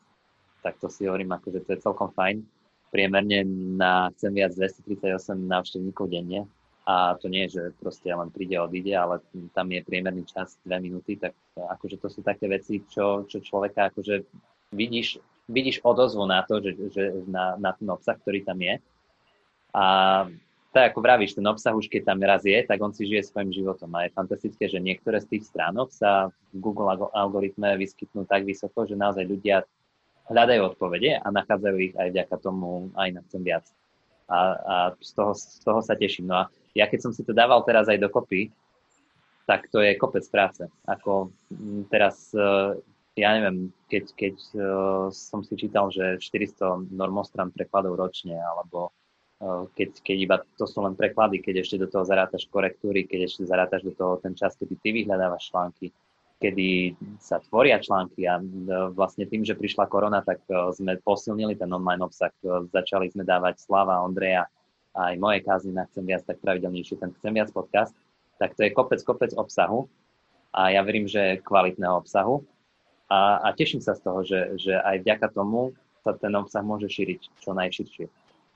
tak 0.62 0.78
to 0.78 0.90
si 0.90 1.06
hovorím, 1.06 1.34
akože 1.34 1.62
to 1.62 1.70
je 1.74 1.84
celkom 1.84 2.10
fajn. 2.10 2.42
Priemerne 2.90 3.42
na 3.76 4.08
chcem 4.14 4.32
viac 4.34 4.54
238 4.54 5.34
návštevníkov 5.34 6.06
denne. 6.10 6.46
A 6.86 7.18
to 7.18 7.26
nie 7.26 7.50
je, 7.50 7.58
že 7.58 7.62
proste 7.82 8.06
len 8.06 8.30
príde 8.30 8.54
a 8.54 8.62
odíde, 8.62 8.94
ale 8.94 9.18
tam 9.50 9.66
je 9.74 9.82
priemerný 9.82 10.22
čas 10.22 10.54
2 10.62 10.78
minúty, 10.78 11.18
tak 11.18 11.34
akože 11.58 11.98
to 11.98 12.06
sú 12.06 12.22
také 12.22 12.46
veci, 12.46 12.78
čo, 12.86 13.26
čo 13.26 13.42
človeka 13.42 13.90
akože 13.90 14.22
vidíš 14.70 15.18
vidíš 15.46 15.82
odozvu 15.86 16.26
na 16.26 16.42
to, 16.42 16.58
že, 16.58 16.72
že 16.90 17.02
na, 17.26 17.54
na 17.58 17.70
ten 17.72 17.86
obsah, 17.86 18.18
ktorý 18.18 18.42
tam 18.42 18.58
je. 18.58 18.74
A 19.70 19.84
tak 20.76 20.92
ako 20.92 21.00
vravíš, 21.00 21.38
ten 21.38 21.46
obsah 21.48 21.72
už 21.72 21.88
keď 21.88 22.12
tam 22.12 22.20
raz 22.20 22.44
je, 22.44 22.60
tak 22.60 22.76
on 22.84 22.92
si 22.92 23.08
žije 23.08 23.32
svojim 23.32 23.48
životom. 23.48 23.88
A 23.96 24.04
je 24.04 24.16
fantastické, 24.16 24.68
že 24.68 24.82
niektoré 24.82 25.24
z 25.24 25.36
tých 25.36 25.48
stránok 25.48 25.88
sa 25.88 26.28
v 26.52 26.60
Google 26.60 26.92
algoritme 27.16 27.80
vyskytnú 27.80 28.28
tak 28.28 28.44
vysoko, 28.44 28.84
že 28.84 28.98
naozaj 28.98 29.24
ľudia 29.24 29.64
hľadajú 30.28 30.74
odpovede 30.74 31.22
a 31.22 31.26
nachádzajú 31.32 31.76
ich 31.80 31.94
aj 31.96 32.08
vďaka 32.12 32.36
tomu 32.42 32.90
aj 32.98 33.08
na 33.14 33.20
chcem 33.24 33.42
viac. 33.46 33.64
A, 34.26 34.38
a 34.58 34.76
z, 34.98 35.10
toho, 35.14 35.32
z 35.38 35.62
toho 35.62 35.80
sa 35.80 35.94
teším. 35.94 36.28
No 36.28 36.44
a 36.44 36.44
ja 36.74 36.90
keď 36.90 37.08
som 37.08 37.12
si 37.14 37.22
to 37.22 37.30
dával 37.32 37.62
teraz 37.62 37.86
aj 37.86 38.02
dokopy, 38.02 38.50
tak 39.46 39.70
to 39.70 39.78
je 39.78 39.94
kopec 39.94 40.26
práce. 40.26 40.66
Ako 40.84 41.30
teraz 41.88 42.34
ja 43.16 43.32
neviem, 43.32 43.72
keď, 43.88 44.04
keď 44.12 44.34
uh, 44.60 45.08
som 45.08 45.40
si 45.40 45.56
čítal, 45.56 45.88
že 45.88 46.20
400 46.20 46.92
normostran 46.92 47.48
prekladov 47.48 47.96
ročne, 47.96 48.36
alebo 48.36 48.92
uh, 49.40 49.64
keď, 49.72 50.04
keď 50.04 50.16
iba 50.20 50.36
to 50.60 50.68
sú 50.68 50.84
len 50.84 50.92
preklady, 50.92 51.40
keď 51.40 51.64
ešte 51.64 51.80
do 51.80 51.88
toho 51.88 52.04
zarátaš 52.04 52.44
korektúry, 52.52 53.08
keď 53.08 53.24
ešte 53.24 53.48
zarátaš 53.48 53.88
do 53.88 53.96
toho 53.96 54.20
ten 54.20 54.36
čas, 54.36 54.52
kedy 54.60 54.76
ty 54.84 54.92
vyhľadávaš 54.92 55.48
články, 55.48 55.96
kedy 56.36 56.92
sa 57.16 57.40
tvoria 57.40 57.80
články 57.80 58.28
a 58.28 58.36
uh, 58.36 58.92
vlastne 58.92 59.24
tým, 59.24 59.48
že 59.48 59.56
prišla 59.56 59.88
korona, 59.88 60.20
tak 60.20 60.44
uh, 60.52 60.68
sme 60.76 61.00
posilnili 61.00 61.56
ten 61.56 61.72
online 61.72 62.04
obsah. 62.04 62.28
Uh, 62.44 62.68
začali 62.68 63.08
sme 63.08 63.24
dávať 63.24 63.64
Slava, 63.64 64.04
Ondreja 64.04 64.44
a 64.92 65.00
aj 65.12 65.16
moje 65.16 65.40
kázny 65.40 65.72
na 65.72 65.88
Chcem 65.88 66.04
viac, 66.04 66.20
tak 66.28 66.36
pravidelnejšie 66.44 67.00
ten 67.00 67.16
Chcem 67.16 67.32
viac 67.32 67.48
podcast. 67.48 67.96
Tak 68.36 68.52
to 68.60 68.68
je 68.68 68.76
kopec, 68.76 69.00
kopec 69.00 69.32
obsahu 69.32 69.88
a 70.52 70.68
ja 70.68 70.84
verím, 70.84 71.08
že 71.08 71.40
kvalitného 71.40 72.04
obsahu 72.04 72.44
a, 73.06 73.38
a 73.42 73.48
teším 73.54 73.78
sa 73.78 73.94
z 73.94 74.00
toho, 74.02 74.20
že, 74.26 74.58
že 74.58 74.74
aj 74.74 75.06
vďaka 75.06 75.28
tomu 75.30 75.74
sa 76.02 76.14
ten 76.14 76.34
obsah 76.34 76.62
môže 76.62 76.90
šíriť 76.90 77.20
čo 77.42 77.50
najširšie. 77.54 78.06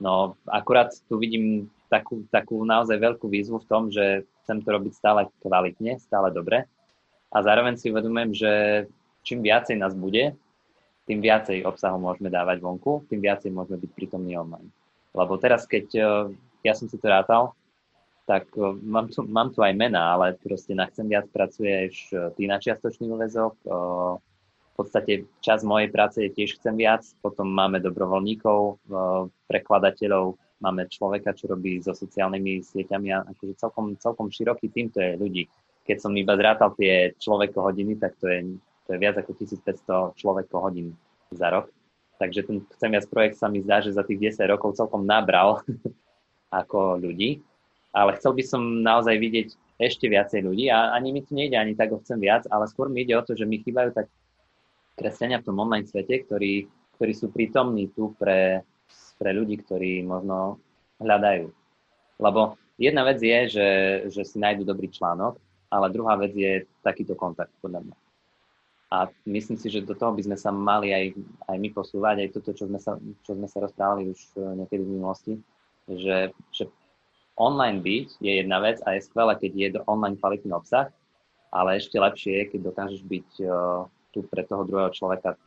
No 0.01 0.35
akurát 0.49 0.91
tu 1.07 1.19
vidím 1.21 1.69
takú, 1.91 2.23
takú 2.31 2.63
naozaj 2.63 2.97
veľkú 2.97 3.27
výzvu 3.27 3.61
v 3.63 3.69
tom, 3.69 3.83
že 3.91 4.23
chcem 4.43 4.63
to 4.63 4.69
robiť 4.71 4.93
stále 4.95 5.21
kvalitne, 5.43 5.99
stále 5.99 6.31
dobre 6.33 6.65
a 7.31 7.37
zároveň 7.39 7.79
si 7.79 7.91
uvedomujem, 7.91 8.31
že 8.35 8.51
čím 9.23 9.39
viacej 9.45 9.79
nás 9.79 9.95
bude, 9.95 10.35
tým 11.05 11.19
viacej 11.19 11.63
obsahu 11.63 11.99
môžeme 11.99 12.27
dávať 12.27 12.59
vonku, 12.59 13.07
tým 13.07 13.23
viacej 13.23 13.51
môžeme 13.51 13.79
byť 13.83 13.91
prítomní 13.95 14.35
online. 14.35 14.71
Lebo 15.11 15.35
teraz, 15.35 15.67
keď 15.67 15.85
e, 15.95 16.01
ja 16.63 16.73
som 16.75 16.87
si 16.87 16.95
to 16.95 17.07
rátal, 17.07 17.51
tak 18.23 18.47
e, 18.55 18.79
mám 18.83 19.11
tu, 19.11 19.23
mám 19.27 19.51
tu 19.51 19.59
aj 19.59 19.75
mená, 19.75 20.15
ale 20.15 20.39
proste 20.39 20.71
na 20.71 20.87
chcem 20.87 21.07
viac 21.07 21.27
pracuješ 21.29 22.15
ty 22.39 22.47
na 22.47 22.57
čiastočný 22.57 23.11
úvezok, 23.11 23.59
podstate 24.77 25.27
čas 25.43 25.61
mojej 25.61 25.91
práce 25.91 26.17
je 26.23 26.31
tiež 26.31 26.57
chcem 26.57 26.75
viac, 26.79 27.03
potom 27.19 27.49
máme 27.49 27.83
dobrovoľníkov, 27.83 28.59
eh, 28.61 29.23
prekladateľov, 29.51 30.39
máme 30.61 30.85
človeka, 30.87 31.33
čo 31.33 31.49
robí 31.49 31.81
so 31.81 31.91
sociálnymi 31.91 32.61
sieťami 32.61 33.07
a 33.11 33.25
akože 33.25 33.57
celkom, 33.57 33.97
celkom 33.97 34.29
široký 34.29 34.69
tým 34.69 34.93
to 34.93 35.01
je 35.01 35.17
ľudí. 35.17 35.43
Keď 35.81 35.97
som 35.97 36.13
iba 36.13 36.37
zrátal 36.37 36.77
tie 36.77 37.17
človeko 37.17 37.65
hodiny, 37.65 37.97
tak 37.97 38.13
to 38.21 38.29
je, 38.29 38.61
to 38.85 38.89
je 38.93 38.99
viac 39.01 39.17
ako 39.17 39.33
1500 39.33 40.13
človeko 40.13 40.61
hodín 40.61 40.93
za 41.33 41.49
rok. 41.49 41.73
Takže 42.21 42.45
ten 42.45 42.61
chcem 42.77 42.93
viac 42.93 43.09
projekt 43.09 43.41
sa 43.41 43.49
mi 43.49 43.65
zdá, 43.65 43.81
že 43.81 43.97
za 43.97 44.05
tých 44.05 44.37
10 44.37 44.45
rokov 44.45 44.77
celkom 44.77 45.01
nabral 45.01 45.65
ako 46.61 47.01
ľudí. 47.01 47.41
Ale 47.91 48.15
chcel 48.21 48.37
by 48.37 48.43
som 48.45 48.61
naozaj 48.85 49.17
vidieť 49.17 49.47
ešte 49.81 50.05
viacej 50.05 50.45
ľudí 50.45 50.69
a 50.69 50.93
ani 50.93 51.09
mi 51.09 51.25
tu 51.25 51.33
nejde 51.33 51.57
ani 51.57 51.73
tak 51.73 51.89
ho 51.89 51.97
chcem 52.05 52.21
viac, 52.21 52.45
ale 52.53 52.69
skôr 52.69 52.87
mi 52.87 53.01
ide 53.01 53.17
o 53.17 53.25
to, 53.25 53.33
že 53.33 53.49
mi 53.49 53.57
chýbajú 53.65 53.97
tak 53.97 54.07
kresťania 55.01 55.41
v 55.41 55.47
tom 55.49 55.57
online 55.57 55.89
svete, 55.89 56.29
ktorí, 56.29 56.69
ktorí 57.01 57.13
sú 57.17 57.33
prítomní 57.33 57.89
tu 57.89 58.13
pre, 58.21 58.61
pre 59.17 59.33
ľudí, 59.33 59.57
ktorí 59.65 60.05
možno 60.05 60.61
hľadajú. 61.01 61.49
Lebo 62.21 62.61
jedna 62.77 63.01
vec 63.01 63.17
je, 63.17 63.39
že, 63.49 63.69
že 64.13 64.21
si 64.21 64.37
nájdu 64.37 64.61
dobrý 64.61 64.93
článok, 64.93 65.41
ale 65.73 65.89
druhá 65.89 66.13
vec 66.21 66.37
je 66.37 66.69
takýto 66.85 67.17
kontakt, 67.17 67.51
podľa 67.57 67.89
mňa. 67.89 67.95
A 68.91 69.07
myslím 69.23 69.55
si, 69.55 69.71
že 69.71 69.87
do 69.87 69.95
toho 69.95 70.11
by 70.11 70.21
sme 70.21 70.37
sa 70.37 70.51
mali 70.51 70.91
aj, 70.91 71.15
aj 71.47 71.57
my 71.57 71.69
posúvať, 71.71 72.27
aj 72.27 72.29
toto, 72.35 72.51
čo 72.51 72.67
sme 72.67 72.75
sa, 72.75 72.99
čo 73.23 73.39
sme 73.39 73.47
sa 73.47 73.63
rozprávali 73.63 74.11
už 74.11 74.19
eh, 74.35 74.39
niekedy 74.61 74.83
v 74.83 74.93
minulosti, 74.99 75.33
že, 75.87 76.35
že 76.51 76.67
online 77.39 77.79
byť 77.79 78.19
je 78.19 78.31
jedna 78.43 78.59
vec 78.59 78.83
a 78.83 78.99
je 78.99 79.07
skvelé, 79.07 79.33
keď 79.39 79.51
je 79.55 79.67
online 79.87 80.19
kvalitný 80.19 80.51
obsah, 80.51 80.91
ale 81.55 81.79
ešte 81.79 81.95
lepšie 81.99 82.31
je, 82.35 82.43
keď 82.51 82.59
dokážeš 82.71 83.01
byť 83.03 83.29
uh, 83.43 83.83
tu 84.11 84.27
pre 84.27 84.43
toho 84.43 84.67
druhého 84.67 84.91
človeka, 84.91 85.39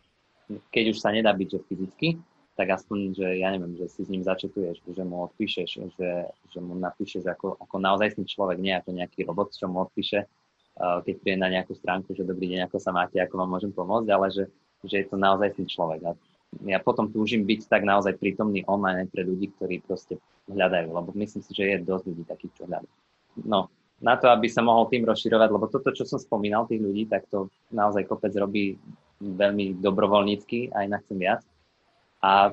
keď 0.72 0.85
už 0.92 0.98
sa 1.00 1.12
nedá 1.12 1.33
byť, 1.33 1.48
že 1.48 1.64
fyzicky, 1.68 2.09
tak 2.55 2.70
aspoň, 2.70 2.98
že 3.18 3.27
ja 3.42 3.50
neviem, 3.50 3.74
že 3.74 3.90
si 3.90 4.07
s 4.07 4.11
ním 4.11 4.22
začetuješ, 4.22 4.87
že 4.87 5.03
mu 5.03 5.27
odpíšeš, 5.27 5.70
že, 5.98 6.11
že 6.31 6.59
mu 6.62 6.79
napíšeš 6.79 7.27
ako, 7.27 7.59
ako 7.59 7.77
naozajstný 7.83 8.24
človek, 8.31 8.62
nie 8.62 8.74
ako 8.79 8.94
nejaký 8.94 9.27
robot, 9.27 9.50
čo 9.50 9.66
mu 9.66 9.83
odpíše, 9.83 10.22
uh, 10.22 11.03
keď 11.03 11.14
príde 11.18 11.38
na 11.42 11.50
nejakú 11.50 11.74
stránku, 11.74 12.14
že 12.14 12.22
dobrý 12.22 12.55
deň, 12.55 12.70
ako 12.70 12.79
sa 12.79 12.94
máte, 12.94 13.18
ako 13.18 13.42
vám 13.42 13.50
môžem 13.59 13.72
pomôcť, 13.74 14.09
ale 14.14 14.27
že, 14.31 14.44
že 14.87 15.03
je 15.03 15.07
to 15.11 15.18
naozajstný 15.18 15.66
človek. 15.66 16.00
A 16.07 16.11
ja 16.62 16.79
potom 16.79 17.11
túžim 17.11 17.42
byť 17.42 17.66
tak 17.66 17.83
naozaj 17.83 18.14
prítomný 18.22 18.62
online 18.70 19.11
pre 19.11 19.27
ľudí, 19.27 19.50
ktorí 19.59 19.83
proste 19.83 20.22
hľadajú, 20.46 20.94
lebo 20.94 21.11
myslím 21.18 21.42
si, 21.42 21.50
že 21.50 21.74
je 21.74 21.77
dosť 21.83 22.05
ľudí 22.07 22.22
takých, 22.22 22.55
čo 22.55 22.62
hľadajú. 22.70 22.94
No, 23.50 23.66
na 24.05 24.21
to, 24.21 24.29
aby 24.29 24.53
sa 24.53 24.61
mohol 24.61 24.85
tým 24.93 25.09
rozširovať, 25.09 25.49
lebo 25.49 25.73
toto, 25.73 25.88
čo 25.88 26.05
som 26.05 26.21
spomínal, 26.21 26.69
tých 26.69 26.85
ľudí, 26.85 27.09
tak 27.09 27.25
to 27.33 27.49
naozaj 27.73 28.05
kopec 28.05 28.37
robí 28.37 28.77
veľmi 29.17 29.81
dobrovoľnícky, 29.81 30.77
aj 30.77 30.87
na 30.93 31.01
chcem 31.01 31.17
viac. 31.25 31.40
A 32.21 32.53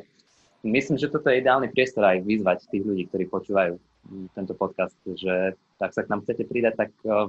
myslím, 0.64 0.96
že 0.96 1.12
toto 1.12 1.28
je 1.28 1.44
ideálny 1.44 1.68
priestor 1.76 2.08
aj 2.08 2.24
vyzvať 2.24 2.72
tých 2.72 2.84
ľudí, 2.88 3.04
ktorí 3.12 3.28
počúvajú 3.28 3.76
tento 4.32 4.56
podcast, 4.56 4.96
že 5.04 5.60
tak 5.76 5.92
sa 5.92 6.08
k 6.08 6.10
nám 6.16 6.24
chcete 6.24 6.48
pridať, 6.48 6.88
tak 6.88 6.92
uh, 7.04 7.28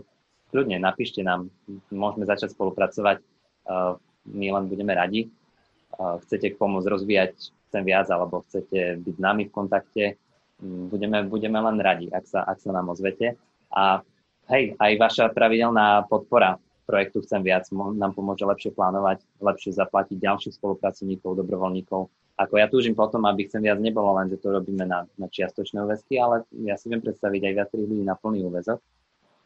kľudne 0.55 0.79
napíšte 0.79 1.27
nám, 1.27 1.51
môžeme 1.91 2.23
začať 2.23 2.55
spolupracovať, 2.55 3.19
uh, 3.19 3.99
my 4.31 4.47
len 4.55 4.65
budeme 4.71 4.95
radi. 4.95 5.35
Uh, 5.99 6.23
chcete 6.23 6.55
pomôcť 6.57 6.89
rozvíjať 6.89 7.35
chcem 7.73 7.83
viac, 7.89 8.07
alebo 8.13 8.45
chcete 8.47 9.03
byť 9.03 9.15
s 9.17 9.21
nami 9.21 9.49
v 9.49 9.55
kontakte, 9.55 10.05
budeme, 10.63 11.25
budeme 11.25 11.57
len 11.57 11.81
radi, 11.81 12.13
ak 12.13 12.25
sa, 12.29 12.45
ak 12.45 12.61
sa 12.61 12.71
nám 12.71 12.93
ozvete. 12.93 13.41
A 13.73 14.05
hej, 14.53 14.77
aj 14.77 14.93
vaša 15.01 15.25
pravidelná 15.33 16.05
podpora 16.07 16.61
projektu 16.85 17.25
Chcem 17.25 17.41
viac 17.41 17.65
nám 17.73 18.13
pomôže 18.13 18.45
lepšie 18.45 18.77
plánovať, 18.77 19.25
lepšie 19.41 19.73
zaplatiť 19.73 20.19
ďalších 20.21 20.55
spolupracovníkov, 20.61 21.41
dobrovoľníkov. 21.41 22.13
Ako 22.37 22.55
ja 22.61 22.69
túžim 22.69 22.93
potom, 22.93 23.25
aby 23.25 23.49
Chcem 23.49 23.65
viac 23.65 23.81
nebolo 23.81 24.13
len, 24.21 24.29
že 24.29 24.37
to 24.37 24.53
robíme 24.53 24.85
na, 24.85 25.09
na 25.17 25.27
čiastočné 25.31 25.81
úväzky, 25.81 26.21
ale 26.21 26.45
ja 26.69 26.77
si 26.77 26.93
viem 26.93 27.01
predstaviť 27.01 27.41
aj 27.49 27.53
viacerých 27.55 27.89
ľudí 27.89 28.05
na 28.05 28.17
plný 28.19 28.45
úväzok. 28.45 28.79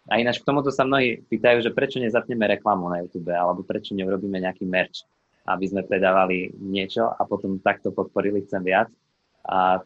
A 0.07 0.22
ináč 0.22 0.38
k 0.38 0.46
tomuto 0.46 0.70
sa 0.70 0.86
mnohí 0.86 1.18
pýtajú, 1.26 1.66
že 1.66 1.74
prečo 1.74 1.98
nezapneme 1.98 2.46
reklamu 2.46 2.86
na 2.86 3.02
YouTube, 3.02 3.30
alebo 3.34 3.66
prečo 3.66 3.90
neurobíme 3.90 4.38
nejaký 4.38 4.62
merch, 4.62 5.02
aby 5.50 5.66
sme 5.66 5.82
predávali 5.82 6.54
niečo 6.62 7.11
a 7.11 7.26
potom 7.26 7.59
takto 7.59 7.90
podporili 7.90 8.46
Chcem 8.46 8.62
viac. 8.62 8.88
A 9.46 9.82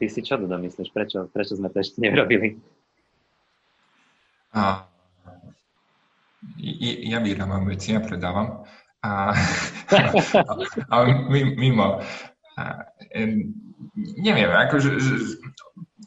ty 0.00 0.08
si 0.08 0.24
čo 0.24 0.40
domyslíš? 0.40 0.90
Prečo, 0.90 1.28
prečo 1.28 1.56
sme 1.60 1.68
to 1.68 1.80
ešte 1.80 2.00
neurobili? 2.00 2.56
A, 4.54 4.86
ja 7.04 7.18
vyrábam 7.18 7.66
veci 7.66 7.92
a 7.94 8.00
predávam. 8.00 8.62
A, 9.02 9.34
a, 10.38 10.52
a 10.88 10.96
mimo. 11.58 12.00
A, 12.54 12.62
neviem, 14.22 14.50
akože, 14.50 14.90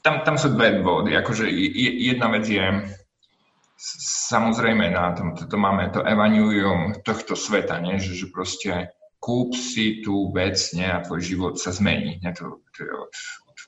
tam, 0.01 0.23
tam 0.23 0.35
sú 0.39 0.55
dve 0.55 0.79
dôvody. 0.79 1.13
Akože 1.13 1.51
jedna 2.07 2.31
vec 2.31 2.47
je, 2.47 2.65
samozrejme 4.31 4.89
na 4.89 5.13
tom, 5.13 5.35
to 5.35 5.57
máme 5.59 5.91
to 5.93 6.01
evangelium 6.01 6.97
tohto 7.03 7.35
sveta, 7.35 7.83
nie? 7.83 8.01
Že, 8.01 8.11
že 8.15 8.27
proste 8.31 8.71
kúp 9.19 9.53
si 9.53 10.01
tú 10.01 10.31
vec 10.31 10.57
nie? 10.73 10.87
a 10.87 11.03
tvoj 11.03 11.21
život 11.21 11.53
sa 11.59 11.75
zmení. 11.75 12.23
Nie? 12.23 12.31
To, 12.37 12.63
to 12.73 12.79
je 12.81 12.91
od 12.95 13.13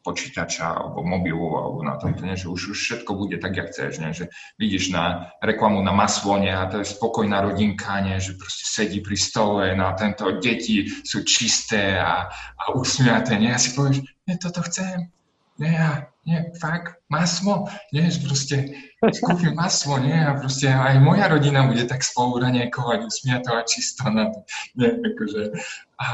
počítača 0.03 0.79
alebo 0.79 1.03
mobilu 1.03 1.59
alebo 1.59 1.79
na 1.83 1.99
nie? 2.23 2.39
že 2.39 2.47
už, 2.47 2.71
už 2.71 2.79
všetko 2.79 3.11
bude 3.13 3.37
tak, 3.37 3.55
jak 3.55 3.67
chceš. 3.69 3.99
Nie? 3.99 4.11
Že 4.15 4.25
vidíš 4.55 4.95
na 4.95 5.35
reklamu 5.43 5.83
na 5.83 5.91
maslo 5.91 6.39
nie? 6.39 6.51
a 6.51 6.65
to 6.71 6.79
je 6.79 6.87
spokojná 6.87 7.41
rodinka, 7.43 7.99
nie? 7.99 8.19
že 8.19 8.39
proste 8.39 8.63
sedí 8.63 9.03
pri 9.03 9.17
stole 9.19 9.75
na 9.75 9.91
tento, 9.93 10.39
deti 10.39 10.87
sú 11.03 11.27
čisté 11.27 11.99
a, 11.99 12.31
a 12.55 12.63
usmiaté. 12.75 13.35
Nie? 13.35 13.55
A 13.55 13.59
si 13.59 13.75
povieš, 13.75 14.01
nie, 14.27 14.35
toto 14.39 14.63
chcem. 14.63 15.11
Nie, 15.59 15.75
ja, 15.75 15.91
nie, 16.23 16.55
fakt, 16.55 17.03
maslo, 17.11 17.67
nie, 17.91 18.07
proste 18.23 18.79
skúpim 19.11 19.51
maslo, 19.59 19.99
nie, 19.99 20.15
a 20.15 20.31
proste 20.39 20.71
aj 20.71 21.03
moja 21.03 21.27
rodina 21.27 21.67
bude 21.67 21.83
tak 21.83 21.99
spolu 21.99 22.39
raniekovať, 22.39 23.03
usmiato 23.03 23.51
a 23.51 23.67
čisto 23.67 24.07
na 24.07 24.31
to, 24.31 24.39
nie, 24.79 24.87
akože, 24.87 25.51
a, 25.99 26.07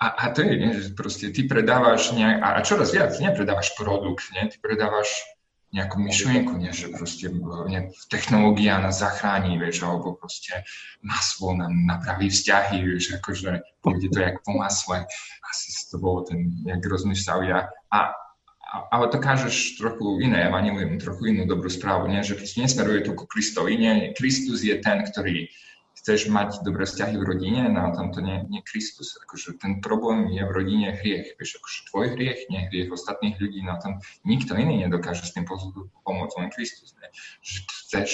a, 0.00 0.06
a 0.08 0.24
to 0.32 0.40
je, 0.40 0.56
nie, 0.56 0.72
že 0.72 0.96
proste 0.96 1.28
ty 1.28 1.44
predávaš 1.44 2.16
nejak, 2.16 2.40
a 2.40 2.60
čoraz 2.64 2.88
viac, 2.96 3.12
nepredávaš 3.20 3.76
produkt, 3.76 4.32
nie, 4.32 4.48
ty 4.48 4.56
predávaš 4.56 5.12
nejakú 5.70 6.02
myšlienku, 6.02 6.58
nie, 6.58 6.72
že 6.74 6.90
proste 6.90 7.30
ne, 7.70 7.94
technológia 8.10 8.82
nás 8.82 8.98
zachráni, 8.98 9.54
vieš, 9.54 9.86
alebo 9.86 10.18
proste 10.18 10.66
maslo 11.04 11.54
nám 11.54 11.70
napraví 11.86 12.26
vzťahy, 12.26 12.82
vieš, 12.82 13.20
akože 13.22 13.62
pôjde 13.84 14.08
to 14.10 14.18
jak 14.18 14.42
po 14.42 14.56
masle, 14.56 15.06
asi 15.46 15.68
to 15.92 16.00
bolo 16.02 16.26
ten, 16.26 16.58
jak 16.66 16.82
rozmýšľal 16.82 17.40
ja. 17.46 17.60
A, 17.94 18.16
ale 18.90 19.12
to 19.14 19.22
kážeš 19.22 19.78
trochu 19.78 20.24
iné 20.26 20.50
evanilium, 20.50 20.98
trochu 20.98 21.30
inú 21.30 21.46
dobrú 21.46 21.70
správu, 21.70 22.10
nie? 22.10 22.24
že 22.26 22.34
proste 22.40 22.66
nesmeruje 22.66 23.06
to 23.06 23.12
ku 23.14 23.28
Kristovi, 23.30 23.78
nie? 23.78 24.10
Kristus 24.18 24.66
je 24.66 24.74
ten, 24.82 25.06
ktorý 25.06 25.46
chceš 26.00 26.32
mať 26.32 26.64
dobré 26.64 26.88
vzťahy 26.88 27.20
v 27.20 27.28
rodine, 27.28 27.68
no 27.68 27.84
a 27.84 27.88
tam 27.92 28.08
to 28.08 28.24
nie, 28.24 28.40
nie 28.48 28.64
Kristus. 28.64 29.20
Akože 29.20 29.60
ten 29.60 29.84
problém 29.84 30.32
je 30.32 30.40
v 30.40 30.52
rodine 30.56 30.96
hriech. 30.96 31.36
Vieš, 31.36 31.60
akože 31.60 31.78
tvoj 31.92 32.06
hriech, 32.16 32.48
nie 32.48 32.64
hriech 32.72 32.88
ostatných 32.88 33.36
ľudí, 33.36 33.60
no 33.60 33.76
a 33.76 33.78
tam 33.78 34.00
nikto 34.24 34.56
iný 34.56 34.80
nedokáže 34.88 35.28
s 35.28 35.36
tým 35.36 35.44
pomôcť, 35.44 36.34
len 36.40 36.48
Kristus. 36.48 36.96
Nie? 36.96 37.12
Že 37.44 37.58
chceš 37.68 38.10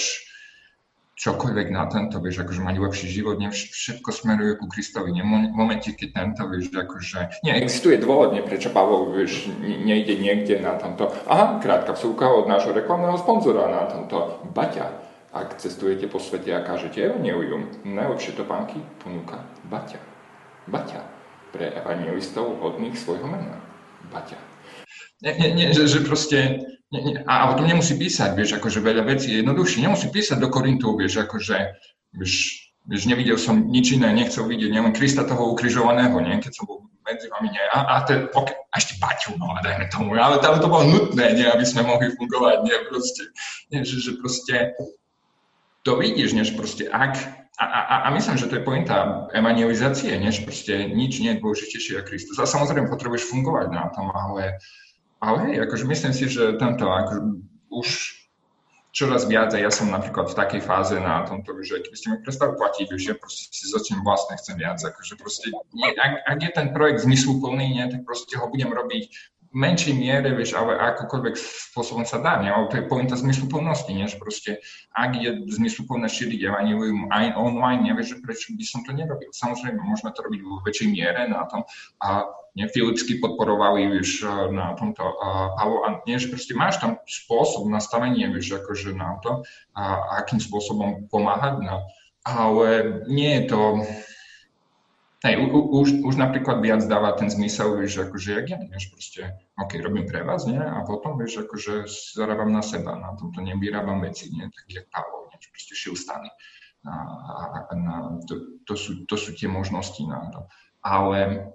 čokoľvek 1.17 1.67
na 1.73 1.89
tento, 1.89 2.21
vieš, 2.21 2.45
akože 2.45 2.61
mať 2.61 2.75
lepší 2.77 3.07
život, 3.09 3.41
ne, 3.41 3.49
všetko 3.49 4.09
smeruje 4.13 4.53
ku 4.61 4.69
Kristovi. 4.69 5.09
Ne, 5.15 5.25
v 5.25 5.55
momente, 5.55 5.89
keď 5.89 6.09
tento, 6.13 6.45
vieš, 6.45 6.69
akože... 6.69 7.41
Nie, 7.41 7.57
existuje 7.57 7.97
dôvod, 7.97 8.37
ne, 8.37 8.45
prečo 8.45 8.69
Pavel, 8.69 9.15
vieš, 9.17 9.49
nejde 9.63 10.13
niekde 10.13 10.61
na 10.61 10.77
tomto. 10.77 11.09
Aha, 11.25 11.57
krátka 11.57 11.97
vsúka 11.97 12.29
od 12.29 12.45
nášho 12.45 12.69
reklamného 12.69 13.17
sponzora 13.17 13.65
na 13.65 13.89
tomto. 13.89 14.45
Baťa, 14.53 15.06
ak 15.37 15.61
cestujete 15.61 16.09
po 16.09 16.17
svete 16.17 16.49
a 16.57 16.65
kážete 16.65 17.05
evangelium, 17.05 17.69
najlepšie 17.85 18.33
topánky 18.33 18.81
ponúka 19.01 19.45
Baťa. 19.69 20.01
Baťa. 20.65 21.01
Pre 21.53 21.65
evangelistov 21.77 22.57
hodných 22.59 22.97
svojho 22.97 23.29
mena. 23.29 23.61
Baťa. 24.09 24.37
Nie, 25.21 25.33
nie, 25.37 25.49
nie 25.53 25.67
že, 25.73 25.85
že 25.89 26.05
proste 26.05 26.61
nie, 26.87 27.01
nie, 27.03 27.15
a 27.27 27.51
o 27.51 27.57
tom 27.59 27.67
nemusí 27.67 27.99
písať, 27.99 28.31
vieš, 28.31 28.55
akože 28.57 28.79
veľa 28.79 29.03
vecí 29.03 29.35
je 29.35 29.43
jednoduchšie. 29.43 29.83
Nemusí 29.83 30.07
písať 30.07 30.39
do 30.39 30.47
Korintu, 30.47 30.95
vieš, 30.95 31.19
akože, 31.19 31.75
vieš, 32.15 32.63
vieš, 32.87 33.03
nevidel 33.11 33.35
som 33.35 33.67
nič 33.67 33.91
iné, 33.91 34.15
nechcel 34.15 34.47
vidieť, 34.47 34.71
neviem, 34.71 34.95
Krista 34.95 35.27
toho 35.27 35.51
ukrižovaného, 35.51 36.15
nie, 36.23 36.39
keď 36.39 36.51
som 36.55 36.63
bol 36.63 36.87
medzi 37.03 37.27
vami, 37.27 37.51
nie, 37.51 37.65
a, 37.75 37.79
a, 37.91 37.95
ten, 38.07 38.31
okay, 38.31 38.55
a 38.71 38.75
ešte 38.79 38.95
Paťu, 39.03 39.35
no 39.35 39.51
dajme 39.59 39.87
tomu, 39.91 40.15
ale, 40.15 40.39
ale 40.39 40.59
to 40.63 40.71
bolo 40.71 40.87
nutné, 40.87 41.35
nie, 41.35 41.47
aby 41.47 41.63
sme 41.67 41.83
mohli 41.83 42.07
fungovať, 42.15 42.57
nie, 42.63 42.77
proste, 42.87 43.23
nie, 43.71 43.79
že, 43.83 43.99
že 43.99 44.11
proste 44.19 44.71
to 45.87 45.95
vidíš, 45.95 46.35
nie, 46.35 46.43
že 46.43 46.59
proste 46.59 46.83
ak, 46.91 47.15
a, 47.55 47.63
a, 47.63 47.95
a 48.05 48.07
myslím, 48.11 48.35
že 48.35 48.51
to 48.51 48.59
je 48.59 48.67
pointa 48.67 49.31
evangelizácie, 49.31 50.19
nie, 50.19 50.35
že 50.35 50.43
proste 50.43 50.91
nič 50.91 51.23
nie 51.23 51.31
je 51.31 51.39
dôležitejšie 51.39 52.03
ako 52.03 52.07
Kristus. 52.11 52.37
A 52.43 52.45
samozrejme 52.45 52.91
potrebuješ 52.91 53.31
fungovať 53.31 53.71
na 53.71 53.87
tom, 53.95 54.11
ale 54.11 54.59
ale 55.17 55.49
hej, 55.49 55.65
akože 55.65 55.89
myslím 55.89 56.13
si, 56.13 56.29
že 56.29 56.59
tento 56.61 56.85
akože 56.93 57.21
už 57.73 57.87
čoraz 58.93 59.29
viac, 59.29 59.53
a 59.53 59.61
ja 59.61 59.69
som 59.69 59.93
napríklad 59.93 60.33
v 60.33 60.37
takej 60.37 60.61
fáze 60.65 60.97
na 60.97 61.21
tomto, 61.21 61.53
že 61.61 61.85
keby 61.85 61.95
ste 61.97 62.07
mi 62.09 62.17
prestali 62.25 62.57
platiť, 62.57 62.87
že 62.97 63.13
proste 63.13 63.53
si 63.53 63.69
začnem 63.69 64.01
vlastne 64.01 64.33
chcem 64.41 64.57
viac, 64.57 64.81
akože 64.81 65.13
proste, 65.21 65.53
nie, 65.73 65.93
ak, 65.93 66.13
ak, 66.25 66.39
je 66.41 66.51
ten 66.53 66.67
projekt 66.73 67.05
zmysluplný, 67.05 67.77
nie, 67.77 67.85
tak 67.93 68.01
proste 68.09 68.33
ho 68.41 68.49
budem 68.49 68.73
robiť 68.73 69.03
menšej 69.53 69.93
miere, 69.95 70.35
vieš, 70.35 70.55
ale 70.55 70.75
akokoľvek 70.75 71.35
spôsobom 71.71 72.03
sa 72.03 72.19
dá, 72.19 72.39
nie? 72.39 72.51
ale 72.51 72.67
to 72.67 72.79
je 72.81 72.89
pointa 72.89 73.15
zmysluplnosti, 73.15 73.91
nie? 73.91 74.07
že 74.07 74.19
proste, 74.19 74.51
ak 74.95 75.15
je 75.15 75.47
zmysluplné 75.47 76.07
šíriť 76.07 76.47
evanilium 76.47 77.07
aj 77.11 77.35
online, 77.35 77.87
nevieš, 77.87 78.17
že 78.17 78.21
prečo 78.23 78.47
by 78.55 78.63
som 78.65 78.81
to 78.83 78.91
nerobil. 78.91 79.29
Samozrejme, 79.31 79.79
môžeme 79.79 80.11
to 80.11 80.23
robiť 80.23 80.41
vo 80.43 80.59
väčšej 80.63 80.87
miere 80.91 81.27
na 81.31 81.47
tom 81.47 81.63
a 82.03 82.27
nie, 82.57 82.65
Philipsky 82.73 83.21
podporovali, 83.21 83.85
vieš, 83.85 84.25
na 84.49 84.73
tomto 84.73 85.05
Pavlo, 85.61 85.85
a 85.85 86.01
nie, 86.09 86.17
že 86.17 86.33
proste 86.33 86.57
máš 86.57 86.81
tam 86.81 86.97
spôsob 87.05 87.69
nastavenie, 87.69 88.25
vieš, 88.33 88.57
akože 88.57 88.97
na 88.97 89.21
to, 89.21 89.45
a 89.77 90.17
akým 90.25 90.41
spôsobom 90.41 91.05
pomáhať, 91.05 91.61
no. 91.61 91.85
ale 92.25 93.05
nie 93.05 93.37
je 93.37 93.43
to, 93.53 93.61
hej, 95.23 95.35
u, 95.41 95.59
už, 95.81 96.05
už 96.05 96.15
napríklad 96.17 96.61
viac 96.61 96.85
dáva 96.85 97.17
ten 97.17 97.29
zmysel, 97.29 97.77
vieš, 97.77 98.05
akože 98.09 98.29
jak 98.33 98.47
ja, 98.53 98.57
vieš, 98.61 98.93
proste, 98.93 99.21
ok, 99.57 99.71
robím 99.81 100.05
pre 100.05 100.21
vás, 100.21 100.45
nie, 100.45 100.61
a 100.61 100.83
potom, 100.85 101.17
vieš, 101.17 101.47
akože 101.47 101.89
zarábam 102.13 102.53
na 102.53 102.61
seba, 102.61 102.97
na 102.97 103.17
tomto 103.17 103.41
nevyrábam 103.41 104.01
veci, 104.05 104.29
nie, 104.29 104.45
tak 104.45 104.65
jak 104.69 104.85
Pavlo, 104.93 105.29
nie, 105.29 105.37
proste 105.49 105.73
šil 105.73 105.97
stany. 105.97 106.29
A, 106.87 106.93
a, 107.67 107.75
na, 107.75 108.15
to, 108.23 108.63
to, 108.63 108.75
sú, 108.79 109.03
to 109.09 109.19
sú 109.19 109.35
tie 109.35 109.49
možnosti 109.51 109.99
na 110.07 110.31
to. 110.31 110.47
Ale 110.79 111.51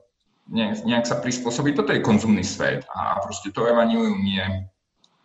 nejak, 0.50 0.84
nejak 0.84 1.06
sa 1.08 1.16
prispôsobiť. 1.16 1.72
Toto 1.72 1.94
je 1.94 2.04
konzumný 2.04 2.44
svet 2.44 2.84
a 2.92 3.16
proste 3.22 3.48
to 3.48 3.64
evanilium 3.64 4.20
je, 4.20 4.44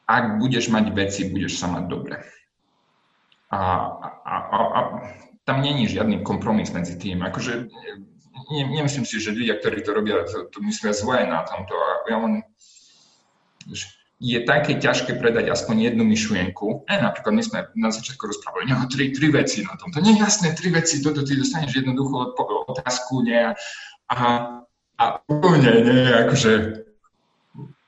ak 0.07 0.39
budeš 0.39 0.71
mať 0.71 0.95
veci, 0.95 1.27
budeš 1.27 1.59
sa 1.59 1.67
mať 1.67 1.83
dobre. 1.91 2.23
A, 3.51 3.59
a, 4.23 4.35
a, 4.47 4.59
a 4.63 4.79
tam 5.43 5.63
není 5.63 5.87
žiadny 5.87 6.23
kompromis 6.23 6.71
medzi 6.71 6.95
tým. 6.99 7.23
Akože, 7.23 7.67
ne, 8.51 8.63
nemyslím 8.67 9.05
si, 9.05 9.19
že 9.19 9.35
ľudia, 9.35 9.59
ktorí 9.59 9.83
to 9.83 9.91
robia, 9.95 10.23
to, 10.27 10.47
to 10.51 10.59
myslia 10.63 10.93
zlé 10.93 11.27
na 11.27 11.43
tomto. 11.43 11.73
A 11.73 11.89
ja 12.07 12.17
len, 12.21 12.33
je 14.17 14.39
také 14.47 14.81
ťažké 14.81 15.19
predať 15.21 15.53
aspoň 15.53 15.93
jednu 15.93 16.03
myšlienku. 16.07 16.89
E, 16.89 16.95
napríklad 16.97 17.33
my 17.35 17.43
sme 17.43 17.59
na 17.77 17.93
začiatku 17.93 18.23
rozprávali, 18.25 18.71
no, 18.71 18.87
tri, 18.89 19.13
tri 19.13 19.29
veci 19.29 19.61
na 19.61 19.77
tomto. 19.77 20.01
Nie, 20.01 20.17
jasné, 20.17 20.57
tri 20.57 20.73
veci, 20.73 21.03
toto 21.03 21.21
ty 21.21 21.37
dostaneš 21.37 21.85
jednoducho 21.85 22.33
otázku, 22.71 23.21
nie? 23.21 23.53
A 24.07 24.17
a 24.97 25.21
úplne 25.29 25.71
nie, 25.85 26.09
akože 26.09 26.83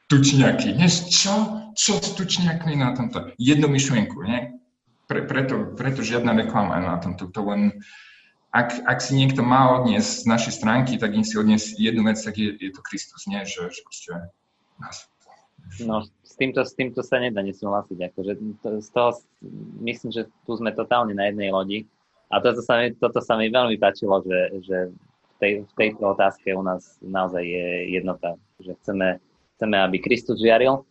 tučňaky. 0.09 0.77
Nie, 0.77 0.89
čo? 0.89 1.57
Čo 1.73 1.97
s 1.97 2.13
tučňakmi 2.13 2.77
na 2.77 2.93
tomto? 2.93 3.33
Jednu 3.41 3.65
myšlienku, 3.71 4.21
nie? 4.25 4.61
Pre, 5.09 5.25
preto, 5.25 5.73
preto 5.73 6.05
žiadna 6.05 6.37
reklama 6.37 6.77
na 6.77 7.01
tomto. 7.01 7.33
To 7.33 7.41
len, 7.49 7.81
ak, 8.49 8.81
ak 8.85 8.99
si 8.99 9.13
niekto 9.13 9.45
má 9.45 9.77
odniesť 9.77 10.25
z 10.25 10.29
našej 10.29 10.53
stránky, 10.57 10.97
tak 10.97 11.13
im 11.13 11.21
si 11.21 11.37
odniesť 11.37 11.77
jednu 11.77 12.01
vec, 12.05 12.17
tak 12.17 12.33
je, 12.33 12.49
je 12.57 12.71
to 12.73 12.81
Kristus, 12.81 13.29
nie? 13.29 13.41
Že, 13.45 13.69
že 13.69 13.81
proste 13.85 14.09
nás. 14.81 15.05
No, 15.85 16.01
s 16.25 16.33
týmto, 16.33 16.65
s 16.65 16.73
týmto 16.73 17.05
sa 17.05 17.21
nedá 17.21 17.45
nesúhlasiť. 17.45 18.09
Akože 18.09 18.33
to, 18.65 18.67
z 18.81 18.89
toho 18.89 19.09
myslím, 19.85 20.09
že 20.09 20.25
tu 20.49 20.57
sme 20.57 20.73
totálne 20.73 21.13
na 21.13 21.29
jednej 21.29 21.53
lodi. 21.53 21.85
A 22.33 22.41
toto 22.41 22.65
sa 22.65 22.81
mi, 22.81 22.93
toto 22.97 23.21
sa 23.21 23.37
mi 23.37 23.53
veľmi 23.53 23.77
páčilo, 23.77 24.21
že, 24.25 24.61
že 24.65 24.77
tej, 25.37 25.65
v 25.65 25.73
tejto 25.77 26.13
otázke 26.13 26.49
u 26.53 26.61
nás 26.65 26.97
naozaj 27.05 27.41
je 27.41 27.67
jednota, 27.93 28.33
že 28.57 28.73
chceme, 28.81 29.21
chceme 29.57 29.75
aby 29.77 29.97
Kristus 30.01 30.41
žiaril 30.41 30.83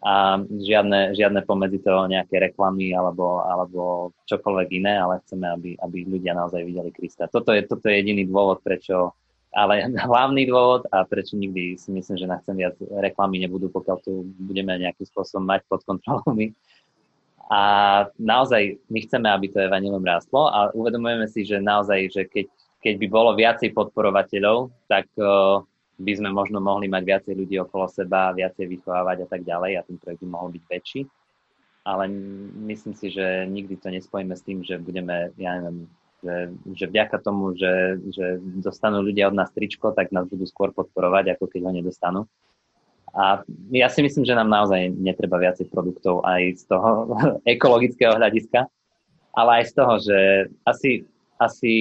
a 0.00 0.40
žiadne, 0.48 1.12
žiadne 1.12 1.44
pomedzi 1.44 1.84
toho 1.84 2.08
nejaké 2.08 2.40
reklamy 2.40 2.96
alebo, 2.96 3.44
alebo 3.44 4.10
čokoľvek 4.24 4.68
iné, 4.80 4.96
ale 4.96 5.20
chceme, 5.28 5.44
aby, 5.44 5.70
aby 5.76 5.96
ľudia 6.08 6.32
naozaj 6.32 6.64
videli 6.64 6.88
Krista. 6.88 7.28
Toto 7.28 7.52
je, 7.52 7.68
toto 7.68 7.84
je 7.84 8.00
jediný 8.00 8.24
dôvod, 8.24 8.64
prečo, 8.64 9.12
ale 9.52 9.84
hlavný 10.08 10.48
dôvod 10.48 10.88
a 10.88 11.04
prečo 11.04 11.36
nikdy 11.36 11.76
si 11.76 11.92
myslím, 11.92 12.16
že 12.16 12.30
na 12.30 12.40
chcem 12.40 12.56
viac 12.56 12.80
reklamy 12.80 13.44
nebudú, 13.44 13.68
pokiaľ 13.68 13.96
tu 14.00 14.24
budeme 14.40 14.72
nejakým 14.80 15.04
spôsobom 15.04 15.44
mať 15.44 15.68
pod 15.68 15.84
kontrolou 15.84 16.32
my. 16.32 16.48
A 17.50 17.62
naozaj 18.16 18.80
my 18.88 18.98
chceme, 19.04 19.28
aby 19.28 19.52
to 19.52 19.60
evanilium 19.60 20.06
rástlo 20.06 20.48
a 20.48 20.72
uvedomujeme 20.72 21.28
si, 21.28 21.44
že 21.44 21.60
naozaj, 21.60 22.08
že 22.08 22.22
keď, 22.24 22.46
keď 22.80 22.94
by 22.94 23.06
bolo 23.10 23.30
viacej 23.34 23.74
podporovateľov, 23.74 24.70
tak 24.86 25.10
uh, 25.18 25.60
by 26.00 26.12
sme 26.16 26.32
možno 26.32 26.64
mohli 26.64 26.88
mať 26.88 27.02
viacej 27.04 27.34
ľudí 27.36 27.60
okolo 27.60 27.84
seba, 27.92 28.32
viacej 28.32 28.64
vychovávať 28.64 29.24
a 29.24 29.28
tak 29.28 29.44
ďalej 29.44 29.72
a 29.76 29.84
ten 29.84 30.00
projekt 30.00 30.24
by 30.24 30.28
mohol 30.32 30.48
byť 30.48 30.64
väčší. 30.64 31.00
Ale 31.84 32.08
myslím 32.68 32.92
si, 32.96 33.12
že 33.12 33.44
nikdy 33.48 33.76
to 33.76 33.88
nespojíme 33.92 34.32
s 34.32 34.44
tým, 34.44 34.64
že 34.64 34.80
budeme, 34.80 35.32
ja 35.36 35.60
neviem, 35.60 35.88
že, 36.20 36.36
že 36.76 36.84
vďaka 36.88 37.16
tomu, 37.20 37.56
že, 37.56 38.00
že 38.12 38.40
dostanú 38.60 39.00
ľudia 39.00 39.28
od 39.28 39.36
nás 39.36 39.48
tričko, 39.52 39.92
tak 39.92 40.12
nás 40.12 40.28
budú 40.28 40.44
skôr 40.44 40.72
podporovať, 40.72 41.36
ako 41.36 41.44
keď 41.48 41.60
ho 41.68 41.72
nedostanú. 41.72 42.20
A 43.10 43.42
ja 43.74 43.90
si 43.90 44.06
myslím, 44.06 44.22
že 44.22 44.38
nám 44.38 44.46
naozaj 44.46 44.94
netreba 44.94 45.40
viacej 45.40 45.66
produktov 45.66 46.22
aj 46.22 46.62
z 46.62 46.64
toho 46.68 46.90
ekologického 47.56 48.16
hľadiska, 48.16 48.68
ale 49.34 49.50
aj 49.60 49.64
z 49.66 49.72
toho, 49.74 49.94
že 49.98 50.18
asi, 50.68 50.90
asi 51.40 51.72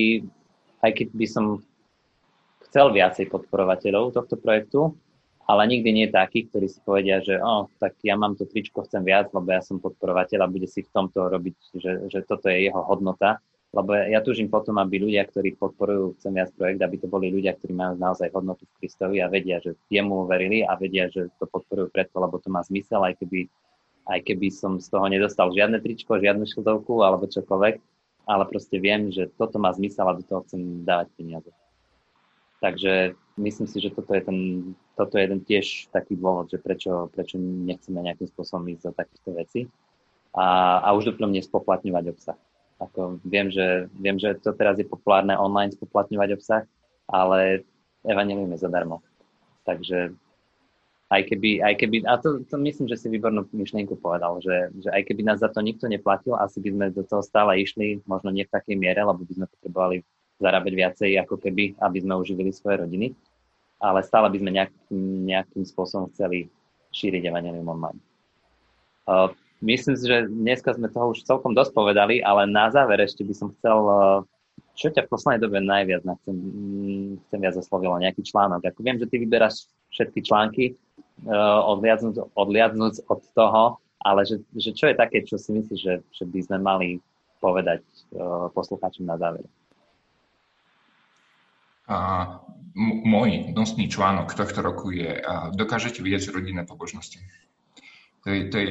aj 0.81 0.91
keď 0.95 1.07
by 1.13 1.27
som 1.27 1.45
chcel 2.69 2.93
viacej 2.93 3.27
podporovateľov 3.33 4.13
tohto 4.13 4.37
projektu, 4.37 4.93
ale 5.49 5.65
nikdy 5.65 5.89
nie 5.89 6.07
takých, 6.07 6.53
ktorí 6.53 6.67
si 6.69 6.79
povedia, 6.85 7.19
že 7.25 7.41
oh, 7.41 7.65
tak 7.81 7.97
ja 8.05 8.13
mám 8.13 8.37
to 8.37 8.45
tričko, 8.45 8.85
chcem 8.85 9.01
viac, 9.01 9.33
lebo 9.33 9.49
ja 9.49 9.65
som 9.65 9.81
podporovateľ 9.81 10.45
a 10.45 10.51
bude 10.51 10.69
si 10.69 10.85
v 10.85 10.93
tomto 10.93 11.25
robiť, 11.25 11.57
že, 11.73 11.91
že 12.13 12.19
toto 12.21 12.47
je 12.53 12.69
jeho 12.69 12.81
hodnota 12.85 13.41
lebo 13.69 13.93
ja, 13.93 14.17
ja 14.17 14.19
túžim 14.25 14.49
potom, 14.49 14.81
aby 14.81 14.97
ľudia, 14.97 15.29
ktorí 15.29 15.53
podporujú 15.53 16.17
Chcem 16.17 16.33
viac 16.33 16.49
projekt, 16.57 16.81
aby 16.81 16.95
to 16.97 17.05
boli 17.05 17.29
ľudia, 17.29 17.53
ktorí 17.53 17.73
majú 17.77 18.01
naozaj 18.01 18.33
hodnotu 18.33 18.65
v 18.65 18.75
Kristovi 18.81 19.21
a 19.21 19.29
vedia, 19.29 19.61
že 19.61 19.77
jemu 19.93 20.25
uverili 20.25 20.65
a 20.65 20.73
vedia, 20.73 21.05
že 21.13 21.29
to 21.37 21.45
podporujú 21.45 21.93
preto, 21.93 22.17
lebo 22.17 22.41
to 22.41 22.49
má 22.49 22.65
zmysel, 22.65 23.05
aj 23.05 23.21
keby, 23.21 23.45
aj 24.09 24.19
keby 24.25 24.47
som 24.49 24.81
z 24.81 24.89
toho 24.89 25.05
nedostal 25.05 25.53
žiadne 25.53 25.77
tričko, 25.85 26.17
žiadnu 26.17 26.49
šildovku 26.49 27.05
alebo 27.05 27.29
čokoľvek, 27.29 27.75
ale 28.25 28.43
proste 28.49 28.81
viem, 28.81 29.13
že 29.13 29.29
toto 29.37 29.61
má 29.61 29.69
zmysel 29.69 30.05
a 30.09 30.17
do 30.17 30.25
toho 30.25 30.41
chcem 30.49 30.81
dávať 30.81 31.13
peniaze. 31.13 31.49
Takže 32.59 33.15
myslím 33.39 33.67
si, 33.71 33.77
že 33.79 33.95
toto 33.95 34.11
je, 34.11 34.21
ten, 34.21 34.37
toto 34.99 35.15
je 35.15 35.23
jeden 35.23 35.39
tiež 35.47 35.87
taký 35.95 36.19
dôvod, 36.19 36.51
že 36.51 36.59
prečo, 36.59 37.07
prečo 37.07 37.39
nechceme 37.39 38.03
nejakým 38.03 38.27
spôsobom 38.27 38.67
ísť 38.75 38.83
do 38.83 38.91
takýchto 38.91 39.29
vecí 39.31 39.61
a, 40.35 40.79
a 40.83 40.91
už 40.91 41.15
doplne 41.15 41.39
spoplatňovať 41.39 42.05
obsah. 42.11 42.39
Ako 42.79 43.23
viem, 43.23 43.47
že, 43.51 43.87
viem, 43.95 44.19
že 44.19 44.35
to 44.39 44.51
teraz 44.55 44.75
je 44.79 44.87
populárne 44.87 45.35
online 45.39 45.71
spoplatňovať 45.71 46.29
obsah, 46.35 46.63
ale 47.07 47.63
evanelium 48.03 48.51
je 48.55 48.63
zadarmo. 48.63 49.03
Takže 49.63 50.15
aj 51.09 51.21
keby, 51.25 51.63
aj 51.63 51.73
keby 51.79 51.95
a 52.05 52.21
to, 52.21 52.45
to 52.45 52.55
myslím, 52.59 52.85
že 52.91 52.99
si 53.01 53.07
výbornú 53.09 53.47
myšlienku 53.49 53.97
povedal, 53.97 54.37
že, 54.43 54.69
že 54.77 54.93
aj 54.93 55.09
keby 55.09 55.25
nás 55.25 55.41
za 55.41 55.49
to 55.49 55.63
nikto 55.63 55.89
neplatil, 55.89 56.37
asi 56.37 56.61
by 56.61 56.69
sme 56.69 56.85
do 56.93 57.03
toho 57.07 57.25
stále 57.25 57.57
išli, 57.57 58.03
možno 58.05 58.29
nie 58.29 58.45
v 58.45 58.53
takej 58.53 58.75
miere, 58.77 59.01
lebo 59.01 59.25
by 59.25 59.33
sme 59.33 59.47
potrebovali 59.49 60.03
zarábať 60.39 60.73
viacej, 60.73 61.11
ako 61.19 61.35
keby, 61.37 61.75
aby 61.83 61.97
sme 61.99 62.15
uživili 62.15 62.55
svoje 62.55 62.81
rodiny, 62.81 63.11
ale 63.79 64.03
stále 64.03 64.31
by 64.31 64.37
sme 64.39 64.51
nejakým, 64.55 64.99
nejakým 65.27 65.63
spôsobom 65.67 66.07
chceli 66.15 66.47
šíriť 66.95 67.27
evanelium 67.27 67.67
online. 67.67 67.99
Uh, 69.05 69.31
Myslím 69.59 69.99
si, 69.99 70.07
že 70.07 70.31
dneska 70.31 70.71
sme 70.71 70.87
toho 70.87 71.11
už 71.11 71.27
celkom 71.27 71.51
dosť 71.51 71.75
povedali, 71.75 72.23
ale 72.23 72.47
na 72.47 72.71
záver 72.71 73.03
ešte 73.03 73.27
by 73.27 73.33
som 73.35 73.51
chcel, 73.59 73.77
eh, 73.83 74.19
čo 74.79 74.87
ťa 74.87 75.03
v 75.03 75.11
poslednej 75.11 75.43
dobe 75.43 75.59
najviac 75.59 76.07
chcem, 76.23 76.35
mm, 76.35 77.11
chcem 77.27 77.39
viac 77.43 77.55
oslovilo, 77.59 77.99
nejaký 77.99 78.23
článok. 78.23 78.63
Ako 78.63 78.79
viem, 78.79 78.95
že 78.95 79.11
ty 79.11 79.19
vyberáš 79.19 79.67
všetky 79.91 80.23
články, 80.23 80.79
odliadnúť, 81.67 82.31
odliadnúť 82.31 83.03
od 83.11 83.19
toho, 83.35 83.63
ale 83.99 84.23
že, 84.23 84.39
že 84.55 84.71
čo 84.71 84.87
je 84.87 84.95
také, 84.95 85.19
čo 85.27 85.35
si 85.35 85.51
myslíš, 85.51 85.79
že, 85.83 85.99
že 86.15 86.23
by 86.23 86.39
sme 86.39 86.57
mali 86.63 86.87
povedať 87.43 87.83
eh, 87.83 88.47
poslucháčom 88.55 89.03
na 89.03 89.19
záver? 89.19 89.43
Môj 93.03 93.49
nosný 93.51 93.89
článok 93.89 94.37
tohto 94.37 94.61
roku 94.61 94.93
je 94.93 95.19
Dokážete 95.57 96.05
viesť 96.05 96.31
rodinné 96.31 96.63
pobožnosti. 96.63 97.17
To 98.23 98.29
je, 98.29 98.47
to 98.47 98.57
je 98.61 98.69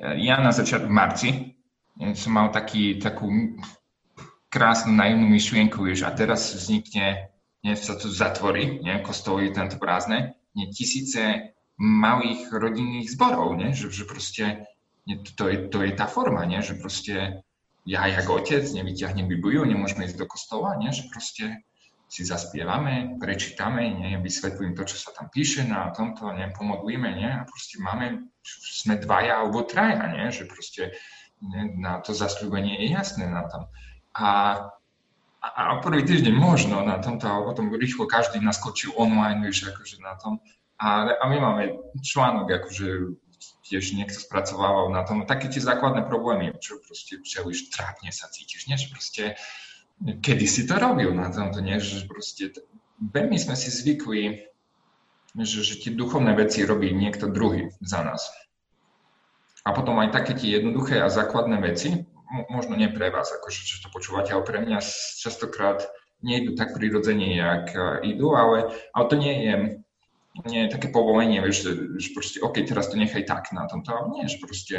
ja 0.00 0.36
na 0.42 0.50
začiatku 0.50 0.90
marci 0.90 1.54
som 2.18 2.34
mal 2.34 2.50
taký, 2.50 2.98
takú 2.98 3.30
krásnu 4.50 4.94
naivnú 4.94 5.30
myšlienku, 5.30 5.86
že 5.94 6.06
a 6.06 6.14
teraz 6.14 6.54
vznikne, 6.54 7.30
nie, 7.62 7.74
sa 7.78 7.94
to 7.94 8.10
zatvorí, 8.10 8.82
nie, 8.82 8.98
kostoly 9.02 9.54
tento 9.54 9.78
prázdne, 9.78 10.34
nie, 10.58 10.70
tisíce 10.74 11.54
malých 11.78 12.50
rodinných 12.50 13.10
zborov, 13.14 13.58
nie, 13.58 13.74
že, 13.74 13.90
že 13.90 14.06
proste 14.06 14.66
nie, 15.06 15.22
to, 15.22 15.50
je, 15.50 15.70
to 15.70 15.82
je 15.82 15.90
tá 15.94 16.06
forma, 16.06 16.46
nie, 16.46 16.62
že 16.62 16.78
proste 16.78 17.42
ja 17.84 18.06
ako 18.08 18.42
otec 18.42 18.64
nevyťahnem 18.64 19.28
Bibliu, 19.28 19.66
nemôžeme 19.66 20.06
ísť 20.06 20.18
do 20.18 20.26
kostola, 20.26 20.78
nie, 20.78 20.90
že 20.94 21.06
proste 21.10 21.62
si 22.14 22.22
zaspievame, 22.22 23.18
prečítame, 23.18 23.90
nie, 23.90 24.14
vysvetľujem 24.22 24.78
to, 24.78 24.86
čo 24.86 24.96
sa 25.02 25.10
tam 25.18 25.26
píše 25.34 25.66
na 25.66 25.90
tomto, 25.90 26.30
nie, 26.30 26.46
pomodlíme, 26.54 27.10
nie, 27.10 27.26
a 27.26 27.42
proste 27.42 27.82
máme, 27.82 28.30
sme 28.46 29.02
dvaja 29.02 29.42
alebo 29.42 29.66
traja, 29.66 30.06
nie, 30.14 30.30
že 30.30 30.46
proste 30.46 30.94
nie, 31.42 31.74
na 31.82 31.98
to 31.98 32.14
zasľúbenie 32.14 32.86
je 32.86 32.94
jasné 32.94 33.26
na 33.26 33.42
tom. 33.50 33.66
A, 34.14 34.30
a, 35.42 35.48
a 35.58 35.82
prvý 35.82 36.06
týždeň 36.06 36.38
možno 36.38 36.86
na 36.86 37.02
tomto, 37.02 37.26
a 37.26 37.42
potom 37.42 37.74
rýchlo 37.74 38.06
každý 38.06 38.38
naskočil 38.38 38.94
online, 38.94 39.42
vieš, 39.42 39.74
akože 39.74 39.98
na 39.98 40.14
tom. 40.14 40.38
A, 40.78 41.18
a 41.18 41.24
my 41.26 41.36
máme 41.42 41.62
článok, 41.98 42.46
akože 42.46 43.18
tiež 43.66 43.90
niekto 43.98 44.22
spracovával 44.22 44.94
na 44.94 45.02
tom, 45.02 45.26
také 45.26 45.50
tie 45.50 45.58
základné 45.58 46.06
problémy, 46.06 46.54
čo 46.62 46.78
proste 46.78 47.18
čelíš, 47.26 47.74
trápne 47.74 48.14
sa 48.14 48.30
cítiš, 48.30 48.70
nie? 48.70 48.78
Že 48.78 48.88
proste 48.94 49.24
kedy 50.02 50.46
si 50.48 50.66
to 50.66 50.74
robil 50.76 51.14
na 51.14 51.30
tomto, 51.30 51.62
nie? 51.62 51.78
Že 51.78 52.06
proste, 52.10 52.44
veľmi 52.98 53.38
sme 53.38 53.54
si 53.54 53.70
zvykli, 53.70 54.50
že, 55.38 55.60
že 55.66 55.74
tie 55.82 55.90
duchovné 55.94 56.34
veci 56.38 56.62
robí 56.62 56.94
niekto 56.94 57.30
druhý 57.30 57.70
za 57.82 58.02
nás. 58.06 58.30
A 59.64 59.72
potom 59.72 59.96
aj 59.98 60.12
také 60.12 60.36
tie 60.36 60.60
jednoduché 60.60 61.00
a 61.00 61.08
základné 61.08 61.56
veci, 61.64 62.04
možno 62.52 62.76
nie 62.76 62.90
pre 62.92 63.08
vás, 63.08 63.32
akože 63.32 63.64
čo 63.64 63.76
to 63.80 63.88
počúvate, 63.88 64.34
ale 64.34 64.44
pre 64.44 64.58
mňa 64.60 64.78
častokrát 65.18 65.86
nejdu 66.24 66.56
tak 66.56 66.72
prirodzene, 66.72 67.36
jak 67.36 67.66
e, 67.72 67.80
idú, 68.16 68.32
ale, 68.32 68.72
ale 68.96 69.04
to 69.08 69.16
nie 69.16 69.34
je, 69.44 69.54
nie 70.48 70.60
je 70.66 70.72
také 70.72 70.88
povolenie, 70.88 71.40
vieš, 71.44 71.68
že, 71.68 71.72
že 72.00 72.08
proste, 72.16 72.38
OK, 72.40 72.64
teraz 72.64 72.88
to 72.88 72.96
nechaj 72.96 73.24
tak 73.28 73.52
na 73.52 73.68
tomto, 73.68 73.92
ale 73.92 74.06
nie, 74.16 74.24
že 74.28 74.40
proste 74.40 74.76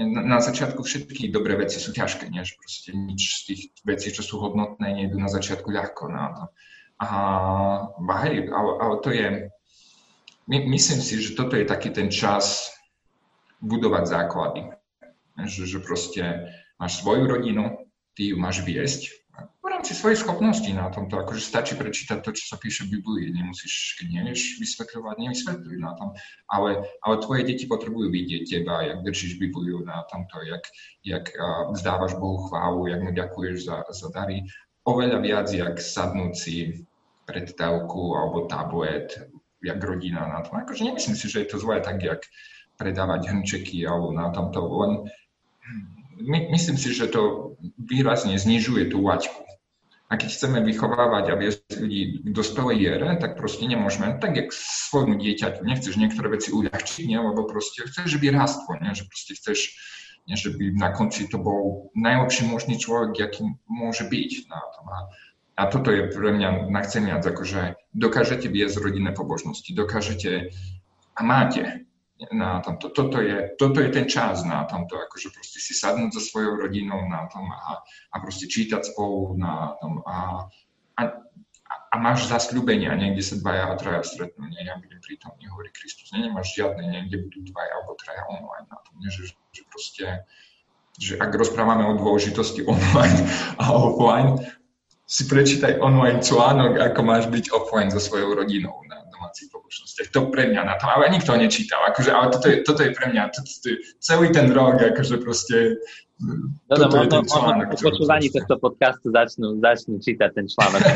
na, 0.00 0.40
začiatku 0.40 0.80
všetky 0.80 1.28
dobré 1.28 1.56
veci 1.56 1.76
sú 1.76 1.92
ťažké, 1.92 2.32
nie? 2.32 2.40
proste 2.56 2.96
nič 2.96 3.22
z 3.22 3.40
tých 3.52 3.60
vecí, 3.84 4.08
čo 4.08 4.24
sú 4.24 4.40
hodnotné, 4.40 4.96
nejdu 4.96 5.20
na 5.20 5.28
začiatku 5.28 5.68
ľahko 5.68 6.08
na 6.08 6.24
to. 6.32 6.44
A, 7.02 7.08
a 7.92 8.14
hej, 8.24 8.48
ale, 8.48 8.72
ale 8.80 8.94
to 9.04 9.10
je, 9.12 9.28
my, 10.48 10.56
myslím 10.70 11.00
si, 11.02 11.20
že 11.20 11.36
toto 11.36 11.58
je 11.58 11.68
taký 11.68 11.92
ten 11.92 12.08
čas 12.08 12.72
budovať 13.60 14.04
základy. 14.08 14.62
Že, 15.36 15.62
že 15.64 15.78
proste 15.80 16.22
máš 16.76 17.00
svoju 17.00 17.24
rodinu, 17.28 17.88
ty 18.16 18.32
ju 18.32 18.36
máš 18.36 18.64
viesť, 18.64 19.21
v 19.32 19.66
rámci 19.66 19.96
svojej 19.96 20.20
schopnosti 20.20 20.68
na 20.76 20.92
tomto, 20.92 21.16
akože 21.16 21.40
stačí 21.40 21.72
prečítať 21.78 22.20
to, 22.20 22.36
čo 22.36 22.44
sa 22.52 22.56
píše 22.60 22.84
v 22.84 23.00
Biblii, 23.00 23.32
nemusíš, 23.32 23.96
keď 23.96 24.20
nevieš 24.20 24.60
vysvetľovať, 24.60 25.16
nevysvetľuj 25.16 25.76
na 25.80 25.92
tom, 25.96 26.12
ale, 26.52 26.84
ale 27.00 27.14
tvoje 27.24 27.48
deti 27.48 27.64
potrebujú 27.64 28.12
vidieť 28.12 28.42
teba, 28.44 28.84
jak 28.84 29.00
držíš 29.00 29.40
Bibliu 29.40 29.80
na 29.88 30.04
tomto, 30.12 30.44
jak, 30.44 30.64
jak 31.00 31.24
vzdávaš 31.72 32.20
Bohu 32.20 32.44
chválu, 32.52 32.92
jak 32.92 33.00
mu 33.00 33.10
ďakuješ 33.16 33.56
za, 33.64 33.76
za 33.88 34.08
dary, 34.12 34.44
oveľa 34.84 35.18
viac, 35.24 35.48
jak 35.48 35.80
sadnúť 35.80 36.32
si 36.36 36.84
pred 37.24 37.54
telku 37.56 38.18
alebo 38.18 38.50
tablet, 38.50 39.14
jak 39.62 39.78
rodina 39.78 40.26
na 40.26 40.42
tom. 40.42 40.58
Akože 40.60 40.84
nemyslím 40.84 41.16
si, 41.16 41.30
že 41.30 41.46
je 41.46 41.48
to 41.54 41.62
zlé 41.62 41.80
tak, 41.80 42.02
jak 42.02 42.20
predávať 42.76 43.30
hrnčeky 43.30 43.86
alebo 43.86 44.10
na 44.10 44.34
tomto, 44.34 44.58
len 44.66 44.92
my, 46.20 46.48
myslím 46.50 46.76
si, 46.76 46.92
že 46.92 47.08
to 47.08 47.54
výrazne 47.78 48.36
znižuje 48.36 48.90
tú 48.92 49.00
laťku. 49.00 49.42
A 50.12 50.20
keď 50.20 50.28
chceme 50.28 50.60
vychovávať 50.60 51.24
a 51.32 51.38
viesť 51.40 51.72
ľudí 51.80 52.20
k 52.20 52.28
dospelej 52.36 52.76
jere, 52.84 53.10
tak 53.16 53.40
proste 53.40 53.64
nemôžeme, 53.64 54.20
tak 54.20 54.36
jak 54.36 54.52
svojmu 54.52 55.16
dieťaťu, 55.16 55.64
nechceš 55.64 55.96
niektoré 55.96 56.36
veci 56.36 56.52
uľahčiť, 56.52 57.08
nie? 57.08 57.16
lebo 57.16 57.48
proste 57.48 57.88
chceš, 57.88 58.16
že 58.16 58.20
by 58.20 58.28
rástlo, 58.36 58.76
nie? 58.76 58.92
že 58.92 59.08
proste 59.08 59.32
chceš, 59.40 59.72
nie? 60.28 60.36
že 60.36 60.52
by 60.52 60.76
na 60.76 60.92
konci 60.92 61.32
to 61.32 61.40
bol 61.40 61.88
najlepší 61.96 62.44
možný 62.44 62.76
človek, 62.76 63.24
aký 63.24 63.56
môže 63.64 64.04
byť 64.04 64.52
na 64.52 64.60
tom. 64.76 64.84
A, 64.92 64.98
a 65.56 65.62
toto 65.72 65.88
je 65.88 66.12
pre 66.12 66.28
mňa 66.28 66.68
na 66.68 66.80
chcem 66.84 67.08
viac, 67.08 67.24
akože 67.24 67.80
dokážete 67.96 68.52
viesť 68.52 68.84
rodinné 68.84 69.16
pobožnosti, 69.16 69.72
dokážete 69.72 70.52
a 71.16 71.20
máte 71.24 71.88
na 72.30 72.62
tomto. 72.62 72.94
Toto 72.94 73.18
je, 73.18 73.58
toto 73.58 73.82
je 73.82 73.90
ten 73.90 74.06
čas 74.06 74.46
na 74.46 74.62
tomto, 74.68 74.94
akože 74.94 75.34
proste 75.34 75.58
si 75.58 75.74
sadnúť 75.74 76.14
so 76.14 76.22
svojou 76.22 76.62
rodinou 76.62 77.02
na 77.10 77.26
tom 77.26 77.50
a, 77.50 77.82
a 77.82 78.16
proste 78.22 78.46
čítať 78.46 78.94
spolu 78.94 79.34
na 79.34 79.74
tom. 79.82 80.06
A, 80.06 80.46
a, 80.94 81.02
a 81.66 81.94
máš 81.98 82.30
zasľúbenia, 82.30 82.94
niekde 82.94 83.24
sa 83.24 83.40
dvaja 83.40 83.72
a 83.72 83.74
traja 83.74 84.02
stretnú, 84.06 84.46
nie, 84.46 84.62
ja 84.62 84.78
budem 84.78 85.02
prítomný, 85.02 85.50
hovorí 85.50 85.74
Kristus, 85.74 86.14
nie, 86.14 86.30
nemáš 86.30 86.54
žiadne, 86.54 86.84
niekde 86.86 87.26
budú 87.26 87.42
dvaja 87.50 87.72
alebo 87.82 87.98
traja 87.98 88.22
online 88.30 88.68
na 88.70 88.78
tom, 88.86 88.94
nie, 89.02 89.10
že, 89.10 89.34
že 89.50 89.62
proste 89.66 90.06
že 91.00 91.16
ak 91.16 91.32
rozprávame 91.32 91.88
o 91.88 91.96
dôležitosti 91.96 92.68
online 92.68 93.24
a 93.56 93.72
offline, 93.72 94.44
si 95.08 95.28
prečítaj 95.28 95.80
online 95.84 96.24
článok, 96.24 96.80
ako 96.80 97.00
máš 97.04 97.28
byť 97.28 97.52
offline 97.52 97.92
so 97.92 98.00
svojou 98.00 98.32
rodinou 98.32 98.80
na 98.88 99.01
domácich 99.32 99.48
spoločnostiach. 99.48 100.08
To 100.12 100.28
pre 100.28 100.44
mňa 100.52 100.62
na 100.68 100.76
to, 100.76 100.84
ale 100.84 101.08
nikto 101.08 101.32
nečítal. 101.40 101.80
Akože, 101.88 102.12
ale 102.12 102.28
toto 102.28 102.46
je, 102.52 102.56
toto 102.60 102.84
je 102.84 102.92
pre 102.92 103.08
mňa 103.08 103.32
toto 103.32 103.48
je 103.48 103.80
celý 104.04 104.28
ten 104.28 104.52
rok, 104.52 104.76
akože 104.76 105.16
proste 105.24 105.80
No, 106.22 106.78
no, 106.78 106.86
možno, 106.86 107.26
možno 107.26 107.66
po 107.66 107.76
počúvaní 107.82 108.30
tohto 108.30 108.54
podcastu 108.62 109.10
začnú, 109.10 109.58
začnú 109.58 109.98
čítať 109.98 110.30
ten 110.30 110.46
článok. 110.46 110.78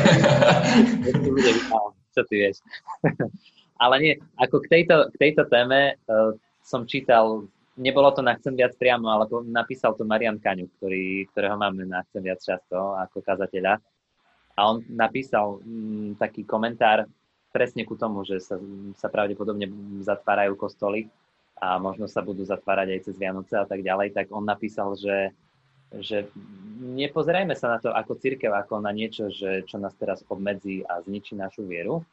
Čo 2.15 2.21
ty 2.31 2.47
vieš? 2.47 2.63
Ale 3.83 3.95
nie, 3.99 4.13
ako 4.39 4.63
k 4.63 4.71
tejto, 4.71 5.11
k 5.11 5.15
tejto 5.19 5.43
téme 5.51 5.99
uh, 6.07 6.31
som 6.63 6.87
čítal 6.87 7.43
nebolo 7.75 8.15
to 8.15 8.23
na 8.23 8.39
Chcem 8.39 8.55
viac 8.55 8.73
priamo, 8.73 9.05
ale 9.05 9.29
napísal 9.51 9.93
to 9.93 10.01
Marian 10.01 10.41
Kaňu, 10.41 10.65
ktorý, 10.79 11.29
ktorého 11.29 11.59
máme 11.61 11.85
na 11.85 12.01
Chcem 12.07 12.23
viac 12.25 12.41
často 12.41 12.97
ako 12.97 13.21
kazateľa. 13.21 13.77
A 14.57 14.59
on 14.65 14.81
napísal 14.89 15.61
mm, 15.61 16.17
taký 16.17 16.41
komentár 16.41 17.05
presne 17.51 17.87
ku 17.87 17.95
tomu, 17.95 18.21
že 18.27 18.43
sa, 18.43 18.59
sa 18.99 19.07
pravdepodobne 19.07 19.71
zatvárajú 20.03 20.59
kostoly 20.59 21.07
a 21.57 21.81
možno 21.81 22.05
sa 22.05 22.21
budú 22.21 22.45
zatvárať 22.45 22.87
aj 22.93 23.03
cez 23.09 23.15
Vianoce 23.17 23.57
a 23.57 23.65
tak 23.65 23.81
ďalej, 23.81 24.13
tak 24.13 24.29
on 24.29 24.45
napísal, 24.45 24.93
že, 24.93 25.33
že 25.89 26.29
nepozerajme 26.77 27.57
sa 27.57 27.77
na 27.77 27.79
to 27.81 27.89
ako 27.89 28.13
církev, 28.19 28.53
ako 28.53 28.77
na 28.77 28.93
niečo, 28.93 29.33
že, 29.33 29.65
čo 29.65 29.81
nás 29.81 29.97
teraz 29.97 30.21
obmedzí 30.29 30.85
a 30.85 31.01
zničí 31.01 31.33
našu 31.33 31.65
vieru, 31.65 32.05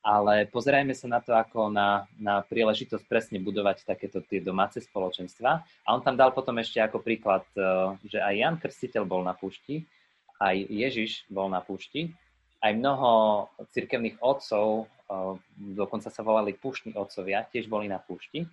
ale 0.00 0.48
pozerajme 0.48 0.96
sa 0.96 1.06
na 1.06 1.20
to 1.20 1.36
ako 1.36 1.68
na, 1.68 2.08
na 2.16 2.40
príležitosť 2.40 3.04
presne 3.04 3.38
budovať 3.38 3.84
takéto 3.84 4.24
tie 4.24 4.40
domáce 4.40 4.80
spoločenstva. 4.80 5.50
A 5.60 5.88
on 5.92 6.00
tam 6.00 6.16
dal 6.16 6.32
potom 6.32 6.56
ešte 6.56 6.80
ako 6.80 7.04
príklad, 7.04 7.44
e, 7.52 7.60
že 8.08 8.18
aj 8.18 8.34
Jan 8.34 8.56
Krstiteľ 8.56 9.04
bol 9.04 9.20
na 9.20 9.36
púšti, 9.36 9.84
aj 10.40 10.56
Ježiš 10.72 11.28
bol 11.28 11.52
na 11.52 11.60
púšti, 11.60 12.16
aj 12.60 12.72
mnoho 12.76 13.10
cirkevných 13.72 14.20
otcov, 14.20 14.84
e, 14.84 14.86
dokonca 15.76 16.12
sa 16.12 16.22
volali 16.24 16.52
púštni 16.52 16.92
otcovia, 16.92 17.48
tiež 17.48 17.66
boli 17.66 17.88
na 17.88 17.96
púšti. 17.96 18.44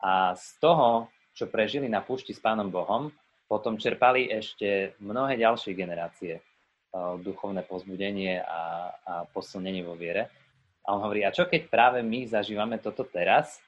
A 0.00 0.32
z 0.36 0.60
toho, 0.60 1.08
čo 1.36 1.48
prežili 1.48 1.88
na 1.88 2.00
púšti 2.00 2.32
s 2.32 2.40
Pánom 2.40 2.68
Bohom, 2.72 3.12
potom 3.44 3.76
čerpali 3.76 4.32
ešte 4.32 4.96
mnohé 5.04 5.36
ďalšie 5.36 5.76
generácie 5.76 6.40
e, 6.40 6.42
duchovné 7.20 7.68
pozbudenie 7.68 8.40
a, 8.40 8.90
a 9.04 9.12
posilnenie 9.28 9.84
vo 9.84 9.92
viere. 9.92 10.32
A 10.84 10.96
on 10.96 11.04
hovorí, 11.04 11.24
a 11.24 11.32
čo 11.32 11.48
keď 11.48 11.68
práve 11.68 12.00
my 12.04 12.28
zažívame 12.28 12.80
toto 12.80 13.04
teraz, 13.04 13.60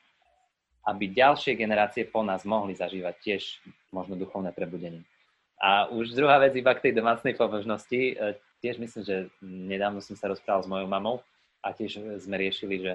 aby 0.86 1.10
ďalšie 1.10 1.58
generácie 1.58 2.06
po 2.06 2.22
nás 2.22 2.46
mohli 2.46 2.72
zažívať 2.78 3.14
tiež 3.18 3.42
možno 3.90 4.14
duchovné 4.14 4.54
prebudenie. 4.54 5.02
A 5.58 5.88
už 5.90 6.14
druhá 6.14 6.38
vec 6.38 6.54
iba 6.54 6.70
k 6.76 6.88
tej 6.88 6.92
domácnej 6.94 7.34
pobožnosti. 7.34 8.14
Tiež 8.60 8.80
myslím, 8.80 9.02
že 9.04 9.16
nedávno 9.44 10.00
som 10.00 10.16
sa 10.16 10.32
rozprával 10.32 10.64
s 10.64 10.70
mojou 10.70 10.88
mamou 10.88 11.20
a 11.60 11.72
tiež 11.76 12.00
sme 12.22 12.36
riešili, 12.40 12.80
že 12.80 12.92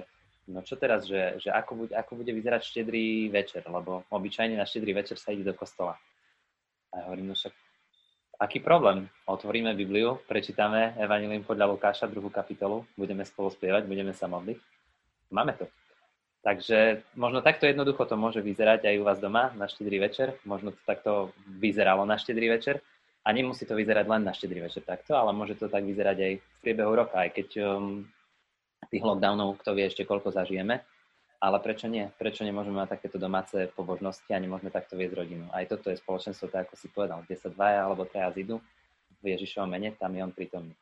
no 0.50 0.62
čo 0.66 0.74
teraz, 0.74 1.06
že, 1.06 1.38
že 1.38 1.54
ako, 1.54 1.86
bude, 1.86 1.92
ako 1.94 2.12
bude 2.18 2.32
vyzerať 2.34 2.62
štedrý 2.66 3.30
večer, 3.30 3.62
lebo 3.66 4.02
obyčajne 4.10 4.58
na 4.58 4.66
štedrý 4.66 4.96
večer 4.96 5.16
sa 5.16 5.30
ide 5.30 5.46
do 5.46 5.54
kostola. 5.54 5.94
A 6.92 6.98
ja 6.98 7.04
hovorím, 7.08 7.32
no 7.32 7.36
však 7.38 7.54
Aký 8.42 8.58
problém? 8.58 9.06
Otvoríme 9.30 9.70
Bibliu, 9.70 10.18
prečítame 10.26 10.98
Evangelium 10.98 11.46
podľa 11.46 11.70
Lukáša, 11.78 12.10
druhú 12.10 12.26
kapitolu, 12.26 12.82
budeme 12.98 13.22
spolu 13.22 13.54
spievať, 13.54 13.86
budeme 13.86 14.10
sa 14.10 14.26
modliť. 14.26 14.58
Máme 15.30 15.54
to. 15.54 15.70
Takže 16.42 17.06
možno 17.14 17.38
takto 17.38 17.70
jednoducho 17.70 18.02
to 18.02 18.18
môže 18.18 18.42
vyzerať 18.42 18.90
aj 18.90 18.98
u 18.98 19.06
vás 19.06 19.22
doma 19.22 19.54
na 19.54 19.70
štedrý 19.70 20.02
večer. 20.02 20.34
Možno 20.42 20.74
to 20.74 20.80
takto 20.82 21.30
vyzeralo 21.46 22.02
na 22.02 22.18
štedrý 22.18 22.50
večer. 22.50 22.82
A 23.22 23.28
nemusí 23.30 23.62
to 23.62 23.78
vyzerať 23.78 24.06
len 24.10 24.22
na 24.26 24.34
štedrý 24.34 24.66
večer 24.66 24.82
takto, 24.82 25.14
ale 25.14 25.30
môže 25.30 25.54
to 25.54 25.70
tak 25.70 25.86
vyzerať 25.86 26.16
aj 26.18 26.32
v 26.42 26.46
priebehu 26.58 26.90
roka, 26.90 27.22
aj 27.22 27.30
keď 27.38 27.48
um, 27.62 28.02
tých 28.90 29.04
lockdownov, 29.06 29.62
kto 29.62 29.78
vie 29.78 29.86
ešte 29.86 30.02
koľko 30.02 30.34
zažijeme 30.34 30.82
ale 31.42 31.58
prečo 31.58 31.90
nie? 31.90 32.06
Prečo 32.14 32.46
nemôžeme 32.46 32.78
mať 32.78 32.94
takéto 32.94 33.18
domáce 33.18 33.66
pobožnosti 33.74 34.30
a 34.30 34.38
nemôžeme 34.38 34.70
takto 34.70 34.94
viesť 34.94 35.18
rodinu? 35.18 35.50
Aj 35.50 35.66
toto 35.66 35.90
je 35.90 35.98
spoločenstvo, 35.98 36.46
tak 36.46 36.70
ako 36.70 36.74
si 36.78 36.86
povedal, 36.86 37.26
kde 37.26 37.34
sa 37.34 37.50
dvaja 37.50 37.82
alebo 37.82 38.06
traja 38.06 38.30
zidú 38.30 38.62
v 39.18 39.34
Ježišovom 39.34 39.66
mene, 39.66 39.90
tam 39.98 40.14
je 40.14 40.22
on 40.22 40.30
prítomný. 40.30 40.74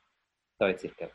To 0.60 0.68
je 0.68 0.76
církev. 0.76 1.08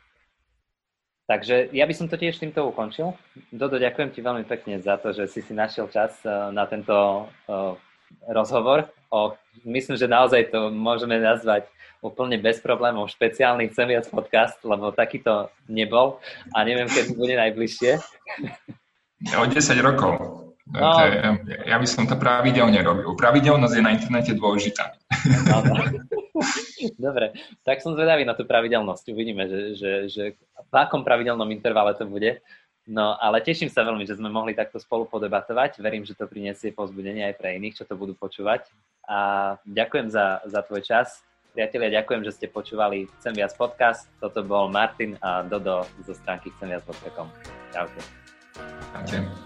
Takže 1.30 1.70
ja 1.70 1.86
by 1.86 1.94
som 1.94 2.10
to 2.10 2.18
tiež 2.18 2.38
týmto 2.42 2.66
ukončil. 2.66 3.14
Dodo, 3.54 3.78
ďakujem 3.78 4.10
ti 4.10 4.18
veľmi 4.22 4.46
pekne 4.46 4.82
za 4.82 4.98
to, 4.98 5.14
že 5.14 5.30
si 5.30 5.42
si 5.42 5.54
našiel 5.54 5.86
čas 5.94 6.18
eh, 6.26 6.30
na 6.50 6.66
tento 6.66 7.30
eh, 7.46 7.74
rozhovor. 8.28 8.90
O, 9.10 9.34
myslím, 9.64 9.96
že 9.96 10.10
naozaj 10.10 10.50
to 10.50 10.68
môžeme 10.74 11.18
nazvať 11.18 11.70
úplne 12.04 12.38
bez 12.38 12.62
problémov 12.62 13.10
špeciálny 13.10 13.72
Chcem 13.72 13.90
viac 13.90 14.06
podcast, 14.06 14.58
lebo 14.62 14.94
takýto 14.94 15.50
nebol 15.66 16.22
a 16.54 16.62
neviem, 16.62 16.86
kedy 16.86 17.16
bude 17.18 17.34
najbližšie. 17.34 17.98
O 19.40 19.44
10 19.48 19.56
rokov. 19.80 20.46
No. 20.66 20.98
Ja 21.62 21.78
by 21.78 21.86
som 21.86 22.10
to 22.10 22.18
pravidelne 22.18 22.82
robil. 22.82 23.14
Pravidelnosť 23.14 23.74
je 23.78 23.82
na 23.86 23.94
internete 23.94 24.32
dôležitá. 24.34 24.98
No, 25.46 25.62
no. 25.62 25.74
Dobre, 26.98 27.32
tak 27.62 27.80
som 27.80 27.94
zvedavý 27.94 28.26
na 28.26 28.34
tú 28.34 28.44
pravidelnosť. 28.44 29.14
Uvidíme, 29.14 29.46
že, 29.46 29.60
že, 29.78 29.92
že 30.10 30.24
v 30.58 30.74
akom 30.74 31.06
pravidelnom 31.06 31.48
intervale 31.54 31.94
to 31.94 32.04
bude. 32.04 32.42
No, 32.86 33.18
ale 33.18 33.42
teším 33.42 33.66
sa 33.66 33.82
veľmi, 33.82 34.06
že 34.06 34.14
sme 34.14 34.30
mohli 34.30 34.54
takto 34.54 34.78
spolu 34.78 35.10
podebatovať. 35.10 35.82
Verím, 35.82 36.06
že 36.06 36.14
to 36.14 36.30
priniesie 36.30 36.70
pozbudenie 36.70 37.26
aj 37.26 37.34
pre 37.34 37.58
iných, 37.58 37.82
čo 37.82 37.84
to 37.84 37.98
budú 37.98 38.14
počúvať. 38.14 38.70
A 39.10 39.54
ďakujem 39.66 40.06
za, 40.06 40.46
za 40.46 40.62
tvoj 40.62 40.86
čas. 40.86 41.26
Priatelia, 41.50 42.04
ďakujem, 42.04 42.22
že 42.22 42.36
ste 42.36 42.46
počúvali 42.52 43.10
Chcem 43.18 43.32
viac 43.32 43.56
podcast. 43.58 44.06
Toto 44.22 44.44
bol 44.46 44.70
Martin 44.70 45.18
a 45.18 45.42
Dodo 45.42 45.82
zo 46.04 46.14
stránky 46.14 46.54
chcem 46.54 46.68
viac.com. 46.70 47.26
Čaute. 47.74 48.00
Danke. 48.94 49.45